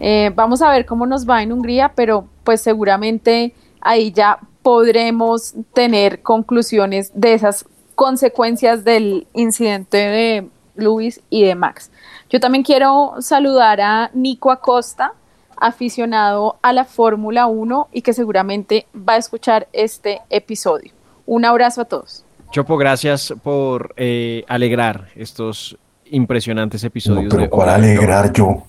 Eh, 0.00 0.30
vamos 0.34 0.62
a 0.62 0.70
ver 0.70 0.86
cómo 0.86 1.06
nos 1.06 1.28
va 1.28 1.42
en 1.42 1.52
Hungría, 1.52 1.92
pero 1.94 2.28
pues 2.44 2.60
seguramente 2.60 3.54
ahí 3.80 4.12
ya 4.12 4.38
podremos 4.62 5.54
tener 5.72 6.22
conclusiones 6.22 7.10
de 7.14 7.34
esas 7.34 7.66
consecuencias 7.94 8.84
del 8.84 9.26
incidente 9.34 9.96
de 9.96 10.48
Luis 10.76 11.20
y 11.30 11.42
de 11.44 11.54
Max. 11.54 11.90
Yo 12.30 12.40
también 12.40 12.62
quiero 12.62 13.14
saludar 13.20 13.80
a 13.80 14.10
Nico 14.14 14.50
Acosta, 14.50 15.14
aficionado 15.56 16.58
a 16.62 16.72
la 16.72 16.84
Fórmula 16.84 17.46
1 17.46 17.88
y 17.92 18.02
que 18.02 18.12
seguramente 18.12 18.86
va 18.94 19.14
a 19.14 19.16
escuchar 19.16 19.66
este 19.72 20.20
episodio. 20.30 20.92
Un 21.26 21.44
abrazo 21.44 21.80
a 21.80 21.84
todos. 21.86 22.24
Chopo, 22.50 22.76
gracias 22.76 23.34
por 23.42 23.92
eh, 23.96 24.44
alegrar 24.48 25.08
estos 25.16 25.76
impresionantes 26.10 26.82
episodios. 26.84 27.32
pero 27.34 27.48
¿cuál 27.50 27.70
alegrar 27.70 28.32
yo? 28.32 28.64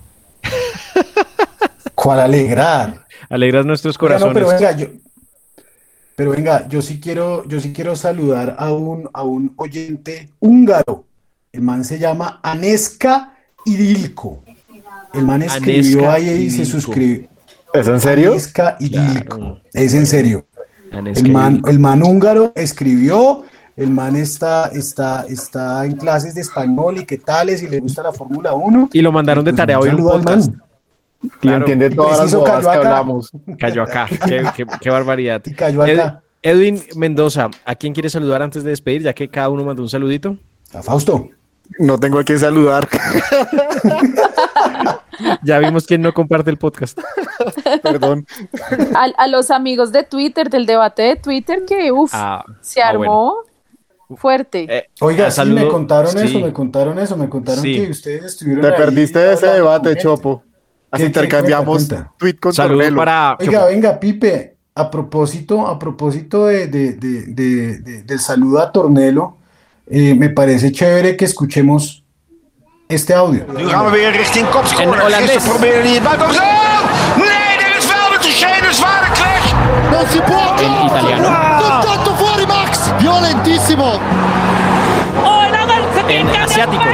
¿Cuál 1.94 2.20
alegrar? 2.20 3.04
Alegras 3.28 3.66
nuestros 3.66 3.98
corazones. 3.98 4.34
pero 4.34 4.48
venga, 4.48 4.76
yo, 4.76 4.86
pero 6.16 6.30
venga, 6.32 6.68
yo 6.68 6.82
sí 6.82 7.00
quiero, 7.00 7.46
yo 7.46 7.60
sí 7.60 7.72
quiero 7.72 7.96
saludar 7.96 8.56
a 8.58 8.72
un, 8.72 9.08
a 9.12 9.22
un 9.22 9.52
oyente 9.56 10.30
húngaro. 10.40 11.04
El 11.52 11.62
man 11.62 11.84
se 11.84 11.98
llama 11.98 12.40
Aneska 12.42 13.34
Idilko. 13.64 14.42
El 15.12 15.24
man 15.24 15.42
escribió 15.42 16.10
ahí 16.10 16.28
y 16.28 16.50
se 16.50 16.64
suscribió. 16.64 17.28
¿Es 17.72 17.86
en 17.86 18.00
serio? 18.00 18.32
Aneska 18.32 18.76
Idilko. 18.80 19.60
Es 19.72 19.94
en 19.94 20.06
serio. 20.06 20.46
El 20.92 21.30
man, 21.30 21.62
el 21.68 21.78
man 21.78 22.02
húngaro 22.02 22.52
escribió, 22.54 23.44
el 23.80 23.90
man 23.90 24.14
está, 24.14 24.66
está, 24.66 25.24
está 25.26 25.86
en 25.86 25.96
clases 25.96 26.34
de 26.34 26.42
español 26.42 26.98
y 26.98 27.06
qué 27.06 27.16
tales, 27.16 27.62
y 27.62 27.66
le 27.66 27.80
gusta 27.80 28.02
la 28.02 28.12
Fórmula 28.12 28.52
1. 28.52 28.90
Y 28.92 29.00
lo 29.00 29.10
mandaron 29.10 29.42
de 29.42 29.52
pues, 29.52 29.56
tarea 29.56 29.78
hoy 29.78 29.88
en 29.88 29.94
un 29.94 30.02
podcast. 30.02 30.52
Y 31.40 31.48
entiende 31.48 31.88
todas 31.88 32.18
las 32.18 32.34
cosas 32.34 32.66
que 32.66 32.76
hablamos. 32.76 33.30
Cayó 33.58 33.82
acá, 33.82 34.06
qué, 34.80 34.90
barbaridad. 34.90 35.40
Y 35.46 35.54
cayó 35.54 35.82
acá. 35.82 36.22
Edwin 36.42 36.82
Mendoza, 36.94 37.48
¿a 37.64 37.74
quién 37.74 37.94
quiere 37.94 38.10
saludar 38.10 38.42
antes 38.42 38.64
de 38.64 38.70
despedir, 38.70 39.02
ya 39.02 39.14
que 39.14 39.28
cada 39.28 39.48
uno 39.48 39.64
mandó 39.64 39.82
un 39.82 39.88
saludito? 39.88 40.36
A 40.74 40.82
Fausto. 40.82 41.30
No 41.78 41.98
tengo 41.98 42.18
a 42.18 42.24
quién 42.24 42.38
saludar. 42.38 42.86
ya 45.42 45.58
vimos 45.58 45.86
quién 45.86 46.02
no 46.02 46.12
comparte 46.12 46.50
el 46.50 46.58
podcast. 46.58 46.98
Perdón. 47.82 48.26
A, 48.94 49.26
los 49.28 49.50
amigos 49.50 49.90
de 49.90 50.02
Twitter, 50.02 50.50
del 50.50 50.66
debate 50.66 51.02
de 51.02 51.16
Twitter, 51.16 51.64
que 51.66 51.92
uff, 51.92 52.10
ah, 52.12 52.44
se 52.60 52.82
ah, 52.82 52.90
armó 52.90 53.36
fuerte. 54.16 54.66
Eh, 54.68 54.90
Oiga, 55.00 55.30
sí, 55.30 55.44
me 55.44 55.68
contaron 55.68 56.16
eso, 56.18 56.40
me 56.40 56.52
contaron 56.52 56.98
eso, 56.98 57.16
me 57.16 57.28
contaron 57.28 57.62
que 57.62 57.88
ustedes 57.90 58.24
estuvieron. 58.24 58.62
Te 58.62 58.72
perdiste 58.72 59.32
ese 59.32 59.46
debate, 59.46 59.96
Chopo. 59.96 60.42
Así 60.90 61.04
intercambiamos 61.04 61.88
tweet 62.18 62.38
con 62.40 62.52
Saludos 62.52 62.90
para. 62.96 63.36
Oiga, 63.38 63.66
venga, 63.66 64.00
Pipe, 64.00 64.56
a 64.74 64.90
propósito, 64.90 65.66
a 65.66 65.78
propósito 65.78 66.46
de, 66.46 66.66
de, 66.66 66.92
de, 66.94 68.02
del 68.02 68.18
saludo 68.18 68.60
a 68.60 68.72
Tornelo, 68.72 69.36
eh, 69.86 70.14
me 70.14 70.30
parece 70.30 70.72
chévere 70.72 71.16
que 71.16 71.24
escuchemos 71.26 72.04
este 72.88 73.14
audio. 73.14 73.44
Nu 73.46 73.68
gaan 73.68 73.84
we 73.84 73.90
weer 73.92 74.12
richting 74.12 74.48
kopscorer. 74.50 75.00
Gisteren 75.00 75.42
probeerde 75.42 75.88
hij 75.88 75.94
het 75.94 76.02
buiten. 76.02 76.26
Nee, 77.16 77.56
dit 77.58 77.76
is 77.78 77.86
wel 77.86 78.10
met 78.10 78.22
de 78.22 78.28
Schene 78.30 78.72
zware 78.72 79.10
clash. 79.12 79.52
Non 79.90 80.06
si 80.06 80.20
può. 80.20 80.42
In 80.58 80.86
italiano. 80.86 81.59
Valentissimo! 83.20 84.00
Oh, 85.22 85.28
en 85.28 85.52
avancée 85.52 86.02
de 86.08 86.42
Asiatico. 86.42 86.84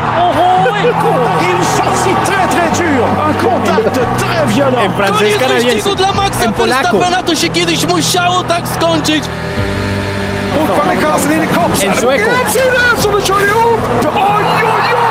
Il 1.40 1.64
sortit 1.64 2.16
très 2.24 2.46
très 2.48 2.68
dur. 2.82 3.06
Un 3.28 3.32
contact 3.34 4.00
très 4.18 4.46
violent. 4.46 4.86
En 4.86 4.90
francés 4.90 5.36
canadiense. 5.38 5.94
dla 5.94 6.12
Maxa 6.12 6.50
Verstappena 6.50 7.22
to 7.22 7.34
się 7.34 7.48
kiedyś 7.48 7.86
musiało 7.86 8.42
tak 8.44 8.68
skończyć. 8.68 9.24
Fortfarande 10.58 11.02
Carlsen 11.02 11.32
in 11.32 11.44
i 11.44 11.46
kops. 11.46 11.84
En 11.84 11.94
sueco. 11.94 12.24
Gratulation! 12.24 13.36
Oj, 14.16 14.44
oj, 14.56 14.64
oj! 15.00 15.05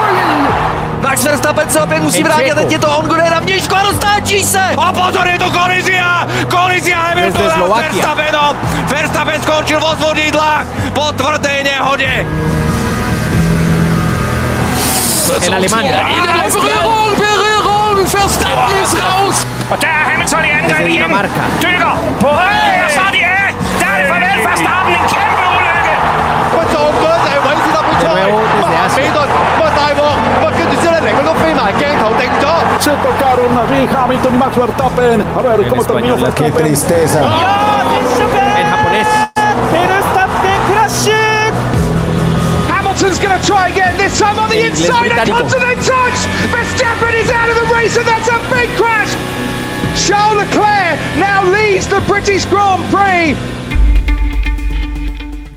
Max 1.06 1.24
Verstappen 1.24 1.70
se 1.70 1.82
opět 1.82 2.04
musí 2.04 2.24
vrátit, 2.24 2.56
teď 2.56 2.72
je 2.72 2.80
to 2.80 2.98
on, 2.98 3.06
kdo 3.06 3.16
je 3.16 3.30
na 3.30 3.40
vnějšku 3.40 3.76
a 3.76 3.84
roztáčí 3.84 4.44
se! 4.44 4.62
A 4.78 4.94
pozor, 4.94 5.28
je 5.28 5.40
to 5.40 5.52
kolizia! 5.52 6.28
Kolizia 6.50 6.98
Hamiltona 6.98 7.56
s 7.56 7.82
Verstappenom! 7.82 8.58
Verstappen 8.88 9.42
skončil 9.42 9.80
v 9.80 9.84
odvodidlách 9.84 10.66
po 10.94 11.12
tvrdé 11.12 11.64
nehodě. 11.64 12.26
In 15.42 15.54
Alemania. 15.54 16.08
In 16.08 16.24
Berührung, 16.52 17.18
Berührung, 17.18 18.08
Verstappen 18.08 18.84
ist 18.84 18.98
raus! 18.98 19.46
Und 19.70 19.82
der 19.82 19.90
Hamilton 20.06 20.44
die 20.44 20.52
Endrennen. 20.52 21.30
Düger, 21.62 21.98
Poré, 22.20 22.82
das 22.88 22.98
war 22.98 23.12
die 23.12 23.18
Ehe! 23.18 23.54
Der 23.80 24.42
Verstappen 24.42 24.94
in 24.94 25.06
Kämpfe, 25.06 25.46
Unlöge. 25.58 25.96
Und 26.60 26.72
so, 26.72 26.80
um 26.90 26.96
Gott, 27.02 27.22
ey, 27.30 27.40
weiß 27.46 27.60
ich 27.68 27.74
da, 27.74 27.80
wo 27.86 27.92
ich 27.92 28.96
Meter. 28.96 29.55
Nu 31.36 31.42
finder 31.46 31.66
jeg 31.70 31.76
gang, 31.82 31.98
ding 32.20 32.34
så! 32.42 32.54
Se 32.80 32.92
tocaron 33.04 33.52
Rick 33.72 33.92
Hamilton 33.98 34.34
y 34.34 34.38
Max 34.38 34.56
Verstappen. 34.58 35.22
A 35.38 35.42
ver 35.42 35.70
cómo 35.70 35.84
terminó 35.84 36.16
Qué 36.36 36.52
tristeza. 36.52 37.20
En 38.60 38.68
japonés. 38.72 39.08
Verstappen 39.72 40.60
crashing! 40.70 41.54
Hamilton's 42.70 43.20
going 43.20 43.36
to 43.40 43.46
try 43.46 43.68
again, 43.74 43.98
this 43.98 44.20
time 44.20 44.38
on 44.40 44.50
the 44.50 44.60
inside, 44.68 45.12
a 45.12 45.26
continent 45.26 45.80
touch! 45.92 46.20
Verstappen 46.54 47.14
is 47.22 47.30
out 47.32 47.50
of 47.50 47.56
the 47.62 47.68
race 47.76 47.98
and 47.98 48.08
that's 48.08 48.30
a 48.30 48.40
big 48.54 48.70
crash! 48.80 49.12
Charles 50.06 50.38
Leclerc 50.42 51.00
now 51.18 51.44
leads 51.56 51.88
the 51.88 52.02
British 52.08 52.46
Grand 52.46 52.84
Prix. 52.92 53.36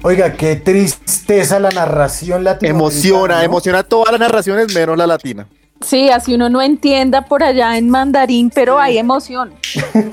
Oiga, 0.03 0.33
qué 0.33 0.57
tristeza 0.57 1.59
la 1.59 1.71
narración 1.71 2.45
latina. 2.45 2.71
Emociona, 2.71 3.45
emociona 3.45 3.83
todas 3.83 4.13
las 4.13 4.21
narraciones 4.21 4.73
menos 4.73 4.97
la 4.97 5.07
latina. 5.07 5.47
Sí, 5.81 6.11
así 6.11 6.35
uno 6.35 6.49
no 6.49 6.61
entienda 6.61 7.23
por 7.23 7.43
allá 7.43 7.79
en 7.79 7.89
mandarín, 7.89 8.51
pero 8.51 8.79
hay 8.79 8.99
emoción. 8.99 9.51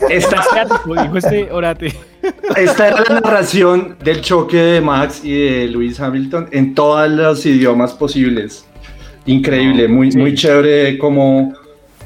Esta, 0.10 0.44
dijo 1.04 1.18
este 1.18 1.52
orate. 1.52 1.94
Esta 2.56 2.88
era 2.88 3.04
la 3.08 3.20
narración 3.22 3.98
del 4.04 4.22
choque 4.22 4.58
de 4.58 4.82
Max 4.82 5.22
y 5.24 5.34
de 5.34 5.68
Lewis 5.68 6.00
Hamilton 6.00 6.50
en 6.52 6.74
todos 6.76 7.10
los 7.10 7.46
idiomas 7.46 7.94
posibles. 7.94 8.66
Increíble, 9.26 9.88
muy, 9.88 10.12
muy 10.12 10.36
chévere 10.36 10.98
como 10.98 11.54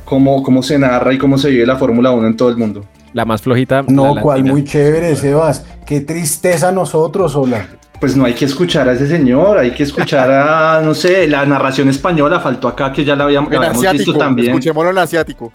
cómo, 0.05 0.41
cómo 0.41 0.63
se 0.63 0.79
narra 0.79 1.13
y 1.13 1.17
cómo 1.17 1.37
se 1.37 1.49
vive 1.49 1.65
la 1.65 1.75
Fórmula 1.75 2.11
1 2.11 2.27
en 2.27 2.37
todo 2.37 2.49
el 2.49 2.57
mundo. 2.57 2.85
La 3.13 3.25
más 3.25 3.41
flojita. 3.41 3.83
No, 3.87 4.15
cual 4.21 4.43
muy 4.43 4.63
chévere, 4.63 5.15
Sebas. 5.15 5.65
Qué 5.85 6.01
tristeza 6.01 6.71
nosotros, 6.71 7.35
hola. 7.35 7.67
Pues 7.99 8.15
no 8.15 8.25
hay 8.25 8.33
que 8.33 8.45
escuchar 8.45 8.87
a 8.87 8.93
ese 8.93 9.07
señor, 9.07 9.57
hay 9.57 9.71
que 9.71 9.83
escuchar 9.83 10.31
a, 10.31 10.81
no 10.83 10.93
sé, 10.93 11.27
la 11.27 11.45
narración 11.45 11.89
española 11.89 12.39
faltó 12.39 12.67
acá 12.67 12.93
que 12.93 13.03
ya 13.03 13.15
la 13.15 13.25
habíamos, 13.25 13.51
visto 13.91 14.13
también. 14.13 14.49
Escuchémoslo 14.49 14.91
en 14.91 14.97
asiático. 14.97 15.51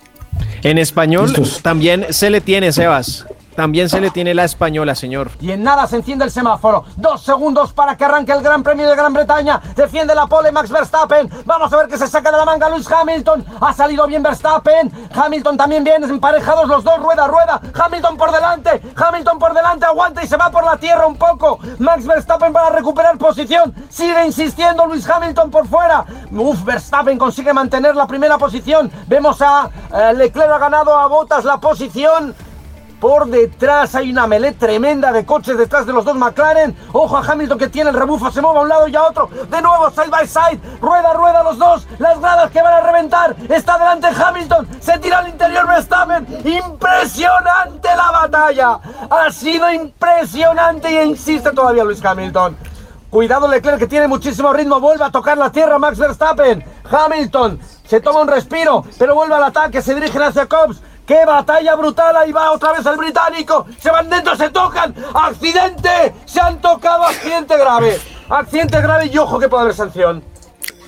En 0.63 0.79
español 0.79 1.33
también 1.63 2.07
se 2.11 2.31
le 2.31 2.41
tiene, 2.41 2.73
Sebas. 2.73 3.27
También 3.57 3.89
se 3.89 4.01
le 4.01 4.11
tiene 4.11 4.35
la 4.35 4.45
española, 4.45 4.95
señor. 4.95 5.31
Y 5.41 5.53
en 5.53 5.63
nada 5.63 5.87
se 5.87 5.97
enciende 5.97 6.25
el 6.25 6.31
semáforo. 6.31 6.85
Dos 6.97 7.23
segundos 7.23 7.73
para 7.73 7.97
que 7.97 8.05
arranque 8.05 8.33
el 8.33 8.43
Gran 8.43 8.63
Premio 8.63 8.89
de 8.89 8.97
Gran 8.97 9.13
Bretaña. 9.13 9.61
Defiende 9.77 10.15
la 10.15 10.27
pole 10.27 10.51
Max 10.51 10.71
Verstappen. 10.71 11.31
Vamos 11.45 11.73
a 11.73 11.77
ver 11.77 11.89
qué 11.89 11.97
se 11.97 12.09
saca 12.09 12.31
de 12.33 12.39
la 12.39 12.45
manga 12.45 12.69
Luis 12.69 12.91
Hamilton. 12.91 13.45
Ha 13.61 13.73
salido 13.73 14.07
bien 14.07 14.23
Verstappen. 14.23 14.91
Hamilton 15.15 15.57
también 15.57 15.85
bien 15.85 16.03
emparejados 16.03 16.69
los 16.69 16.83
dos. 16.83 16.99
Rueda, 16.99 17.27
rueda. 17.27 17.61
Hamilton 17.75 18.17
por 18.17 18.33
delante. 18.33 18.83
Hamilton 18.97 19.39
por 19.39 19.55
delante. 19.55 19.87
Aguanta 19.87 20.25
y 20.25 20.27
se 20.27 20.37
va 20.37 20.51
por 20.51 20.65
la 20.65 20.77
tierra 20.77 21.07
un 21.07 21.17
poco. 21.17 21.59
Max 21.79 22.07
Verstappen 22.07 22.53
para 22.53 22.71
recuperar 22.71 23.17
posición. 23.19 23.75
Sigue 23.89 24.27
insistiendo 24.27 24.87
Luis 24.87 25.09
Hamilton 25.09 25.51
por 25.51 25.69
fuera. 25.69 26.05
Uf, 26.33 26.65
Verstappen 26.65 27.19
consigue 27.19 27.53
mantener 27.53 27.95
la 27.95 28.07
primera 28.07 28.37
posición. 28.37 28.91
Vemos 29.07 29.41
a 29.41 29.71
eh, 29.95 30.13
Leclerc 30.15 30.51
ha 30.51 30.59
ganado 30.59 30.99
a 30.99 31.07
Botas 31.07 31.45
la 31.45 31.59
posición. 31.59 32.35
Por 33.05 33.27
detrás 33.27 33.95
hay 33.97 34.11
una 34.11 34.27
melé 34.27 34.53
tremenda 34.53 35.13
de 35.13 35.27
coches 35.27 35.59
detrás 35.59 35.85
de 35.85 35.93
los 35.93 36.07
dos 36.07 36.17
McLaren. 36.17 36.75
Ojo 36.91 37.19
a 37.19 37.21
Hamilton 37.21 37.59
que 37.59 37.69
tiene 37.69 37.91
el 37.91 37.97
rebufo, 37.97 38.31
se 38.31 38.41
mueve 38.41 38.61
a 38.61 38.63
un 38.63 38.69
lado 38.71 38.89
y 38.89 38.97
a 38.97 39.03
otro. 39.03 39.29
De 39.51 39.61
nuevo, 39.61 39.91
side 39.91 40.09
by 40.09 40.27
side. 40.27 40.59
Rueda, 40.81 41.13
rueda 41.13 41.43
los 41.43 41.59
dos. 41.59 41.87
Las 41.99 42.19
gradas 42.19 42.51
que 42.51 42.63
van 42.63 42.73
a 42.73 42.81
reventar. 42.81 43.37
Está 43.51 43.77
delante 43.77 44.07
Hamilton. 44.07 44.67
Se 44.81 44.99
tira 45.01 45.19
al 45.19 45.29
interior 45.29 45.67
Verstappen. 45.67 46.27
Impresionante 46.47 47.89
la 47.95 48.11
batalla. 48.11 48.81
Ha 49.11 49.31
sido 49.31 49.71
impresionante 49.71 50.91
y 50.91 51.07
insiste 51.07 51.51
todavía 51.51 51.85
Luis 51.85 52.03
Hamilton. 52.03 52.57
Cuidado 53.11 53.47
Leclerc 53.49 53.81
que 53.81 53.87
tiene 53.87 54.09
muchísimo 54.09 54.51
ritmo. 54.55 54.81
Vuelve 54.81 55.05
a 55.05 55.11
tocar 55.11 55.37
la 55.37 55.53
tierra 55.53 55.79
Max 55.79 55.99
Verstappen. 55.99 56.65
Hamilton 56.91 57.61
se 57.87 58.01
toma 58.01 58.23
un 58.23 58.29
respiro, 58.29 58.83
pero 58.99 59.15
vuelve 59.15 59.35
al 59.35 59.45
ataque. 59.45 59.83
Se 59.83 59.95
dirigen 59.95 60.23
hacia 60.23 60.47
Cobbs. 60.47 60.81
¡Qué 61.07 61.25
batalla 61.27 61.75
brutal! 61.75 62.17
Ahí 62.17 62.33
va 62.33 62.53
otra 62.53 62.73
vez 62.73 62.87
el 62.87 62.97
británico. 62.97 63.67
Se 63.79 63.91
van 63.91 64.09
dentro, 64.09 64.35
se 64.37 64.49
tocan. 64.51 64.95
¡Accidente! 65.15 66.15
Se 66.25 66.41
han 66.41 66.61
tocado. 66.61 67.05
Accidente 67.05 67.57
grave. 67.59 67.99
Accidente 68.29 68.81
grave 68.81 69.11
y 69.13 69.19
ojo 69.19 69.39
que 69.39 69.49
puede 69.49 69.65
haber 69.65 69.75
sanción. 69.75 70.23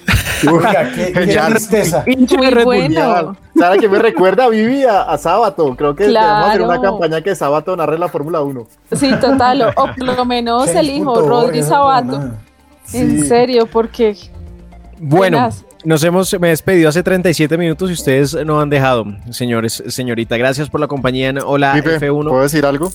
Oiga, 0.50 0.90
qué, 0.94 1.12
qué 1.12 1.40
tristeza. 1.50 2.04
Muy 2.06 2.64
bueno. 2.64 3.36
¿Sabes 3.58 3.80
que 3.80 3.88
me 3.88 3.98
recuerda, 3.98 4.48
Vivi, 4.48 4.84
a, 4.84 5.02
a 5.02 5.18
Sábato? 5.18 5.74
Creo 5.76 5.94
que 5.94 6.06
claro. 6.06 6.26
debemos 6.26 6.48
hacer 6.48 6.62
una 6.62 6.80
campaña 6.80 7.20
que 7.22 7.34
Sábato 7.34 7.76
narre 7.76 7.98
la 7.98 8.08
Fórmula 8.08 8.42
1. 8.42 8.66
Sí, 8.92 9.12
total. 9.20 9.74
O, 9.76 9.86
por 9.86 10.02
lo 10.02 10.24
menos 10.26 10.68
el 10.68 10.90
hijo, 10.90 11.20
Rodri 11.22 11.62
Sábato. 11.62 12.30
En 12.92 13.26
serio, 13.26 13.66
porque... 13.66 14.16
Bueno, 14.98 15.50
nos 15.86 16.02
hemos 16.02 16.38
me 16.40 16.48
he 16.48 16.50
despedido 16.50 16.88
hace 16.88 17.04
37 17.04 17.56
minutos 17.56 17.88
y 17.90 17.92
ustedes 17.92 18.34
no 18.44 18.60
han 18.60 18.68
dejado, 18.68 19.04
señores, 19.30 19.84
señorita. 19.86 20.36
Gracias 20.36 20.68
por 20.68 20.80
la 20.80 20.88
compañía 20.88 21.28
en 21.28 21.38
Hola 21.38 21.76
F1. 21.76 22.28
¿Puedo 22.28 22.42
decir 22.42 22.66
algo? 22.66 22.90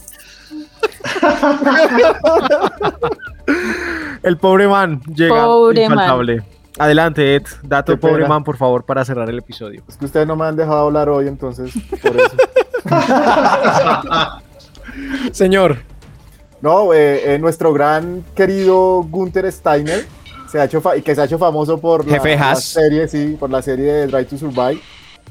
el 4.23 4.37
pobre 4.37 4.67
man 4.67 5.01
llega 5.15 5.45
pobre 5.45 5.83
infaltable. 5.83 6.43
Adelante, 6.77 7.35
Ed. 7.35 7.43
Dato 7.63 7.97
pobre 7.97 8.27
man, 8.27 8.43
por 8.43 8.57
favor, 8.57 8.83
para 8.83 9.05
cerrar 9.05 9.29
el 9.29 9.39
episodio. 9.39 9.83
Es 9.87 9.95
que 9.95 10.03
ustedes 10.03 10.27
no 10.27 10.35
me 10.35 10.43
han 10.45 10.57
dejado 10.57 10.87
hablar 10.87 11.07
hoy, 11.07 11.29
entonces, 11.29 11.71
por 12.01 12.17
eso. 12.17 12.35
Señor. 15.31 15.77
No, 16.61 16.93
eh, 16.93 17.35
eh, 17.35 17.39
nuestro 17.39 17.71
gran 17.71 18.25
querido 18.35 19.07
Gunther 19.09 19.49
Steiner 19.49 20.05
se 20.51 20.59
ha 20.59 20.65
hecho 20.65 20.81
y 20.97 21.01
que 21.01 21.15
se 21.15 21.21
ha 21.21 21.25
hecho 21.25 21.37
famoso 21.37 21.79
por 21.79 22.05
la, 22.05 22.55
serie, 22.55 23.07
sí, 23.07 23.37
por 23.39 23.49
la 23.49 23.61
serie 23.61 23.91
de 23.93 24.07
Drive 24.07 24.25
to 24.25 24.37
Survive, 24.37 24.81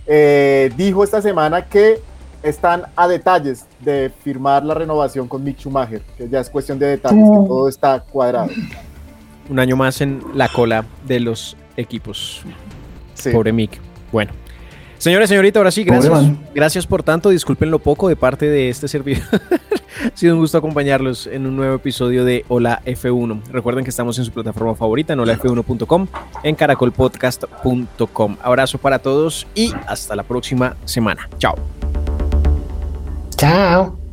eh, 0.06 0.72
dijo 0.76 1.04
esta 1.04 1.20
semana 1.20 1.66
que 1.66 2.00
están 2.42 2.84
a 2.96 3.06
detalles 3.06 3.66
de 3.80 4.10
firmar 4.24 4.64
la 4.64 4.72
renovación 4.72 5.28
con 5.28 5.44
Mick 5.44 5.58
Schumacher, 5.58 6.00
que 6.16 6.26
ya 6.26 6.40
es 6.40 6.48
cuestión 6.48 6.78
de 6.78 6.86
detalles, 6.86 7.22
que 7.22 7.46
todo 7.46 7.68
está 7.68 8.00
cuadrado. 8.00 8.48
Un 9.50 9.58
año 9.58 9.76
más 9.76 10.00
en 10.00 10.22
la 10.34 10.48
cola 10.48 10.86
de 11.06 11.20
los 11.20 11.54
equipos. 11.76 12.42
Pobre 13.30 13.52
Mick. 13.52 13.78
Bueno. 14.10 14.32
Señores, 15.01 15.30
señorita, 15.30 15.59
ahora 15.59 15.70
sí, 15.70 15.82
gracias. 15.82 16.12
Gracias 16.55 16.86
por 16.86 17.03
tanto. 17.03 17.30
Disculpen 17.30 17.70
lo 17.70 17.78
poco 17.78 18.09
de 18.09 18.16
parte 18.16 18.46
de 18.46 18.68
este 18.68 18.86
servidor. 18.86 19.24
Ha 20.01 20.16
sido 20.16 20.34
un 20.34 20.40
gusto 20.40 20.57
acompañarlos 20.57 21.26
en 21.26 21.46
un 21.46 21.57
nuevo 21.57 21.74
episodio 21.74 22.24
de 22.24 22.46
Hola 22.48 22.80
F1. 22.86 23.42
Recuerden 23.51 23.84
que 23.84 23.90
estamos 23.90 24.18
en 24.18 24.24
su 24.24 24.32
plataforma 24.32 24.74
favorita, 24.74 25.12
en 25.12 25.18
holaf1.com, 25.18 26.07
en 26.42 26.55
caracolpodcast.com. 26.55 28.36
Abrazo 28.40 28.78
para 28.78 29.01
todos 29.01 29.46
y 29.55 29.74
hasta 29.86 30.16
la 30.16 30.22
próxima 30.22 30.76
semana. 30.86 31.28
Chao. 31.38 31.55
Chao. 33.36 34.09